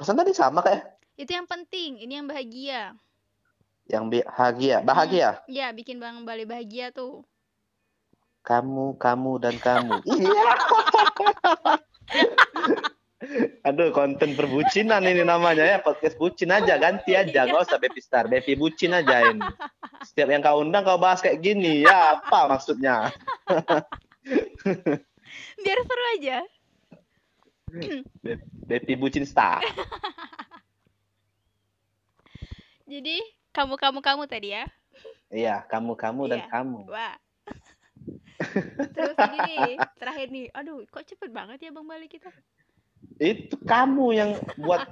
Pesan 0.00 0.16
tadi 0.16 0.32
sama 0.32 0.64
kayak 0.64 0.96
Itu 1.20 1.36
yang 1.36 1.44
penting, 1.44 2.00
ini 2.00 2.16
yang 2.16 2.24
bahagia. 2.24 2.96
yang 3.84 4.08
bahagia. 4.08 4.80
Bahagia. 4.80 5.28
Iya, 5.44 5.76
bikin 5.76 6.00
Bang 6.00 6.24
Bale 6.24 6.48
bahagia 6.48 6.88
tuh. 6.88 7.20
Kamu, 8.40 8.96
kamu, 8.96 9.32
dan 9.40 9.56
kamu. 9.60 10.00
Iya. 10.08 10.44
Aduh, 13.68 13.92
konten 13.92 14.32
perbucinan 14.34 15.04
ini 15.04 15.20
namanya 15.20 15.62
ya. 15.62 15.76
Podcast 15.84 16.16
bucin 16.16 16.48
aja. 16.48 16.80
Ganti 16.80 17.12
aja. 17.12 17.44
Gak 17.44 17.68
usah 17.68 17.76
Baby 17.76 18.00
Star. 18.00 18.24
Baby 18.26 18.56
bucin 18.56 18.96
aja 18.96 19.28
ini. 19.28 19.44
Setiap 20.02 20.32
yang 20.32 20.40
kau 20.40 20.64
undang 20.64 20.82
kau 20.82 20.96
bahas 20.96 21.20
kayak 21.20 21.44
gini. 21.44 21.84
Ya, 21.84 22.16
apa 22.18 22.48
maksudnya? 22.48 23.12
Biar 25.62 25.78
seru 25.84 26.04
aja. 26.18 26.38
Baby 28.66 28.94
bucin 28.98 29.24
star. 29.24 29.62
Jadi, 32.90 33.22
kamu-kamu-kamu 33.54 34.26
tadi 34.26 34.50
ya. 34.50 34.66
Iya, 35.30 35.62
kamu, 35.70 35.94
kamu, 35.94 36.22
dan 36.26 36.40
Iya. 36.42 36.48
kamu. 36.50 36.78
Wah. 36.90 37.14
Terus 38.90 39.16
ini 39.30 39.38
nih, 39.46 39.78
terakhir 39.94 40.26
nih. 40.34 40.46
Aduh, 40.50 40.82
kok 40.90 41.06
cepet 41.06 41.30
banget 41.30 41.62
ya 41.62 41.70
Bang 41.70 41.86
Bale 41.86 42.10
kita? 42.10 42.34
Itu 43.22 43.54
kamu 43.62 44.06
yang 44.16 44.30
buat 44.58 44.90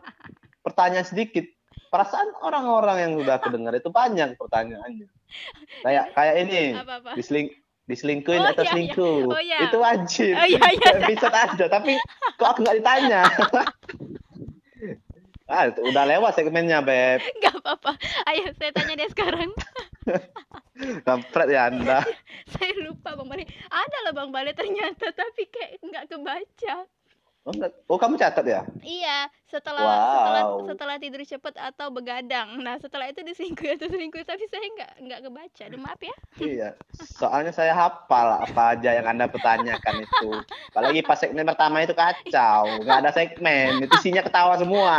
pertanyaan 0.63 1.09
sedikit. 1.09 1.43
Perasaan 1.89 2.37
orang-orang 2.45 2.97
yang 3.01 3.13
sudah 3.19 3.41
aku 3.41 3.49
dengar 3.49 3.73
itu 3.75 3.89
banyak 3.89 4.37
pertanyaannya. 4.37 5.09
Kayak 5.81 6.05
kayak 6.13 6.35
ini, 6.45 6.61
Apa-apa? 6.77 7.17
diseling 7.17 7.49
diselingkuhin 7.89 8.45
Oh, 8.45 8.53
atau 8.53 8.63
iya, 8.63 8.69
iya. 8.69 8.73
selingkuh. 8.77 9.21
Oh, 9.33 9.41
iya. 9.41 9.59
Itu 9.65 9.79
wajib. 9.81 10.33
Oh 10.37 10.47
iya, 10.47 10.65
iya. 10.77 10.89
Episode 11.09 11.35
ada, 11.35 11.65
tapi 11.73 11.93
kok 12.37 12.49
aku 12.53 12.59
nggak 12.63 12.77
ditanya? 12.85 13.23
ah, 15.53 15.65
udah 15.73 16.05
lewat 16.05 16.37
segmennya, 16.37 16.85
Beb. 16.85 17.25
Gak 17.41 17.57
apa-apa. 17.65 17.97
Ayo, 18.29 18.53
saya 18.61 18.71
tanya 18.77 19.01
deh 19.01 19.09
sekarang. 19.09 19.51
Kampret 21.09 21.49
ya 21.51 21.73
Anda. 21.73 22.05
saya 22.55 22.73
lupa 22.85 23.19
Bang 23.19 23.27
Bale. 23.27 23.49
Ada 23.73 23.99
lah 24.07 24.13
Bang 24.15 24.31
Bale 24.31 24.55
ternyata, 24.55 25.11
tapi 25.11 25.49
kayak 25.49 25.83
nggak 25.83 26.05
kebaca. 26.13 26.87
Oh, 27.47 27.55
enggak. 27.55 27.73
oh 27.89 27.97
kamu 27.97 28.21
catat 28.21 28.45
ya? 28.45 28.61
Iya, 28.85 29.31
setelah 29.49 29.81
Wow. 29.81 29.97
setelah 30.13 30.43
setelah 30.69 30.97
tidur 31.01 31.23
cepet 31.25 31.55
atau 31.57 31.89
begadang. 31.89 32.61
Nah, 32.61 32.77
setelah 32.77 33.09
itu 33.09 33.25
diselingkuh 33.25 33.79
atau 33.81 33.89
selingkuh, 33.89 34.21
tapi 34.27 34.45
saya 34.53 34.69
nggak 34.69 34.93
nggak 35.09 35.21
kebaca. 35.25 35.63
Aduh, 35.65 35.81
maaf 35.81 36.01
ya. 36.03 36.17
Iya. 36.45 36.69
Soalnya 37.17 37.57
saya 37.57 37.73
hafal 37.73 38.45
apa 38.45 38.77
aja 38.77 38.91
yang 39.01 39.09
Anda 39.09 39.33
pertanyakan 39.33 40.05
itu. 40.05 40.31
Apalagi 40.77 41.01
pas 41.01 41.17
segmen 41.17 41.49
pertama 41.49 41.81
itu 41.81 41.97
kacau. 41.97 42.85
Nggak 42.85 42.99
ada 43.07 43.11
segmen. 43.17 43.81
Itu 43.81 43.97
isinya 43.97 44.21
ketawa 44.21 44.61
semua. 44.61 44.97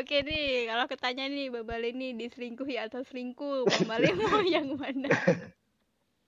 Oke 0.00 0.24
nih, 0.24 0.64
kalau 0.64 0.88
ketanya 0.88 1.28
nih 1.28 1.52
Bang 1.52 1.68
Bale 1.68 1.92
nih 1.92 2.16
diselingkuhi 2.16 2.80
atau 2.80 3.04
selingkuh, 3.04 3.68
Bang 3.68 3.84
Bale 3.84 4.16
mau 4.16 4.40
yang 4.40 4.72
mana? 4.72 5.12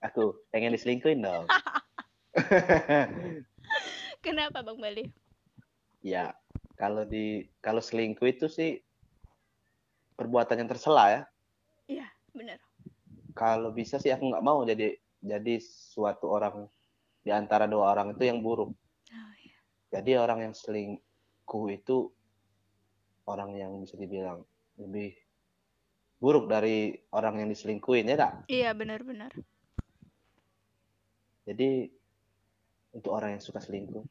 Aku 0.05 0.37
pengen 0.53 0.77
diselingkuhin 0.77 1.25
dong. 1.25 1.49
Kenapa 4.25 4.63
Bang 4.63 4.79
Bale? 4.79 5.11
ya, 6.01 6.33
kalau 6.73 7.05
di 7.05 7.45
kalau 7.61 7.79
selingkuh 7.79 8.25
itu 8.25 8.49
sih 8.49 8.81
perbuatan 10.17 10.65
yang 10.65 10.69
tersela 10.69 11.05
ya. 11.09 11.21
Iya, 11.85 12.07
benar. 12.33 12.57
Kalau 13.37 13.69
bisa 13.71 14.01
sih 14.01 14.09
aku 14.09 14.27
nggak 14.33 14.45
mau 14.45 14.65
jadi 14.65 14.97
jadi 15.21 15.61
suatu 15.61 16.29
orang 16.29 16.65
di 17.21 17.29
antara 17.29 17.69
dua 17.69 17.93
orang 17.93 18.17
itu 18.17 18.25
yang 18.25 18.41
buruk. 18.41 18.73
Oh, 19.13 19.33
iya. 19.45 19.57
Jadi 19.93 20.11
orang 20.17 20.49
yang 20.49 20.55
selingkuh 20.57 21.65
itu 21.69 22.09
orang 23.29 23.53
yang 23.53 23.77
bisa 23.77 23.93
dibilang 23.95 24.41
lebih 24.81 25.13
buruk 26.17 26.49
dari 26.49 26.97
orang 27.13 27.45
yang 27.45 27.49
diselingkuhin 27.49 28.09
ya 28.09 28.17
tak? 28.17 28.33
Iya, 28.49 28.73
benar-benar. 28.73 29.33
Jadi 31.45 31.89
untuk 32.91 33.11
orang 33.11 33.31
yang 33.31 33.39
suka 33.39 33.57
selingkuh 33.57 34.03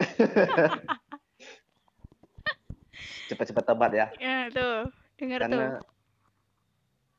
cepat-cepat 3.26 3.64
tobat 3.64 3.90
ya 3.92 4.06
Ya, 4.16 4.48
tuh. 4.50 4.88
Dengar 5.14 5.38
tuh. 5.40 5.48
karena 5.48 5.68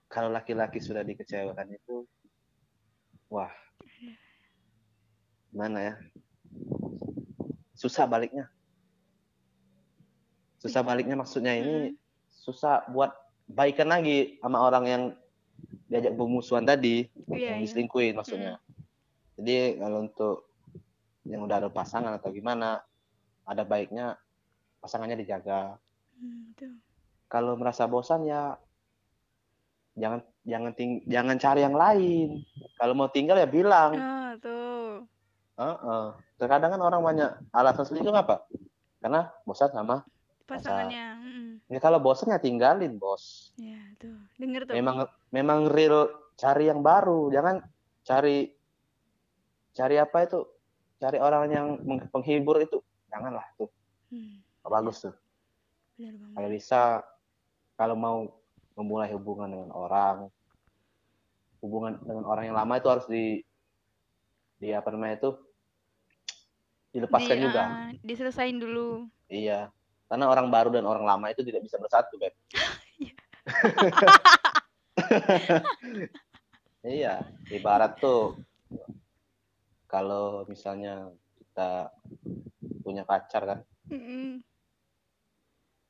kalau 0.06 0.30
laki-laki 0.30 0.78
sudah 0.78 1.02
dikecewakan 1.02 1.66
itu 1.72 2.06
wah 3.28 3.50
mana 5.50 5.80
ya 5.82 5.94
susah 7.74 8.06
baliknya 8.06 8.46
susah 10.60 10.82
baliknya 10.82 11.14
maksudnya 11.14 11.54
ini 11.54 11.92
Mm. 11.92 11.94
susah 12.28 12.84
buat 12.90 13.12
baikan 13.46 13.88
lagi 13.88 14.36
sama 14.40 14.60
orang 14.60 14.84
yang 14.86 15.04
diajak 15.88 16.14
bermusuhan 16.14 16.64
tadi 16.64 17.08
Iya, 17.28 17.52
yang 17.52 17.58
iya. 17.60 17.64
diselingkuhin 17.64 18.14
maksudnya 18.14 18.60
jadi 19.36 19.56
kalau 19.78 19.98
untuk 20.02 20.48
yang 21.24 21.42
udah 21.42 21.58
ada 21.58 21.70
pasangan 21.70 22.14
atau 22.14 22.30
gimana 22.30 22.80
ada 23.44 23.64
baiknya 23.64 24.16
pasangannya 24.80 25.18
dijaga 25.18 25.76
Hmm, 26.16 26.56
kalau 27.28 27.54
merasa 27.54 27.84
bosan 27.86 28.24
ya 28.24 28.56
jangan 29.94 30.24
jangan 30.42 30.72
ting 30.72 31.04
jangan 31.06 31.36
cari 31.36 31.60
yang 31.60 31.74
lain 31.74 32.40
kalau 32.76 32.94
mau 32.94 33.08
tinggal 33.08 33.36
ya 33.36 33.44
bilang 33.44 33.96
Ah, 33.96 34.32
tuh. 34.38 35.04
Heeh. 35.54 36.06
terkadang 36.36 36.72
kan 36.72 36.82
orang 36.82 37.02
banyak 37.02 37.32
alasan 37.50 37.84
selingkuh 37.84 38.12
apa 38.12 38.48
karena 39.00 39.28
bosan 39.44 39.72
sama 39.72 40.08
Pasangannya. 40.46 41.06
mm. 41.18 41.52
ya 41.68 41.80
kalau 41.80 42.00
bosan 42.00 42.30
ya 42.30 42.40
tinggalin 42.40 42.96
bos 42.96 43.52
Ya, 43.56 43.76
tuh. 43.98 44.16
Dengar 44.38 44.64
tuh. 44.64 44.72
memang 44.72 45.04
memang 45.32 45.68
real 45.68 46.08
cari 46.36 46.68
yang 46.68 46.80
baru 46.80 47.28
jangan 47.30 47.60
cari 48.04 48.55
cari 49.76 50.00
apa 50.00 50.24
itu? 50.24 50.48
Cari 50.98 51.20
orang 51.20 51.52
yang 51.52 51.68
penghibur 52.10 52.58
itu? 52.64 52.80
Janganlah 53.12 53.44
tuh. 53.60 53.68
Hmm, 54.10 54.40
bagus 54.64 55.04
tuh. 55.04 55.16
Kalau 56.36 56.50
bisa 56.50 57.04
kalau 57.76 57.96
mau 57.96 58.18
memulai 58.76 59.12
hubungan 59.12 59.52
dengan 59.52 59.72
orang 59.76 60.28
hubungan 61.60 62.00
dengan 62.04 62.24
orang 62.28 62.44
yang 62.52 62.56
lama 62.56 62.74
itu 62.80 62.88
harus 62.88 63.08
di 63.08 63.44
di 64.60 64.72
apa 64.72 64.92
namanya 64.92 65.20
itu? 65.20 65.32
Dilepaskan 66.96 67.36
Di- 67.36 67.44
juga. 67.44 67.62
ah, 67.68 67.92
diselesain 68.00 68.56
dulu. 68.56 69.12
iya. 69.28 69.68
Karena 70.06 70.30
orang 70.30 70.48
baru 70.54 70.70
dan 70.70 70.86
orang 70.86 71.04
lama 71.04 71.28
itu 71.34 71.42
tidak 71.44 71.66
bisa 71.66 71.76
bersatu 71.76 72.16
beb. 72.16 72.32
Iya. 76.86 77.26
Ibarat 77.50 77.98
tuh 77.98 78.38
kalau 79.96 80.44
misalnya 80.46 81.08
kita 81.40 81.88
punya 82.84 83.08
pacar 83.08 83.48
kan 83.48 83.60
Mm-mm. 83.88 84.44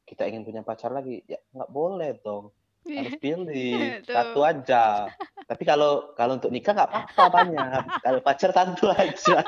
kita 0.06 0.30
ingin 0.30 0.46
punya 0.46 0.62
pacar 0.62 0.94
lagi 0.94 1.26
ya 1.26 1.42
nggak 1.50 1.74
boleh 1.74 2.14
dong 2.22 2.54
Iya. 2.86 3.02
harus 3.02 3.18
pilih 3.18 3.74
Tuh. 4.06 4.14
satu 4.14 4.40
aja 4.46 5.10
Tapi 5.46 5.62
kalau 5.62 6.14
kalau 6.14 6.38
untuk 6.38 6.50
nikah 6.50 6.74
nggak 6.74 6.90
apa-apa 6.90 7.24
banyak. 7.30 7.82
Kalau 8.06 8.18
pacar 8.22 8.50
satu 8.50 8.90
aja. 8.90 9.46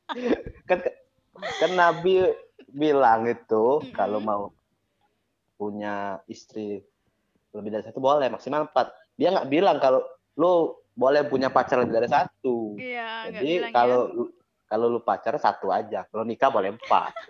kan 0.68 0.80
kan 1.36 1.70
Nabi 1.76 2.24
bilang 2.68 3.28
itu 3.28 3.84
Mm-mm. 3.84 3.92
kalau 3.92 4.24
mau 4.24 4.42
punya 5.56 6.16
istri 6.28 6.80
lebih 7.52 7.72
dari 7.72 7.84
satu 7.84 8.00
boleh 8.00 8.32
maksimal 8.32 8.72
empat. 8.72 8.88
Dia 9.20 9.36
nggak 9.36 9.48
bilang 9.52 9.76
kalau 9.80 10.00
lu 10.40 10.80
boleh 10.98 11.22
punya 11.24 11.46
pacar 11.46 11.78
lebih 11.78 11.94
dari 11.94 12.10
satu. 12.10 12.74
Iya, 12.74 13.30
Jadi 13.30 13.52
bilang 13.62 13.70
kalau 13.70 14.00
ya. 14.10 14.14
lu- 14.18 14.34
kalau 14.68 14.86
lu 14.90 15.00
pacar 15.00 15.38
satu 15.38 15.70
aja, 15.70 16.02
kalau 16.10 16.26
nikah 16.26 16.50
boleh 16.50 16.74
empat. 16.74 17.14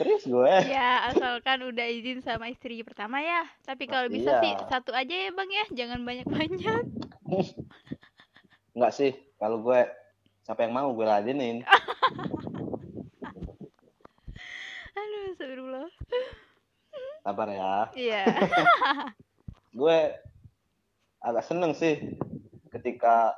Serius 0.00 0.24
gue. 0.24 0.54
Ya, 0.66 1.06
asalkan 1.06 1.68
udah 1.68 1.84
izin 1.84 2.24
sama 2.24 2.48
istri 2.48 2.80
pertama 2.80 3.20
ya. 3.20 3.44
Tapi 3.62 3.84
kalau 3.84 4.08
bisa 4.08 4.32
Iya. 4.32 4.42
sih 4.42 4.52
satu 4.66 4.90
aja 4.90 5.12
ya 5.12 5.30
bang 5.30 5.50
ya, 5.52 5.64
jangan 5.84 6.00
banyak-banyak. 6.02 6.84
Enggak 8.74 8.92
sih, 8.96 9.12
kalau 9.36 9.60
gue 9.60 9.80
siapa 10.42 10.64
yang 10.64 10.72
mau 10.72 10.88
gue 10.90 11.04
ladenin. 11.04 11.60
Aduh, 14.96 15.22
astagfirullah. 15.30 15.88
Sabar 17.20 17.48
ya. 17.52 17.74
Iya. 17.92 18.24
Gue 19.70 19.96
agak 21.20 21.44
seneng 21.44 21.72
sih 21.76 22.16
ketika 22.70 23.36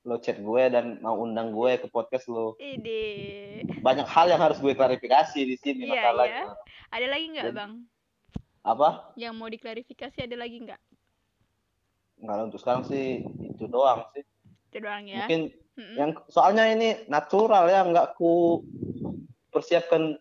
lo 0.00 0.16
chat 0.16 0.40
gue 0.40 0.62
dan 0.72 0.96
mau 1.04 1.20
undang 1.20 1.52
gue 1.52 1.76
ke 1.76 1.86
podcast 1.92 2.24
lo. 2.26 2.56
Ide. 2.56 3.60
Banyak 3.84 4.08
hal 4.08 4.32
yang 4.32 4.40
harus 4.40 4.56
gue 4.56 4.72
klarifikasi 4.72 5.36
di 5.36 5.56
sini 5.60 5.84
Iya, 5.84 5.92
masalahnya. 6.08 6.44
Ada 6.88 7.06
lagi 7.06 7.24
nggak 7.36 7.46
bang? 7.52 7.72
Apa? 8.64 8.88
Yang 9.20 9.34
mau 9.36 9.48
diklarifikasi 9.52 10.18
ada 10.24 10.36
lagi 10.40 10.56
nggak? 10.64 10.80
Enggak 12.20 12.36
untuk 12.48 12.60
sekarang 12.60 12.84
sih 12.88 13.24
itu 13.44 13.64
doang 13.68 14.08
sih. 14.16 14.24
Itu 14.72 14.78
doang 14.80 15.04
ya. 15.04 15.24
Mungkin 15.28 15.40
Mm-mm. 15.76 15.96
yang 15.96 16.10
soalnya 16.32 16.64
ini 16.68 17.04
natural 17.08 17.68
ya 17.68 17.84
nggak 17.84 18.16
ku 18.16 18.64
persiapkan 19.52 20.16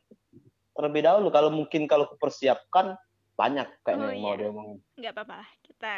terlebih 0.75 1.03
dahulu 1.03 1.27
kalau 1.31 1.51
mungkin 1.51 1.87
kalau 1.87 2.07
ku 2.07 2.15
persiapkan 2.19 2.95
banyak 3.35 3.67
kayaknya 3.83 4.03
Oh, 4.03 4.11
yang 4.11 4.19
mau 4.23 4.33
iya. 4.35 4.39
diomongin 4.43 4.77
nggak 4.99 5.13
apa-apa. 5.15 5.39
Kita 5.63 5.93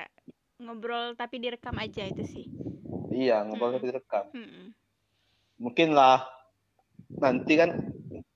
ngobrol 0.61 1.17
tapi 1.17 1.41
direkam 1.41 1.75
aja 1.75 2.05
itu 2.05 2.21
sih. 2.23 2.45
iya 3.11 3.41
ngobrol 3.43 3.73
Mm-mm. 3.73 3.77
tapi 3.77 3.89
direkam 3.89 4.25
Mm-mm. 4.31 4.65
mungkin 5.57 5.89
lah 5.91 6.23
nanti 7.17 7.53
kan 7.57 7.69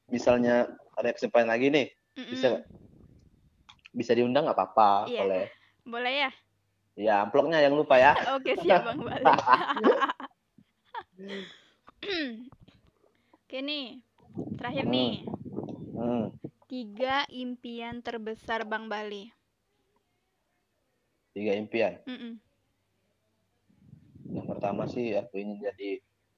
misalnya 0.09 0.67
ada 0.93 1.09
kesempatan 1.13 1.47
lagi 1.47 1.69
nih 1.71 1.88
Mm-mm. 2.17 2.32
bisa 2.34 2.47
bisa 3.95 4.11
diundang 4.11 4.43
nggak 4.45 4.57
apa-apa 4.57 5.07
Iya. 5.07 5.21
boleh 5.23 5.43
Boleh 5.86 6.13
ya? 6.17 6.32
ya 6.95 7.13
amplopnya 7.23 7.61
yang 7.61 7.78
lupa 7.78 7.95
ya 7.95 8.11
Oke 8.36 8.57
siap 8.57 8.84
bang 8.84 8.99
balik. 8.99 9.36
Oke 13.45 13.61
nih, 13.61 14.01
terakhir 14.57 14.84
Hmm. 14.84 14.93
nih. 14.93 15.11
hmm. 15.95 16.26
Tiga 16.65 17.30
impian 17.30 18.01
terbesar 18.01 18.65
Bang 18.65 18.89
Bali. 18.89 19.30
Tiga 21.36 21.52
impian 21.52 22.00
Mm-mm. 22.08 22.40
yang 24.32 24.48
pertama 24.48 24.88
sih 24.88 25.12
aku 25.14 25.36
ingin 25.36 25.60
jadi 25.62 25.90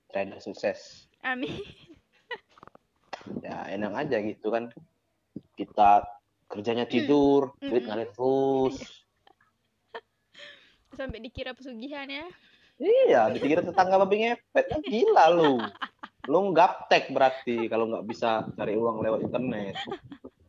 trader 0.10 0.42
sukses 0.42 1.06
Amin. 1.22 1.54
ya 3.46 3.70
enak 3.70 3.94
aja 4.08 4.18
gitu 4.20 4.50
kan 4.50 4.74
kita 5.54 6.02
kerjanya 6.48 6.90
tidur 6.90 7.54
duit 7.60 7.86
Mm-mm. 7.86 7.94
ngalir 7.94 8.10
terus 8.10 8.78
Sampai 10.98 11.22
dikira 11.22 11.54
pesugihan 11.54 12.10
ya. 12.10 12.26
iya 12.82 13.30
dikira 13.30 13.62
tetangga 13.62 14.02
babi 14.02 14.26
ngepet 14.26 14.66
kan 14.66 14.82
gila 14.82 15.30
lu 15.30 15.62
lu 16.26 16.52
gaptek 16.58 17.14
berarti 17.14 17.70
kalau 17.70 17.86
nggak 17.86 18.06
bisa 18.10 18.50
cari 18.58 18.74
uang 18.74 19.06
lewat 19.06 19.22
internet 19.30 19.78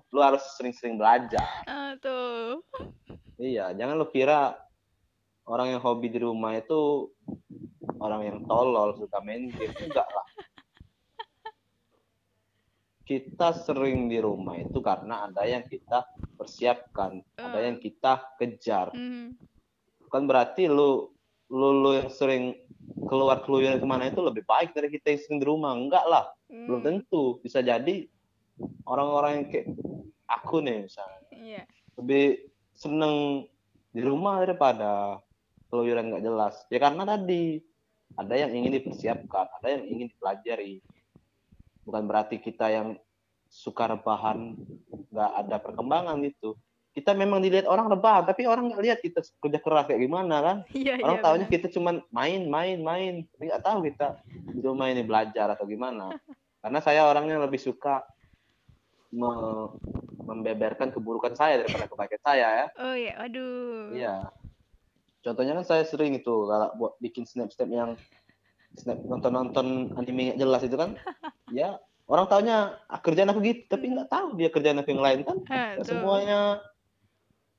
lu 0.08 0.20
harus 0.24 0.40
sering-sering 0.56 0.96
belajar 0.96 1.44
Ah, 1.68 1.92
tuh. 2.00 2.64
Iya 3.38 3.70
jangan 3.72 3.94
lu 3.96 4.06
kira 4.10 4.58
orang 5.48 5.72
yang 5.72 5.80
hobi 5.80 6.12
di 6.12 6.20
rumah 6.20 6.52
itu 6.58 7.08
orang 7.98 8.20
yang 8.26 8.38
tolol 8.44 8.94
suka 8.94 9.18
main 9.24 9.48
game. 9.50 9.74
Enggak 9.80 10.06
lah. 10.06 10.26
Kita 13.08 13.56
sering 13.56 14.12
di 14.12 14.20
rumah 14.20 14.60
itu 14.60 14.84
karena 14.84 15.24
ada 15.24 15.48
yang 15.48 15.64
kita 15.64 16.04
persiapkan 16.36 17.24
ada 17.40 17.64
yang 17.64 17.80
kita 17.80 18.36
kejar. 18.36 18.92
Mm. 18.92 19.32
kan 20.08 20.24
berarti 20.24 20.68
lu 20.68 21.12
lu, 21.48 21.68
lu 21.84 21.90
yang 21.96 22.08
sering 22.12 22.56
keluar 23.08 23.40
keluyuran 23.44 23.80
ke 23.80 23.86
mana 23.88 24.08
itu 24.12 24.20
lebih 24.20 24.44
baik 24.44 24.76
dari 24.76 24.92
kita 24.92 25.16
yang 25.16 25.20
sering 25.24 25.38
di 25.40 25.46
rumah. 25.48 25.72
Enggak 25.72 26.04
lah. 26.04 26.28
Belum 26.48 26.84
Mm. 26.84 26.86
tentu. 26.86 27.40
Bisa 27.40 27.64
jadi 27.64 28.04
orang-orang 28.84 29.32
yang 29.40 29.46
kayak 29.48 29.68
aku 30.28 30.60
nih 30.60 30.84
misalnya. 30.84 31.20
Iya. 31.32 31.62
lebih 31.98 32.46
seneng 32.78 33.44
di 33.90 34.00
rumah 34.06 34.38
daripada 34.38 35.18
keluyuran 35.68 36.14
nggak 36.14 36.24
jelas. 36.24 36.54
Ya 36.70 36.78
karena 36.78 37.02
tadi 37.02 37.58
ada 38.14 38.34
yang 38.38 38.54
ingin 38.54 38.78
dipersiapkan 38.78 39.46
ada 39.58 39.68
yang 39.74 39.84
ingin 39.90 40.06
dipelajari. 40.14 40.78
Bukan 41.82 42.02
berarti 42.06 42.38
kita 42.38 42.70
yang 42.70 42.88
suka 43.50 43.90
rebahan 43.90 44.54
nggak 45.10 45.30
ada 45.44 45.56
perkembangan 45.58 46.22
gitu. 46.22 46.54
Kita 46.94 47.14
memang 47.14 47.42
dilihat 47.42 47.66
orang 47.66 47.90
rebahan 47.90 48.30
tapi 48.30 48.46
orang 48.46 48.70
nggak 48.70 48.82
lihat 48.86 48.98
kita 49.02 49.26
kerja 49.42 49.58
keras 49.58 49.90
kayak 49.90 50.02
gimana 50.02 50.36
kan? 50.38 50.56
Iya, 50.78 51.02
orang 51.02 51.18
iya. 51.18 51.24
tahunya 51.26 51.46
benar. 51.50 51.54
kita 51.58 51.66
cuman 51.74 51.94
main 52.14 52.42
main 52.46 52.78
main. 52.78 53.14
Tapi 53.34 53.42
nggak 53.50 53.64
tahu 53.66 53.78
kita 53.90 54.08
di 54.54 54.60
rumah 54.62 54.86
ini 54.86 55.02
belajar 55.02 55.50
atau 55.50 55.66
gimana. 55.66 56.14
Karena 56.62 56.78
saya 56.78 57.06
orangnya 57.10 57.42
lebih 57.42 57.58
suka 57.58 58.02
me- 59.14 59.78
membeberkan 60.28 60.92
keburukan 60.92 61.32
saya 61.32 61.64
daripada 61.64 61.88
kebaikan 61.88 62.20
saya 62.20 62.46
ya. 62.52 62.66
Oh 62.76 62.94
iya, 62.94 63.12
aduh. 63.16 63.96
iya. 63.96 64.14
Contohnya 65.24 65.56
kan 65.56 65.64
saya 65.64 65.82
sering 65.88 66.20
itu 66.20 66.44
kalau 66.44 66.68
buat 66.76 66.92
bikin 67.00 67.24
snap 67.24 67.48
snap 67.48 67.72
yang 67.72 67.96
snap 68.76 69.00
nonton 69.08 69.32
nonton 69.32 69.66
anime 69.96 70.32
nggak 70.32 70.40
jelas 70.40 70.62
itu 70.64 70.76
kan. 70.76 70.92
Ya 71.48 71.80
orang 72.04 72.28
tahunya 72.28 72.76
ah, 72.92 73.00
kerjaan 73.00 73.32
aku 73.32 73.40
gitu 73.40 73.72
tapi 73.72 73.88
nggak 73.88 74.12
tahu 74.12 74.36
dia 74.36 74.52
kerjaan 74.52 74.84
aku 74.84 74.92
yang 74.92 75.00
lain 75.00 75.20
kan. 75.24 75.36
Tuh. 75.80 75.88
semuanya 75.88 76.60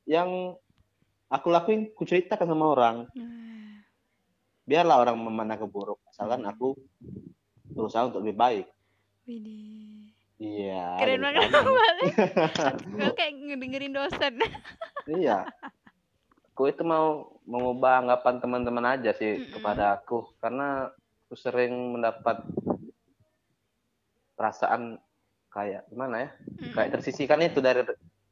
yang 0.06 0.54
aku 1.26 1.48
lakuin 1.50 1.90
ku 1.98 2.06
ceritakan 2.06 2.54
sama 2.54 2.66
orang. 2.70 2.96
Ah, 3.18 3.82
biarlah 4.70 5.02
orang 5.02 5.18
memandang 5.18 5.66
keburuk 5.66 5.98
asalkan 6.14 6.46
aku 6.46 6.78
berusaha 7.74 8.06
untuk 8.14 8.22
lebih 8.22 8.38
baik. 8.38 8.66
Widih. 9.26 10.09
Iya 10.40 10.96
Keren 10.98 11.20
jadi 11.20 11.24
banget. 11.24 11.50
Gue 12.90 13.12
kayak 13.20 13.34
ngedengerin 13.38 13.94
dosen. 13.94 14.34
iya 15.20 15.46
aku 16.50 16.68
itu 16.68 16.84
mau 16.84 17.40
mengubah 17.48 18.04
anggapan 18.04 18.36
teman-teman 18.38 18.86
aja 19.00 19.16
sih 19.16 19.40
Mm-mm. 19.40 19.52
kepada 19.56 19.96
aku 19.96 20.28
karena 20.40 20.92
aku 21.24 21.36
sering 21.36 21.96
mendapat 21.96 22.44
perasaan 24.36 25.00
kayak 25.50 25.88
gimana 25.88 26.28
ya 26.28 26.30
Mm-mm. 26.36 26.76
kayak 26.76 27.00
tersisihkan 27.00 27.42
itu 27.44 27.60
dari 27.60 27.88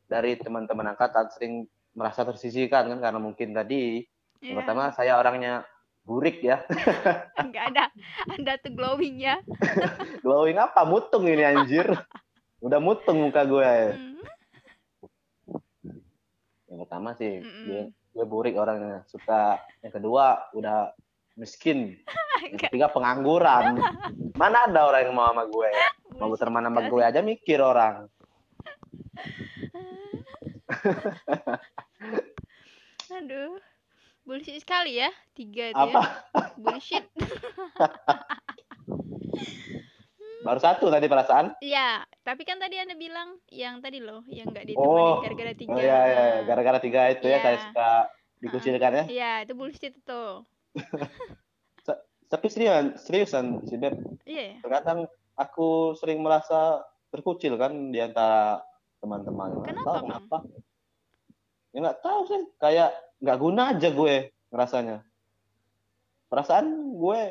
dari 0.07 0.35
teman-teman 0.35 0.91
angkatan 0.91 1.27
sering 1.31 1.53
merasa 1.95 2.23
tersisihkan 2.23 2.87
kan 2.87 2.99
karena 2.99 3.19
mungkin 3.19 3.51
tadi 3.51 4.03
Iya. 4.37 4.53
pertama 4.61 4.93
saya 4.93 5.17
orangnya 5.17 5.65
burik 6.07 6.39
ya 6.39 6.63
Nggak 7.51 7.63
ada. 7.75 7.83
Anda 8.31 8.55
tuh 8.57 8.71
glowing 8.71 9.19
ya. 9.19 9.35
glowing 10.23 10.55
apa 10.55 10.81
mutung 10.81 11.27
ini 11.27 11.43
anjir 11.43 11.85
udah 12.57 12.79
mutung 12.79 13.21
muka 13.21 13.43
gue 13.43 13.69
Mm. 13.93 14.15
yang 16.67 16.77
pertama 16.83 17.13
sih 17.13 17.39
Mm-mm. 17.39 17.65
gue, 17.65 17.81
gue 18.11 18.25
burik 18.25 18.55
orangnya 18.55 19.01
suka 19.05 19.55
yang 19.79 19.93
kedua 19.93 20.51
udah 20.51 20.91
miskin 21.35 21.95
yang 22.43 22.59
ketiga 22.59 22.87
pengangguran 22.87 23.77
mana 24.33 24.65
ada 24.65 24.83
orang 24.83 25.01
yang 25.05 25.13
mau 25.13 25.29
sama 25.29 25.43
gue 25.45 25.69
mau 26.17 26.27
berteman 26.27 26.65
sama 26.65 26.81
gue 26.83 26.99
aja 26.99 27.19
mikir 27.21 27.57
orang 27.57 28.09
Aduh. 33.13 33.55
Bullshit 34.27 34.59
sekali 34.59 34.99
ya. 34.99 35.07
Tiga 35.31 35.71
itu 35.71 35.79
apa 35.79 36.01
ya. 36.03 36.03
Bullshit. 36.59 37.05
baru 40.37 40.63
satu 40.63 40.87
tadi 40.87 41.11
perasaan 41.11 41.59
Iya, 41.59 42.07
tapi 42.21 42.47
kan 42.47 42.55
tadi 42.55 42.79
Anda 42.79 42.95
bilang 42.95 43.35
yang 43.51 43.83
tadi 43.83 43.99
loh, 43.99 44.23
yang 44.31 44.47
nggak 44.47 44.69
ditemani 44.69 45.03
Oh, 45.03 45.19
gara-gara 45.19 45.51
tiga. 45.51 45.75
oh 45.75 45.81
iya 45.81 45.99
iya 46.07 46.23
iya. 46.23 46.41
gara-gara 46.47 46.79
tiga 46.79 47.01
itu 47.11 47.25
ya 47.27 47.35
Iya. 47.35 47.43
saya 47.43 47.57
suka 47.67 47.89
dikucilkan 48.39 48.91
ya 48.93 49.03
Iya, 49.09 49.31
itu 49.43 49.53
bullshit 49.57 49.95
tuh. 50.07 50.47
tapi 52.27 52.47
seriusan 52.47 52.95
seriusan 52.95 53.45
si 53.65 53.75
Beb 53.75 53.95
Iya 54.23 54.43
ya. 54.55 54.57
terkadang 54.59 55.07
aku 55.35 55.95
sering 55.95 56.19
merasa 56.19 56.79
terkucil 57.07 57.55
kan 57.55 57.91
di 57.91 57.99
antara 57.99 58.63
teman-teman 58.99 59.63
Kenapa, 59.63 59.83
tahu 59.83 59.95
Bang? 59.95 60.05
kenapa 60.05 60.37
ya 61.71 61.77
nggak 61.83 61.99
tahu 61.99 62.19
sih 62.27 62.41
kayak 62.55 62.91
nggak 63.17 63.37
guna 63.41 63.61
aja 63.73 63.89
gue 63.89 64.15
ngerasanya. 64.53 64.97
Perasaan 66.27 66.67
gue 66.97 67.21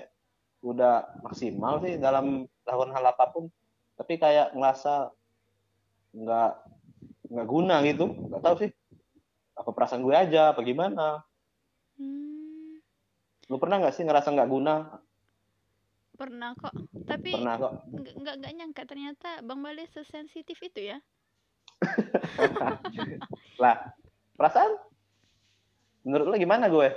udah 0.64 1.22
maksimal 1.22 1.78
sih 1.84 2.00
dalam 2.00 2.48
melakukan 2.66 2.92
hal 2.96 3.04
apa 3.12 3.24
pun 3.30 3.46
tapi 3.94 4.18
kayak 4.18 4.50
ngerasa 4.56 5.14
nggak 6.16 6.52
nggak 7.30 7.48
guna 7.48 7.74
gitu. 7.86 8.06
Nggak 8.10 8.42
tahu 8.42 8.56
sih 8.66 8.70
apa 9.56 9.70
perasaan 9.72 10.02
gue 10.04 10.14
aja 10.16 10.52
apa 10.52 10.60
gimana? 10.66 11.22
Hmm, 11.96 12.76
lu 13.48 13.56
pernah 13.56 13.80
nggak 13.80 13.94
sih 13.94 14.04
ngerasa 14.04 14.34
nggak 14.34 14.50
guna? 14.50 14.74
Pernah 16.16 16.56
kok. 16.56 16.74
Tapi 17.04 17.30
pernah 17.32 17.54
kok. 17.60 17.72
nggak 17.94 18.34
nggak 18.42 18.52
nyangka 18.56 18.82
ternyata 18.88 19.30
Bang 19.44 19.60
Bali 19.62 19.84
sesensitif 19.88 20.58
itu 20.60 20.92
ya. 20.92 20.98
lah 23.62 23.92
perasaan 24.36 24.80
menurut 26.06 26.26
lu 26.30 26.36
gimana 26.38 26.70
gue 26.70 26.88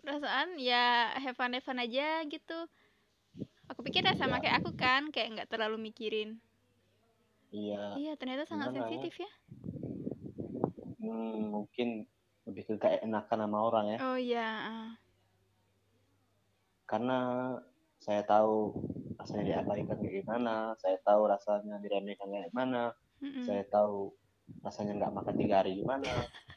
Perasaan 0.00 0.56
ya 0.56 1.12
have 1.20 1.36
fun 1.36 1.52
have 1.52 1.60
fun 1.60 1.76
aja 1.76 2.24
gitu. 2.24 2.58
Aku 3.68 3.84
pikir 3.84 4.00
ya 4.00 4.16
sama 4.16 4.40
Iya. 4.40 4.42
kayak 4.42 4.56
aku 4.64 4.70
kan, 4.72 5.12
kayak 5.12 5.28
nggak 5.36 5.50
terlalu 5.52 5.92
mikirin. 5.92 6.40
iya 7.52 7.94
Iya, 7.94 8.12
ternyata 8.16 8.48
sangat 8.48 8.72
Gimana 8.72 8.80
ya? 8.80 8.96
sensitif 8.96 9.14
ya. 9.20 9.30
hmm, 10.98 11.52
mungkin 11.52 11.88
lebih 12.48 12.62
ke 12.64 12.74
kayak 12.78 13.04
enakan 13.04 13.38
sama 13.44 13.58
orang 13.60 13.84
ya 13.92 13.98
Oh 14.00 14.16
iya. 14.16 14.48
ah. 14.64 14.90
karena 16.86 17.18
saya 18.00 18.24
tahu 18.24 18.74
rasanya 19.14 19.44
diabaikan 19.46 20.00
kayak 20.00 20.24
gimana 20.24 20.72
saya 20.80 20.96
tahu 21.04 21.28
rasanya 21.28 21.76
diremehkan 21.78 22.26
kayak 22.26 22.50
gimana 22.50 22.90
Mm-mm. 23.20 23.44
saya 23.44 23.62
tahu 23.68 24.10
rasanya 24.64 24.96
nggak 24.98 25.14
makan 25.14 25.34
tiga 25.36 25.54
hari 25.62 25.78
gimana 25.78 26.08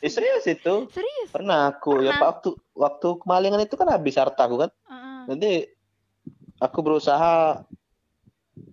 Eh, 0.00 0.08
serius 0.14 0.44
itu 0.44 0.88
Serius? 0.88 1.28
pernah 1.28 1.68
aku 1.68 2.00
ya 2.00 2.16
Pernah. 2.16 2.32
waktu 2.32 2.48
waktu 2.72 3.08
kemalingan 3.20 3.60
itu 3.60 3.76
kan 3.76 3.88
habis 3.88 4.16
harta 4.16 4.48
aku 4.48 4.56
kan 4.58 4.70
Heeh. 4.88 5.20
nanti 5.28 5.50
aku 6.56 6.78
berusaha 6.80 7.60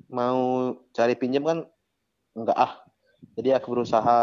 mau 0.07 0.39
cari 0.91 1.13
pinjam 1.13 1.43
kan 1.43 1.59
enggak 2.31 2.55
ah 2.55 2.73
jadi 3.35 3.59
aku 3.59 3.75
berusaha 3.75 4.17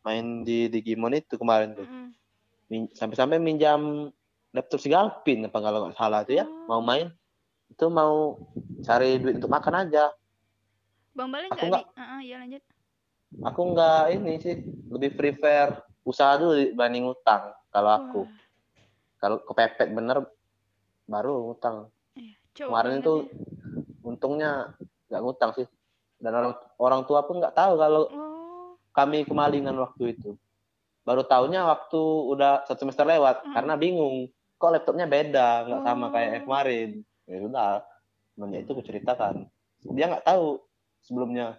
main 0.00 0.46
di 0.46 0.70
Digimon 0.70 1.12
itu 1.12 1.34
kemarin 1.34 1.74
tuh 1.74 1.84
Mm-mm. 1.84 2.06
Min- 2.68 2.92
sampai-sampai 2.92 3.36
minjam 3.36 4.12
laptop 4.52 4.78
si 4.78 4.88
Galpin 4.88 5.42
apa 5.44 5.58
kalau 5.58 5.88
nggak 5.88 5.96
salah 5.96 6.22
tuh 6.22 6.38
ya 6.38 6.46
mau 6.64 6.78
Oh. 6.78 6.84
main 6.84 7.10
itu 7.68 7.84
mau 7.88 8.38
cari 8.80 9.18
duit 9.18 9.36
untuk 9.36 9.50
makan 9.50 9.84
aja 9.84 10.08
Bang 11.12 11.28
Bali 11.28 11.50
Aku 11.50 11.66
nggak 11.66 11.82
di... 11.82 11.98
Heeh, 11.98 12.20
ya 12.24 12.36
lanjut. 12.38 12.62
Aku 13.38 13.60
nggak 13.70 14.02
ini 14.12 14.32
sih 14.38 14.54
lebih 14.88 15.14
prefer 15.14 15.78
usaha 16.02 16.34
dulu 16.34 16.56
dibanding 16.56 17.04
utang 17.06 17.52
kalau 17.68 17.90
aku 17.92 18.20
Wah, 18.24 18.32
kalau 19.18 19.36
kepepet 19.42 19.88
bener 19.90 20.24
baru 21.04 21.52
utang 21.52 21.92
iya. 22.14 22.34
Cowok 22.52 22.68
kemarin 22.68 22.92
itu 22.96 23.14
ya. 23.14 23.24
untungnya 24.02 24.50
nggak 25.06 25.22
ngutang 25.22 25.50
sih 25.54 25.66
dan 26.18 26.32
orang 26.34 26.52
orang 26.76 27.02
tua 27.04 27.20
pun 27.22 27.38
nggak 27.38 27.54
tahu 27.54 27.72
kalau 27.76 28.02
Oh. 28.08 28.74
kami 28.90 29.22
kemalingan 29.22 29.76
waktu 29.76 30.12
itu 30.12 30.34
baru 31.02 31.22
tahunya 31.22 31.64
waktu 31.64 32.00
udah 32.28 32.64
satu 32.64 32.84
semester 32.84 33.04
lewat 33.04 33.40
Mm. 33.40 33.52
karena 33.54 33.74
bingung 33.74 34.16
kok 34.54 34.72
laptopnya 34.72 35.06
beda 35.06 35.48
nggak 35.64 35.80
sama 35.82 36.04
Oh. 36.04 36.10
kayak 36.10 36.28
yang 36.32 36.44
kemarin 36.44 36.88
ya 37.24 37.36
udah 37.42 37.70
semenjak 38.32 38.60
itu 38.60 38.70
aku 38.72 38.82
ceritakan 38.82 39.34
dia 39.86 40.06
nggak 40.06 40.24
tahu 40.24 40.58
sebelumnya 41.00 41.56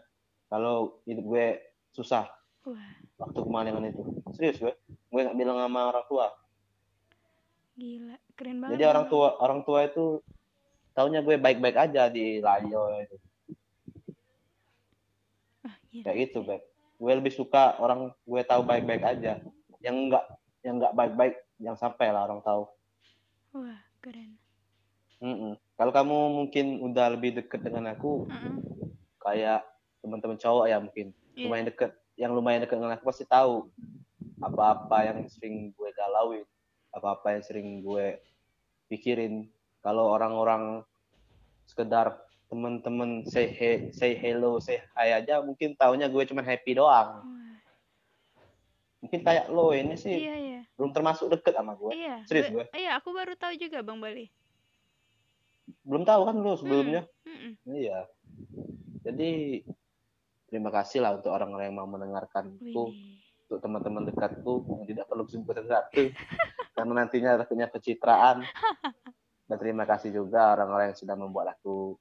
kalau 0.50 1.00
hidup 1.06 1.26
gue 1.26 1.48
susah 1.90 2.26
Wah, 2.66 2.92
waktu 3.18 3.40
kemalingan 3.40 3.86
itu 3.88 4.02
serius 4.34 4.58
gue 4.58 4.74
gue 4.84 5.22
nggak 5.22 5.38
bilang 5.38 5.58
sama 5.58 5.90
orang 5.90 6.06
tua 6.06 6.28
gila. 7.74 8.18
Keren 8.36 8.58
banget. 8.60 8.72
jadi 8.76 8.84
orang 8.88 9.06
tua 9.08 9.30
orang 9.38 9.62
tua 9.64 9.80
itu 9.84 10.20
taunya 10.92 11.20
gue 11.20 11.36
baik-baik 11.36 11.78
aja 11.80 12.08
di 12.08 12.40
layo 12.40 12.92
itu 12.98 13.16
Ah, 15.60 15.76
gila. 15.88 16.04
kayak 16.06 16.18
gitu 16.26 16.40
Beb. 16.42 16.62
gue 16.96 17.14
lebih 17.14 17.32
suka 17.32 17.76
orang 17.78 18.12
gue 18.22 18.42
tahu 18.44 18.62
baik-baik 18.64 19.04
aja 19.06 19.40
yang 19.80 19.96
enggak 19.98 20.24
yang 20.60 20.76
enggak 20.76 20.92
baik-baik 20.94 21.36
yang 21.58 21.76
sampai 21.76 22.12
lah 22.12 22.28
orang 22.28 22.40
tahu 22.42 22.68
Wah, 23.52 23.80
keren. 24.00 24.36
Mm-mm. 25.20 25.56
kalau 25.76 25.92
kamu 25.92 26.16
mungkin 26.34 26.66
udah 26.82 27.12
lebih 27.12 27.36
deket 27.36 27.60
dengan 27.60 27.92
aku 27.92 28.28
Heeh. 28.28 28.56
kayak 29.20 29.62
teman-teman 30.00 30.36
cowok 30.36 30.66
ya 30.66 30.78
mungkin 30.78 31.12
Iya. 31.34 31.46
lumayan 31.46 31.68
deket 31.68 31.92
yang 32.16 32.32
lumayan 32.34 32.62
deket 32.62 32.76
dengan 32.76 32.94
aku 32.94 33.06
pasti 33.06 33.24
tahu 33.24 33.68
apa-apa 34.40 34.98
yang 35.06 35.20
sering 35.28 35.72
gue 35.72 35.90
galauin 35.94 36.44
apa-apa 36.90 37.34
yang 37.34 37.44
sering 37.44 37.80
gue 37.80 38.20
pikirin 38.88 39.48
kalau 39.80 40.10
orang-orang 40.10 40.84
sekedar 41.64 42.18
teman-teman 42.50 43.24
say 43.24 43.46
he, 43.46 43.70
say 43.92 44.18
hello 44.18 44.58
say 44.58 44.82
hi 44.92 45.14
aja 45.14 45.40
mungkin 45.40 45.76
taunya 45.76 46.06
gue 46.06 46.24
cuma 46.26 46.42
happy 46.42 46.74
doang 46.74 47.22
mungkin 49.00 49.20
kayak 49.22 49.48
lo 49.48 49.72
ini 49.72 49.96
sih 49.96 50.18
Iya, 50.18 50.36
iya. 50.36 50.62
belum 50.76 50.92
termasuk 50.92 51.30
deket 51.30 51.56
sama 51.56 51.72
gue 51.74 51.94
Iya. 51.94 52.16
serius 52.26 52.50
Gue- 52.50 52.68
Iya, 52.74 52.98
aku 52.98 53.14
baru 53.14 53.32
tahu 53.34 53.56
juga 53.56 53.80
Bang 53.80 54.00
Bali. 54.00 54.28
belum 55.86 56.02
tahu 56.02 56.22
kan 56.26 56.36
lo 56.36 56.58
sebelumnya 56.58 57.06
Mm-mm. 57.24 57.54
iya 57.70 58.10
jadi 59.00 59.62
terima 60.50 60.74
kasih 60.74 61.06
lah 61.06 61.16
untuk 61.16 61.32
orang-orang 61.32 61.70
yang 61.70 61.78
mau 61.78 61.88
mendengarkanku 61.88 62.84
untuk 63.50 63.60
teman-teman 63.62 64.10
dekatku 64.10 64.66
yang 64.66 64.86
tidak 64.90 65.06
perlu 65.10 65.24
disebutkan 65.26 65.66
satu 65.70 66.04
karena 66.76 66.92
nantinya 67.06 67.40
takutnya 67.42 67.68
pencitraan 67.70 68.46
dan 69.50 69.58
terima 69.58 69.90
kasih 69.90 70.14
juga 70.14 70.54
orang-orang 70.54 70.94
yang 70.94 71.00
sudah 71.02 71.16
membuat 71.18 71.58
aku 71.58 71.98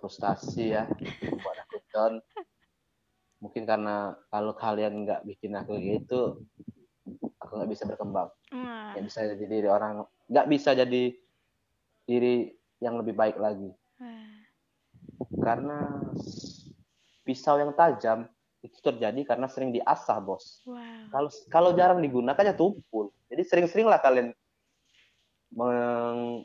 frustasi 0.00 0.72
ya. 0.72 0.88
Membuat 1.28 1.56
aku 1.68 1.76
down. 1.92 2.14
Mungkin 3.44 3.68
karena 3.68 4.16
kalau 4.32 4.56
kalian 4.56 5.04
nggak 5.04 5.28
bikin 5.28 5.52
aku 5.52 5.76
gitu 5.76 6.40
aku 7.36 7.52
nggak 7.60 7.70
bisa 7.76 7.84
berkembang. 7.84 8.32
Nggak 8.96 9.04
bisa 9.04 9.28
jadi 9.28 9.44
diri 9.44 9.68
orang 9.68 10.08
nggak 10.32 10.48
bisa 10.48 10.72
jadi 10.72 11.12
diri 12.08 12.48
yang 12.80 12.96
lebih 12.96 13.12
baik 13.12 13.36
lagi. 13.36 13.68
Karena 15.36 16.00
pisau 17.30 17.62
yang 17.62 17.70
tajam 17.78 18.26
itu 18.60 18.74
terjadi 18.82 19.22
karena 19.22 19.46
sering 19.46 19.70
diasah 19.70 20.18
bos. 20.18 20.66
Wow. 20.66 20.82
kalau 21.14 21.30
kalau 21.46 21.70
jarang 21.78 22.02
digunakan 22.02 22.42
ya 22.42 22.54
tumpul. 22.58 23.14
Jadi 23.30 23.46
sering-seringlah 23.46 24.02
kalian 24.02 24.34
meng, 25.54 26.42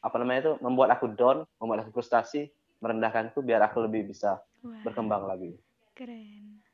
apa 0.00 0.16
namanya 0.16 0.40
itu 0.48 0.52
membuat 0.64 0.96
aku 0.96 1.12
down 1.12 1.44
membuat 1.60 1.84
aku 1.84 2.00
frustasi 2.00 2.48
merendahkanku 2.80 3.44
biar 3.44 3.60
aku 3.68 3.84
lebih 3.84 4.08
bisa 4.08 4.40
Wah, 4.64 4.80
berkembang 4.80 5.28
lagi. 5.28 5.52
Keren. 5.92 6.64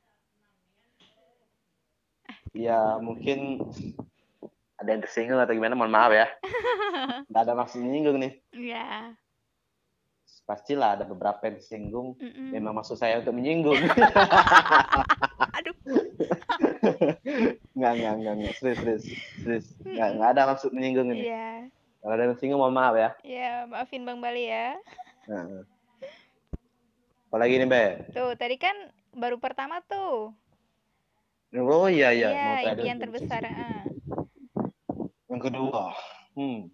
ya 2.56 2.96
mungkin 3.02 3.60
ada 4.78 4.88
yang 4.88 5.02
tersinggung 5.04 5.36
atau 5.42 5.52
gimana 5.52 5.74
mohon 5.74 5.90
maaf 5.92 6.14
ya. 6.14 6.30
Nggak 7.28 7.42
ada 7.44 7.52
maksud 7.58 7.82
menyinggung 7.82 8.22
nih. 8.22 8.32
Iya. 8.54 9.12
Pastilah 10.48 10.96
ada 10.96 11.04
beberapa 11.04 11.44
yang 11.44 11.60
tersinggung 11.60 12.16
Mm-mm. 12.16 12.48
memang 12.50 12.72
maksud 12.74 12.96
saya 12.96 13.20
untuk 13.20 13.36
menyinggung 13.36 13.76
Aduh. 15.58 15.76
nggak 17.76 17.92
nggak 17.94 18.14
nggak 18.16 18.34
nggak 18.34 18.54
serius 18.56 18.80
serius 18.80 19.04
serius 19.38 19.66
nggak 19.78 20.08
nggak 20.16 20.30
ada 20.32 20.42
maksud 20.48 20.70
menyinggung 20.72 21.12
ini 21.12 21.28
Iya. 21.28 21.68
kalau 22.00 22.12
ada 22.12 22.22
yang 22.24 22.32
tersinggung 22.32 22.58
mohon 22.58 22.72
maaf 22.72 22.94
ya 22.94 23.10
Iya, 23.20 23.52
maafin 23.66 24.02
Bang 24.02 24.18
Bali 24.18 24.48
ya. 24.48 24.72
Nah. 25.26 25.68
apalagi 27.28 27.60
nih 27.60 27.68
be 27.68 27.84
Tuh, 28.10 28.32
tadi 28.34 28.56
kan 28.56 28.72
baru 29.12 29.36
pertama 29.36 29.84
tuh. 29.84 30.32
oh 31.52 31.86
iya 31.86 32.08
iya, 32.10 32.28
Iya, 32.30 32.40
mau 32.42 32.56
impian 32.72 32.96
dulu. 32.96 33.04
terbesar. 33.04 33.42
yang 35.28 35.40
kedua 35.40 35.92
hmm 36.32 36.72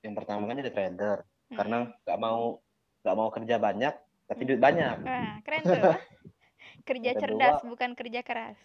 yang 0.00 0.14
pertama 0.16 0.48
kan 0.48 0.56
jadi 0.56 0.72
trader 0.72 1.20
Karena 1.50 1.90
nggak 2.04 2.18
mau 2.18 2.62
nggak 3.00 3.16
mau 3.16 3.28
kerja 3.28 3.56
banyak 3.56 3.94
tapi 4.26 4.42
duit 4.44 4.60
banyak. 4.60 4.96
Wah, 5.02 5.34
keren 5.42 5.62
tuh. 5.64 5.82
Kerja 6.80 7.12
Yang 7.12 7.20
kedua- 7.22 7.38
cerdas, 7.52 7.58
bukan 7.62 7.90
kerja 7.92 8.20
keras. 8.24 8.58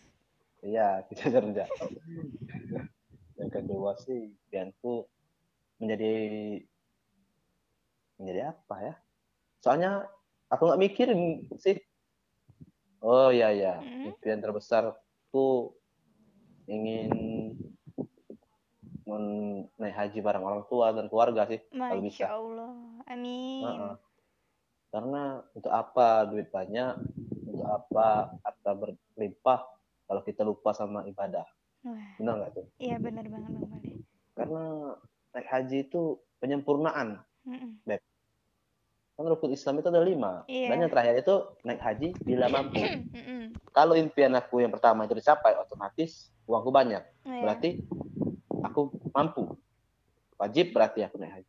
iya 0.66 1.04
kerja 1.06 1.66
yang 3.38 3.52
kedua 3.52 3.94
sih 4.02 4.34
impianku 4.34 5.06
menjadi 5.78 6.14
menjadi 8.18 8.42
apa 8.56 8.76
ya? 8.82 8.96
Soalnya 9.60 10.08
aku 10.48 10.64
nggak 10.66 10.82
mikirin 10.82 11.22
sih. 11.60 11.76
Oh 13.04 13.30
iya 13.30 13.52
iya. 13.52 13.74
Mm. 13.78 14.16
impian 14.16 14.40
terbesarku 14.40 15.76
ingin 16.66 17.12
men- 17.12 17.65
naik 19.06 19.96
haji 19.96 20.20
bareng 20.20 20.42
orang 20.42 20.64
tua 20.66 20.90
dan 20.90 21.06
keluarga 21.06 21.46
sih 21.46 21.62
kalau 21.70 22.02
bisa 22.02 22.26
Allah. 22.26 22.74
Amin. 23.06 23.62
Heeh. 23.62 23.94
Karena 24.90 25.44
untuk 25.54 25.70
apa 25.70 26.26
duit 26.26 26.50
banyak, 26.50 26.94
untuk 27.46 27.68
apa 27.68 28.32
harta 28.42 28.72
berlimpah, 28.74 29.68
kalau 30.08 30.22
kita 30.24 30.42
lupa 30.42 30.72
sama 30.74 31.06
ibadah. 31.06 31.46
Wah, 31.86 32.18
Benar 32.18 32.34
nggak 32.42 32.52
tuh? 32.58 32.66
iya 32.82 32.98
benar 32.98 33.30
banget 33.30 33.52
Bang 33.54 33.68
Bali. 33.70 33.92
Karena 34.34 34.64
naik 35.36 35.48
haji 35.52 35.78
itu 35.86 36.02
penyempurnaan. 36.42 37.22
Mm-mm. 37.46 37.78
Kan 39.16 39.32
rukun 39.32 39.54
Islam 39.56 39.80
itu 39.80 39.88
ada 39.88 40.02
lima. 40.04 40.44
Iya. 40.50 40.74
Dan 40.74 40.88
yang 40.88 40.92
terakhir 40.92 41.16
itu 41.24 41.36
naik 41.64 41.82
haji 41.84 42.10
bila 42.26 42.46
mampu. 42.50 42.82
Mm-mm. 43.16 43.54
Kalau 43.70 43.94
impian 43.94 44.34
aku 44.34 44.64
yang 44.64 44.72
pertama 44.74 45.06
itu 45.06 45.14
dicapai, 45.16 45.56
otomatis 45.60 46.32
uangku 46.48 46.72
banyak. 46.72 47.04
Iya, 47.28 47.42
Berarti 47.44 47.70
aku 48.76 48.92
mampu. 49.16 49.56
Wajib 50.36 50.76
berarti 50.76 51.00
aku 51.08 51.16
naik 51.16 51.40
haji. 51.40 51.48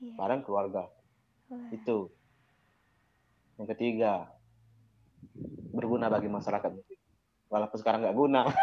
iya. 0.00 0.16
Bareng 0.16 0.40
keluarga. 0.40 0.88
Wah, 1.52 1.68
Itu. 1.68 2.08
Yang 3.60 3.76
ketiga, 3.76 4.32
berguna 5.76 6.08
bagi 6.08 6.32
masyarakat. 6.32 6.72
Walaupun 7.52 7.76
sekarang 7.76 8.00
nggak 8.00 8.16
guna. 8.16 8.48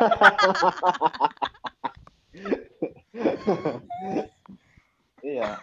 iya. 5.21 5.61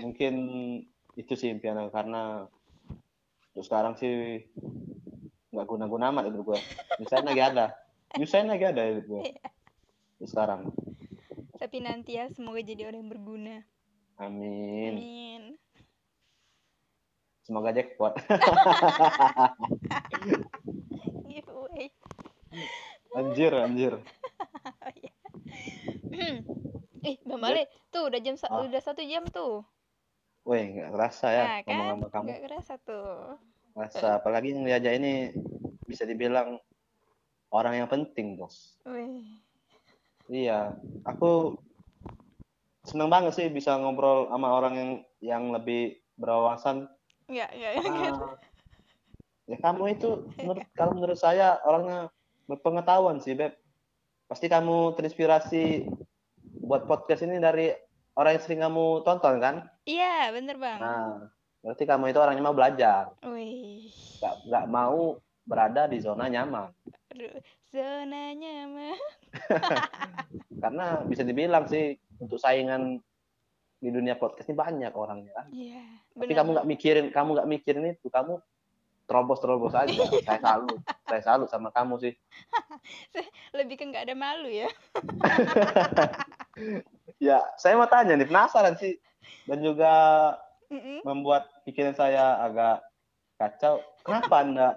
Mungkin 0.00 0.34
itu 1.12 1.32
sih 1.36 1.52
impian 1.52 1.76
aku, 1.76 1.92
karena 1.92 2.48
untuk 3.52 3.68
sekarang 3.68 4.00
sih 4.00 4.40
nggak 5.52 5.68
guna-guna 5.68 6.08
amat 6.08 6.32
hidup 6.32 6.56
gue. 6.56 6.58
Nyusahin 7.04 7.28
lagi 7.28 7.42
ada. 7.44 7.76
Nyusahin 8.16 8.48
lagi 8.48 8.64
ada 8.64 8.82
hidup 8.88 9.04
gue. 9.04 9.36
Untuk 10.16 10.28
sekarang. 10.32 10.72
Tapi 11.62 11.78
nanti 11.78 12.18
ya 12.18 12.26
semoga 12.34 12.58
jadi 12.58 12.90
orang 12.90 13.06
yang 13.06 13.12
berguna. 13.14 13.56
Amin. 14.18 14.98
Amin. 14.98 15.42
Semoga 17.46 17.70
jackpot. 17.70 18.18
Giveaway. 21.30 21.94
anjir, 23.14 23.54
anjir. 23.54 23.94
Oh, 24.62 24.90
iya. 24.94 25.10
eh, 27.06 27.16
Bang 27.26 27.42
Bali, 27.42 27.66
tuh 27.90 28.10
udah 28.10 28.18
jam 28.22 28.34
Ah. 28.46 28.62
udah 28.66 28.82
satu 28.82 29.02
jam 29.02 29.26
tuh. 29.30 29.62
Wih, 30.42 30.74
nggak 30.74 30.90
kerasa 30.94 31.26
ya 31.30 31.42
nah, 31.42 31.58
kan? 31.62 31.74
ngomong 31.78 31.98
sama 31.98 32.06
kamu. 32.10 32.26
Nggak 32.26 32.42
kerasa 32.46 32.74
tuh. 32.82 33.38
Kerasa. 33.74 34.06
Apalagi 34.18 34.54
yang 34.54 34.66
diajak 34.66 34.98
ini 34.98 35.30
bisa 35.86 36.06
dibilang 36.06 36.58
orang 37.54 37.82
yang 37.82 37.88
penting, 37.90 38.34
bos. 38.38 38.78
Wih. 38.86 39.42
Iya, 40.30 40.76
aku 41.02 41.58
seneng 42.82 43.10
banget 43.10 43.32
sih 43.38 43.46
bisa 43.50 43.78
ngobrol 43.78 44.26
sama 44.30 44.48
orang 44.54 44.74
yang 44.74 44.90
yang 45.22 45.42
lebih 45.54 46.02
berwawasan. 46.18 46.90
Nggak, 47.30 47.50
nggak, 47.54 47.72
Ah, 47.78 47.82
nggak. 47.82 48.38
ya 49.50 49.56
kamu 49.58 49.82
itu 49.94 50.08
menurut 50.38 50.62
kalau 50.74 50.92
menurut 50.94 51.18
saya 51.18 51.58
orangnya 51.62 52.10
berpengetahuan 52.46 53.22
sih, 53.22 53.38
Beb. 53.38 53.54
Pasti 54.26 54.48
kamu 54.48 54.96
terinspirasi 54.96 55.86
buat 56.62 56.88
podcast 56.88 57.22
ini 57.26 57.36
dari 57.38 57.70
orang 58.16 58.38
yang 58.38 58.42
sering 58.42 58.60
kamu 58.64 59.04
tonton 59.04 59.36
kan? 59.38 59.54
Iya, 59.84 60.30
bener 60.32 60.56
Bang. 60.58 60.78
Nah, 60.80 61.08
berarti 61.62 61.84
kamu 61.86 62.10
itu 62.10 62.18
orangnya 62.18 62.42
mau 62.42 62.56
belajar, 62.56 63.12
Wih. 63.26 63.90
nggak 64.18 64.34
nggak 64.50 64.66
mau 64.70 65.18
berada 65.42 65.90
di 65.90 65.98
zona 65.98 66.30
nyaman. 66.30 66.70
Aduh, 67.12 67.34
zona 67.68 68.32
nyaman. 68.32 68.98
Karena 70.62 71.02
bisa 71.04 71.22
dibilang 71.26 71.66
sih 71.66 71.98
untuk 72.22 72.38
saingan 72.38 73.02
di 73.82 73.90
dunia 73.90 74.14
podcast 74.14 74.46
ini 74.46 74.54
banyak 74.54 74.94
orangnya 74.94 75.34
kan. 75.34 75.46
Iya, 75.50 75.82
Tapi 76.14 76.30
bener. 76.30 76.38
kamu 76.38 76.48
nggak 76.54 76.68
mikirin, 76.70 77.06
kamu 77.10 77.28
nggak 77.34 77.50
mikirin 77.50 77.84
itu, 77.90 78.06
kamu 78.06 78.38
terobos-terobos 79.10 79.74
aja. 79.74 79.90
saya 80.26 80.38
salut, 80.38 80.80
saya 81.10 81.22
salut 81.26 81.48
sama 81.50 81.74
kamu 81.74 81.98
sih. 81.98 82.14
Lebih 83.58 83.74
ke 83.82 83.84
nggak 83.90 84.06
ada 84.06 84.14
malu 84.14 84.46
ya. 84.46 84.70
Ya, 87.18 87.42
saya 87.58 87.74
mau 87.74 87.90
tanya 87.90 88.14
nih, 88.14 88.30
penasaran 88.30 88.78
sih. 88.78 88.98
Dan 89.46 89.62
juga 89.62 89.90
Mm-mm. 90.70 91.02
membuat 91.02 91.50
pikiran 91.66 91.94
saya 91.98 92.38
agak 92.38 92.86
kacau. 93.42 93.82
Kenapa 94.06 94.34
Anda? 94.46 94.68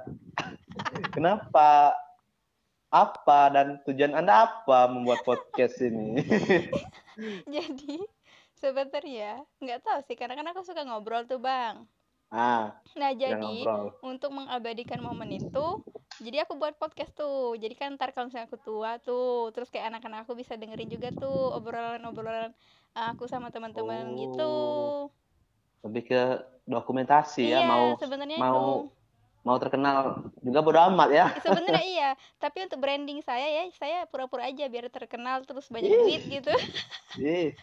Kenapa? 1.13 1.93
Apa 2.89 3.51
dan 3.53 3.67
tujuan 3.85 4.17
Anda 4.17 4.49
apa 4.49 4.89
membuat 4.89 5.21
podcast 5.21 5.77
ini? 5.83 6.23
Jadi 7.55 8.01
sebenarnya 8.57 9.43
nggak 9.61 9.81
tahu 9.83 9.99
sih 10.07 10.17
karena 10.17 10.33
kan 10.33 10.47
aku 10.49 10.65
suka 10.65 10.81
ngobrol 10.87 11.27
tuh 11.29 11.37
bang. 11.37 11.85
ah, 12.33 12.73
Nah 12.97 13.11
jadi 13.13 13.37
ngobrol. 13.37 13.95
untuk 14.01 14.31
mengabadikan 14.33 14.99
momen 15.03 15.29
itu, 15.35 15.65
jadi 16.23 16.47
aku 16.47 16.55
buat 16.55 16.79
podcast 16.79 17.11
tuh. 17.13 17.53
Jadi 17.59 17.75
kan 17.75 17.95
ntar 17.99 18.15
kalau 18.15 18.31
misalnya 18.31 18.47
aku 18.49 18.59
tua 18.59 18.97
tuh, 19.03 19.51
terus 19.51 19.69
kayak 19.69 19.93
anak-anak 19.93 20.25
aku 20.25 20.33
bisa 20.35 20.55
dengerin 20.55 20.89
juga 20.89 21.11
tuh 21.13 21.53
obrolan-obrolan 21.55 22.51
uh, 22.95 23.07
aku 23.13 23.27
sama 23.27 23.51
teman-teman 23.51 24.15
gitu. 24.15 24.51
Lebih 25.85 26.03
ke 26.09 26.21
dokumentasi 26.65 27.45
ya, 27.45 27.61
Iya, 27.61 27.69
mau 27.69 27.85
sebenarnya 28.01 28.37
mau 28.41 28.59
itu. 28.81 28.89
mau 29.45 29.57
terkenal 29.61 30.25
juga 30.41 30.59
bodo 30.65 30.81
amat 30.89 31.09
ya. 31.13 31.25
Sebenarnya 31.45 31.85
iya, 31.85 32.09
tapi 32.41 32.65
untuk 32.65 32.81
branding 32.81 33.21
saya 33.21 33.45
ya, 33.45 33.63
saya 33.77 33.97
pura-pura 34.09 34.49
aja 34.49 34.65
biar 34.65 34.89
terkenal 34.89 35.45
terus 35.45 35.69
banyak 35.69 35.93
Ih. 35.93 35.97
duit 36.01 36.23
gitu. 36.25 36.53
Ih. 37.21 37.53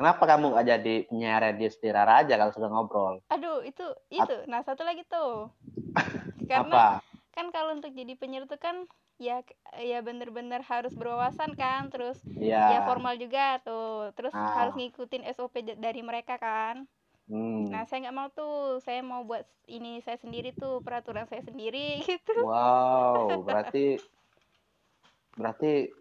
Kenapa 0.00 0.24
kamu 0.24 0.56
nggak 0.56 0.66
jadi 0.80 0.94
penyiar 1.12 1.44
radio 1.44 1.68
Setira 1.68 2.08
aja 2.08 2.40
kalau 2.40 2.52
sudah 2.56 2.68
ngobrol? 2.72 3.14
Aduh, 3.28 3.60
itu 3.60 3.84
itu. 4.08 4.36
Nah, 4.48 4.64
satu 4.64 4.80
lagi 4.80 5.04
tuh. 5.04 5.52
Karena 6.50 7.04
Apa? 7.04 7.04
kan 7.36 7.52
kalau 7.52 7.76
untuk 7.76 7.92
jadi 7.92 8.16
penyiar 8.16 8.48
tuh 8.48 8.56
kan 8.56 8.88
ya 9.20 9.44
ya 9.76 10.00
bener-bener 10.00 10.64
harus 10.64 10.96
berwawasan 10.96 11.52
kan, 11.52 11.92
terus 11.92 12.16
Iya. 12.24 12.80
ya 12.80 12.88
formal 12.88 13.20
juga 13.20 13.60
tuh. 13.60 14.16
Terus 14.16 14.32
Ah. 14.32 14.64
harus 14.64 14.74
ngikutin 14.74 15.28
SOP 15.28 15.60
dari 15.76 16.00
mereka 16.00 16.40
kan. 16.40 16.88
Hmm. 17.28 17.68
Nah, 17.68 17.84
saya 17.84 18.08
nggak 18.08 18.16
mau 18.16 18.28
tuh. 18.32 18.80
Saya 18.80 19.04
mau 19.04 19.22
buat 19.22 19.44
ini 19.68 20.00
saya 20.00 20.16
sendiri 20.18 20.50
tuh, 20.50 20.80
peraturan 20.80 21.28
saya 21.28 21.44
sendiri 21.44 22.00
gitu. 22.08 22.42
Wow, 22.42 23.44
berarti 23.44 24.00
berarti 25.36 25.92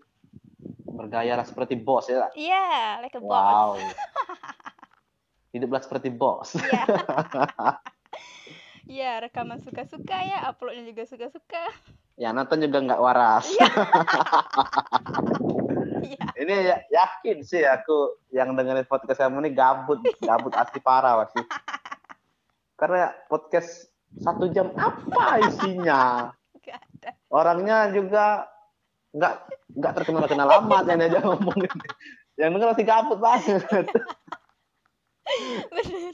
bergayalah 0.90 1.46
seperti 1.46 1.78
bos 1.78 2.08
ya. 2.08 2.32
Iya, 2.34 3.04
like 3.04 3.14
a 3.14 3.22
boss. 3.22 3.30
Wow. 3.30 3.70
Hiduplah 5.54 5.84
seperti 5.84 6.08
bos. 6.10 6.56
Iya. 6.56 6.84
Iya, 8.90 9.22
rekaman 9.22 9.62
suka-suka 9.62 10.18
ya, 10.18 10.50
uploadnya 10.50 10.82
juga 10.82 11.06
suka-suka. 11.06 11.62
Ya 12.20 12.36
nonton 12.36 12.60
juga 12.60 12.84
nggak 12.84 13.00
waras. 13.00 13.48
Iya. 13.48 13.68
Ini 16.44 16.56
ya- 16.68 16.84
yakin 16.92 17.44
sih 17.44 17.64
aku 17.64 18.20
yang 18.32 18.56
dengerin 18.56 18.88
podcast 18.88 19.20
kamu 19.20 19.44
ini 19.44 19.52
gabut, 19.52 20.00
gabut 20.24 20.52
asli 20.56 20.80
parah 20.80 21.24
pasti. 21.24 21.44
Karena 22.76 23.12
podcast 23.28 23.88
satu 24.20 24.48
jam 24.52 24.72
apa 24.76 25.40
isinya? 25.48 26.32
Ada. 26.64 27.12
Orangnya 27.32 27.92
juga 27.92 28.48
nggak 29.16 29.34
nggak 29.80 29.94
terkenal 29.96 30.28
kenal 30.28 30.48
amat 30.64 30.88
yang 30.92 31.00
diajak 31.00 31.24
ngomongin. 31.24 31.72
Yang 32.36 32.50
denger 32.56 32.68
pasti 32.72 32.84
gabut 32.88 33.20
banget. 33.20 33.64
Bener. 35.76 36.14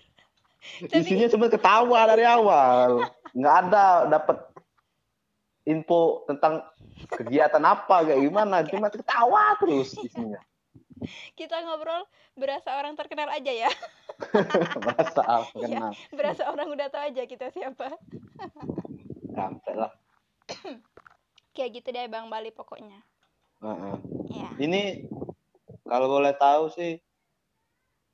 Tapi- 0.90 1.02
Isinya 1.02 1.28
cuma 1.34 1.46
ketawa 1.50 2.00
dari 2.10 2.26
awal. 2.26 3.10
Nggak 3.38 3.56
ada 3.70 3.86
dapat 4.10 4.38
info 5.66 6.24
tentang 6.30 6.62
kegiatan 7.10 7.62
apa 7.66 8.06
kayak 8.06 8.22
gimana. 8.22 8.64
Cuma 8.70 8.88
ketawa 8.94 9.58
terus 9.60 9.98
isinya. 9.98 10.40
Kita 11.36 11.60
ngobrol 11.68 12.08
berasa 12.40 12.80
orang 12.80 12.96
terkenal 12.96 13.28
aja 13.28 13.52
ya. 13.52 13.70
Merasa 14.80 15.22
ah, 15.28 15.44
kenal. 15.52 15.92
Berasa 16.14 16.44
orang 16.48 16.72
udah 16.72 16.88
tahu 16.88 17.04
aja 17.12 17.24
kita 17.28 17.52
siapa. 17.52 18.00
Sampai 19.36 19.74
lah. 19.76 19.92
Kayak 21.56 21.84
gitu 21.84 21.88
deh 21.92 22.08
Bang 22.08 22.32
Bali 22.32 22.54
pokoknya. 22.56 23.04
Heeh. 23.60 23.96
Iya. 24.32 24.50
Ini 24.60 24.82
kalau 25.84 26.08
boleh 26.08 26.34
tahu 26.36 26.72
sih 26.72 27.00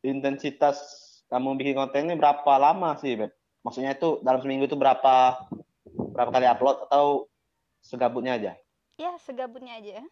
intensitas 0.02 0.82
kamu 1.30 1.56
bikin 1.56 1.78
konten 1.78 2.10
ini 2.10 2.20
berapa 2.20 2.54
lama 2.60 2.97
sih, 2.99 3.16
Beb? 3.16 3.32
Maksudnya 3.62 3.93
itu 3.95 4.20
dalam 4.26 4.41
seminggu 4.41 4.68
itu 4.68 4.76
berapa 4.76 5.47
berapa 6.12 6.30
kali 6.34 6.45
upload 6.49 6.89
atau 6.89 7.30
segabutnya 7.82 8.38
aja? 8.38 8.53
Ya, 8.95 9.17
segabutnya 9.19 9.75
aja. 9.75 10.05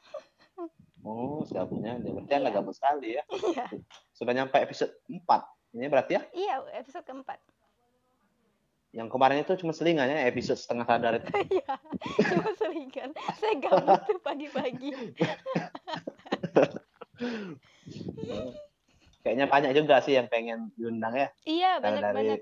Oh, 0.99 1.45
segabutnya 1.45 1.95
aja. 1.95 2.09
Berarti 2.09 2.33
Iya. 2.33 2.49
gabut 2.51 2.75
sekali 2.75 3.15
ya. 3.15 3.23
Iya. 3.29 3.65
Sudah 4.11 4.33
nyampe 4.35 4.57
episode 4.57 4.91
4. 5.07 5.21
Ini 5.69 5.85
berarti 5.85 6.17
ya 6.17 6.21
Iya, 6.33 6.55
episode 6.75 7.05
keempat. 7.05 7.39
yang 8.89 9.05
kemarin 9.05 9.45
itu 9.45 9.53
cuma 9.53 9.69
selingannya 9.69 10.25
episode 10.25 10.57
setengah 10.57 10.81
sadar 10.83 11.21
itu. 11.21 11.29
Iya, 11.61 11.77
cuma 12.25 12.51
selingan. 12.57 13.13
Saya 13.37 13.53
gabut 13.61 14.01
tuh 14.03 14.19
pagi-pagi. 14.19 14.89
Kayaknya 19.21 19.45
banyak 19.45 19.71
juga 19.75 20.01
sih 20.01 20.17
yang 20.17 20.25
pengen 20.25 20.73
diundang 20.73 21.13
ya. 21.13 21.27
Iya, 21.45 21.77
Kalau 21.77 21.83
dari 21.83 22.01
banyak-banyak. 22.01 22.39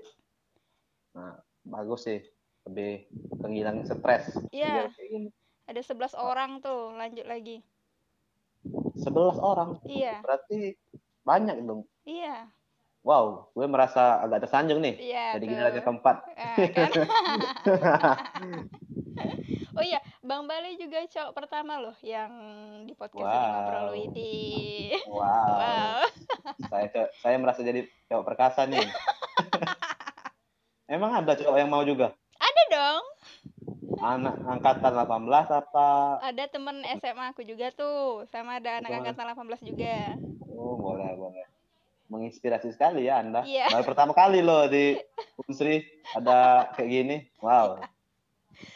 Nah, 1.12 1.34
bagus 1.68 2.00
sih. 2.06 2.20
Lebih 2.68 3.08
kehilangan 3.40 3.84
stres. 3.88 4.24
Iya. 4.52 4.92
Gini. 4.94 5.32
Ada 5.64 5.80
11 5.84 6.12
orang 6.16 6.60
tuh, 6.60 6.92
lanjut 6.92 7.24
lagi. 7.24 7.64
11 8.96 9.40
orang. 9.40 9.80
Iya, 9.84 10.20
Berarti 10.20 10.76
banyak 11.24 11.56
dong. 11.64 11.84
iya, 12.04 12.48
Wow, 13.06 13.54
gue 13.56 13.64
merasa 13.64 14.20
agak 14.20 14.44
tersanjung 14.44 14.84
nih. 14.84 15.00
iya. 15.00 15.32
Jadi 15.38 15.44
tuh. 15.46 15.50
generasi 15.54 15.78
keempat. 15.80 16.16
Ah, 16.36 16.56
kan? 16.68 16.90
oh 19.78 19.84
iya, 19.86 20.02
Bang 20.20 20.44
Bale 20.44 20.76
juga 20.76 21.00
cowok 21.06 21.32
pertama 21.32 21.78
loh 21.80 21.94
yang 22.02 22.28
di 22.84 22.92
podcast 22.92 23.22
ini 23.22 23.38
Wow. 23.38 23.48
ngobrol 23.54 23.88
Widi. 23.94 24.36
Wow. 25.08 25.24
Wow. 25.24 26.00
Saya 26.68 26.86
saya 27.22 27.36
merasa 27.38 27.60
jadi 27.62 27.86
cowok 28.10 28.24
perkasa 28.26 28.66
nih. 28.66 28.82
Emang 30.92 31.14
ada 31.14 31.32
cowok 31.32 31.56
yang 31.56 31.70
mau 31.70 31.84
juga? 31.84 32.12
Ada 32.48 32.62
dong. 32.72 33.04
Anak 33.98 34.34
angkatan 34.46 34.92
18 34.94 35.58
apa? 35.58 35.88
Ada 36.22 36.44
temen 36.48 36.86
SMA 37.02 37.34
aku 37.34 37.42
juga 37.42 37.74
tuh, 37.74 38.24
sama 38.30 38.62
ada 38.62 38.78
anak 38.78 38.90
Wah. 38.94 38.98
angkatan 39.02 39.26
18 39.34 39.68
juga. 39.68 39.96
Oh, 40.54 40.78
boleh, 40.78 41.12
boleh. 41.18 41.46
Menginspirasi 42.08 42.72
sekali 42.72 43.04
ya 43.10 43.20
Anda. 43.20 43.44
Iya. 43.44 43.68
Baru 43.68 43.84
pertama 43.92 44.12
kali 44.16 44.40
loh 44.40 44.70
di 44.70 44.96
Unsri 45.44 45.84
ada 46.16 46.70
kayak 46.72 46.88
gini. 46.88 47.16
Wow. 47.42 47.82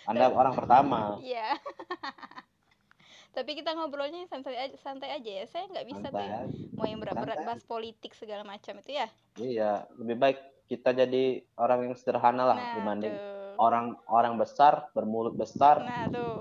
Anda 0.04 0.28
orang 0.28 0.54
pertama. 0.58 1.16
Iya. 1.22 1.56
Tapi 3.36 3.56
kita 3.56 3.72
ngobrolnya 3.72 4.28
santai 4.28 4.60
aja, 4.60 4.76
santai 4.76 5.16
aja 5.16 5.30
ya. 5.40 5.44
Saya 5.48 5.64
nggak 5.72 5.86
bisa 5.88 6.06
tuh. 6.12 6.20
Santai. 6.20 6.52
mau 6.76 6.84
yang 6.84 7.00
berat-berat 7.00 7.40
bahas 7.48 7.64
politik 7.64 8.12
segala 8.12 8.44
macam 8.44 8.76
itu 8.84 8.92
ya. 8.92 9.08
Iya, 9.40 9.88
lebih 9.96 10.16
baik 10.20 10.38
kita 10.68 10.92
jadi 10.92 11.40
orang 11.56 11.88
yang 11.88 11.94
sederhana 11.96 12.44
lah 12.44 12.58
Nah, 12.60 12.74
dibanding 12.76 13.14
tuh. 13.16 13.41
Orang 13.56 13.86
orang 14.06 14.34
besar 14.34 14.88
bermulut 14.90 15.32
besar 15.32 15.80
Nah, 15.80 16.06
tuh. 16.08 16.36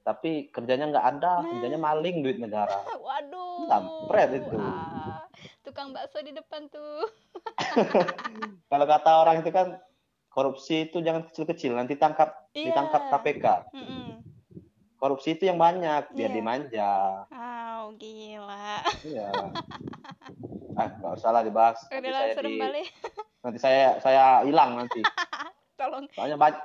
tapi 0.00 0.48
kerjanya 0.48 0.88
nggak 0.88 1.06
ada, 1.12 1.32
Nah. 1.38 1.48
kerjanya 1.50 1.78
maling 1.78 2.20
duit 2.20 2.36
negara. 2.36 2.72
Waduh. 2.98 3.66
Kampret 3.66 4.30
itu. 4.34 4.56
Ah, 4.56 5.28
tukang 5.60 5.90
bakso 5.90 6.18
di 6.18 6.30
depan 6.30 6.66
tuh. 6.66 7.04
Kalau 8.70 8.86
kata 8.86 9.10
orang 9.18 9.40
itu 9.40 9.50
kan 9.50 9.76
korupsi 10.28 10.86
itu 10.86 10.98
jangan 10.98 11.24
kecil-kecil, 11.24 11.72
nanti 11.72 11.94
tangkap 11.94 12.48
Iya. 12.50 12.70
ditangkap 12.70 13.02
KPK. 13.10 13.46
Mm-mm. 13.70 14.06
Korupsi 14.94 15.32
itu 15.32 15.44
yang 15.44 15.56
banyak, 15.56 16.10
biar 16.10 16.26
Iya. 16.26 16.36
dimanja. 16.36 16.92
Wow, 17.28 17.94
gila. 17.94 18.82
Iya. 19.04 19.30
ah, 20.78 20.88
nggak 20.92 21.12
usah 21.14 21.30
lah 21.30 21.42
dibahas. 21.42 21.78
Nanti 21.86 22.02
Udah 22.04 22.18
saya, 22.18 22.34
di- 22.40 22.58
balik. 22.58 22.88
nanti 23.38 23.58
saya 23.58 23.82
saya 23.98 24.24
hilang 24.42 24.74
nanti. 24.76 25.00
Tolong. 25.78 26.04
Soalnya 26.12 26.36
banyak 26.36 26.60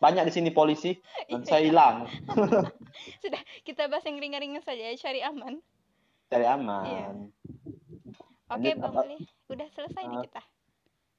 banyak 0.00 0.24
di 0.28 0.32
sini 0.32 0.48
polisi, 0.48 0.96
nanti 1.28 1.48
saya 1.48 1.60
hilang. 1.60 2.08
Sudah, 3.24 3.40
kita 3.64 3.84
bahas 3.88 4.04
yang 4.04 4.16
ringan-ringan 4.16 4.64
saja 4.64 4.88
ya, 4.88 4.96
cari 4.96 5.20
aman. 5.20 5.60
Cari 6.28 6.46
aman. 6.48 6.84
Iya. 6.86 7.08
Oke, 8.48 8.70
Bang? 8.76 8.92
Bali. 8.96 9.16
Udah 9.48 9.68
selesai 9.72 10.02
nih 10.02 10.16
Ah. 10.16 10.24
kita. 10.24 10.42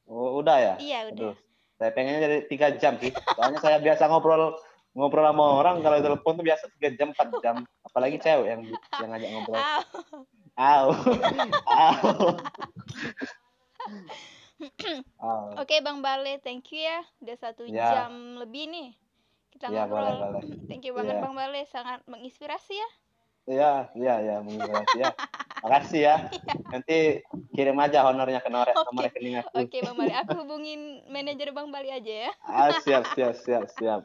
Oh, 0.09 0.41
udah 0.41 0.57
ya? 0.57 0.73
Iya, 0.81 0.99
udah. 1.13 1.29
Aduh, 1.29 1.35
saya 1.77 1.91
pengennya 1.93 2.19
jadi 2.21 2.37
tiga 2.49 2.67
jam 2.75 2.97
sih. 2.97 3.13
Soalnya 3.37 3.59
saya 3.61 3.77
biasa 3.77 4.09
ngobrol 4.09 4.57
ngobrol 4.91 5.23
sama 5.23 5.45
orang 5.61 5.79
kalau 5.79 6.03
telepon 6.03 6.35
tuh 6.35 6.45
biasa 6.45 6.63
tiga 6.75 6.89
jam 6.97 7.13
empat 7.13 7.27
jam. 7.39 7.55
Apalagi 7.85 8.17
Iya. 8.17 8.23
cewek 8.25 8.47
yang 8.49 8.61
yang 8.97 9.09
ngajak 9.13 9.29
ngobrol. 9.29 9.61
Au. 9.61 9.81
Au. 10.57 10.85
Au. 11.85 12.17
Oke, 15.61 15.81
Bang 15.83 15.99
Bale, 15.99 16.37
thank 16.41 16.69
you 16.71 16.85
ya. 16.85 17.01
Udah 17.21 17.37
satu 17.37 17.65
Ya. 17.67 17.91
jam 17.91 18.37
lebih 18.39 18.69
nih. 18.69 18.89
Kita 19.51 19.67
Ya, 19.67 19.83
boleh, 19.85 20.15
ngobrol. 20.15 20.39
boleh. 20.39 20.43
Thank 20.71 20.83
you 20.87 20.93
banget 20.95 21.19
Iya. 21.19 21.23
Bang 21.23 21.35
Bale, 21.35 21.61
sangat 21.67 21.99
menginspirasi 22.07 22.73
ya. 22.77 22.89
Iya, 23.51 23.71
iya, 23.97 24.13
iya, 24.23 24.35
menginspirasi 24.39 24.97
ya. 25.01 25.11
Makasih 25.61 26.01
ya. 26.01 26.15
Nanti 26.73 27.19
kirim 27.51 27.75
aja 27.83 28.07
honornya 28.07 28.39
ke 28.39 28.47
nomor, 28.47 28.71
Oke. 28.71 28.85
nomor 28.89 29.01
rekening 29.11 29.35
aku. 29.43 29.67
Oke, 29.67 29.77
Bang 29.83 29.97
Bale, 29.99 30.13
aku 30.15 30.31
hubungin 30.39 31.03
manajer 31.11 31.51
Bang 31.51 31.67
Bale 31.69 31.91
aja 31.91 32.13
ya. 32.29 32.31
Ah, 32.47 32.71
siap, 32.79 33.11
siap, 33.11 33.35
siap, 33.35 33.65
siap. 33.75 34.01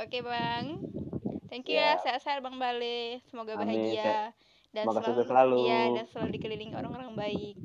Oke, 0.00 0.18
Bang. 0.24 0.82
Thank 1.46 1.70
you 1.70 1.78
ya, 1.78 1.94
Ya. 1.94 2.02
sehat-sehat 2.02 2.42
Bang 2.42 2.58
Bale. 2.58 3.22
Semoga 3.30 3.54
Amin, 3.54 3.94
bahagia 3.94 4.34
dan 4.74 4.84
Semoga 4.90 5.00
selalu, 5.02 5.22
selalu. 5.26 5.58
Iya, 5.66 5.80
dan 5.94 6.04
selalu 6.10 6.28
dikelilingi 6.38 6.74
orang-orang 6.74 7.14
baik. 7.14 7.56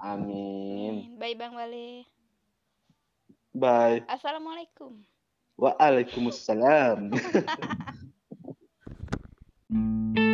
Amin. 0.00 1.12
Amin. 1.12 1.18
Bye 1.20 1.36
Bang 1.36 1.54
Wale. 1.54 2.08
Bye. 3.52 4.00
Assalamualaikum. 4.08 4.96
Waalaikumsalam. 5.60 7.12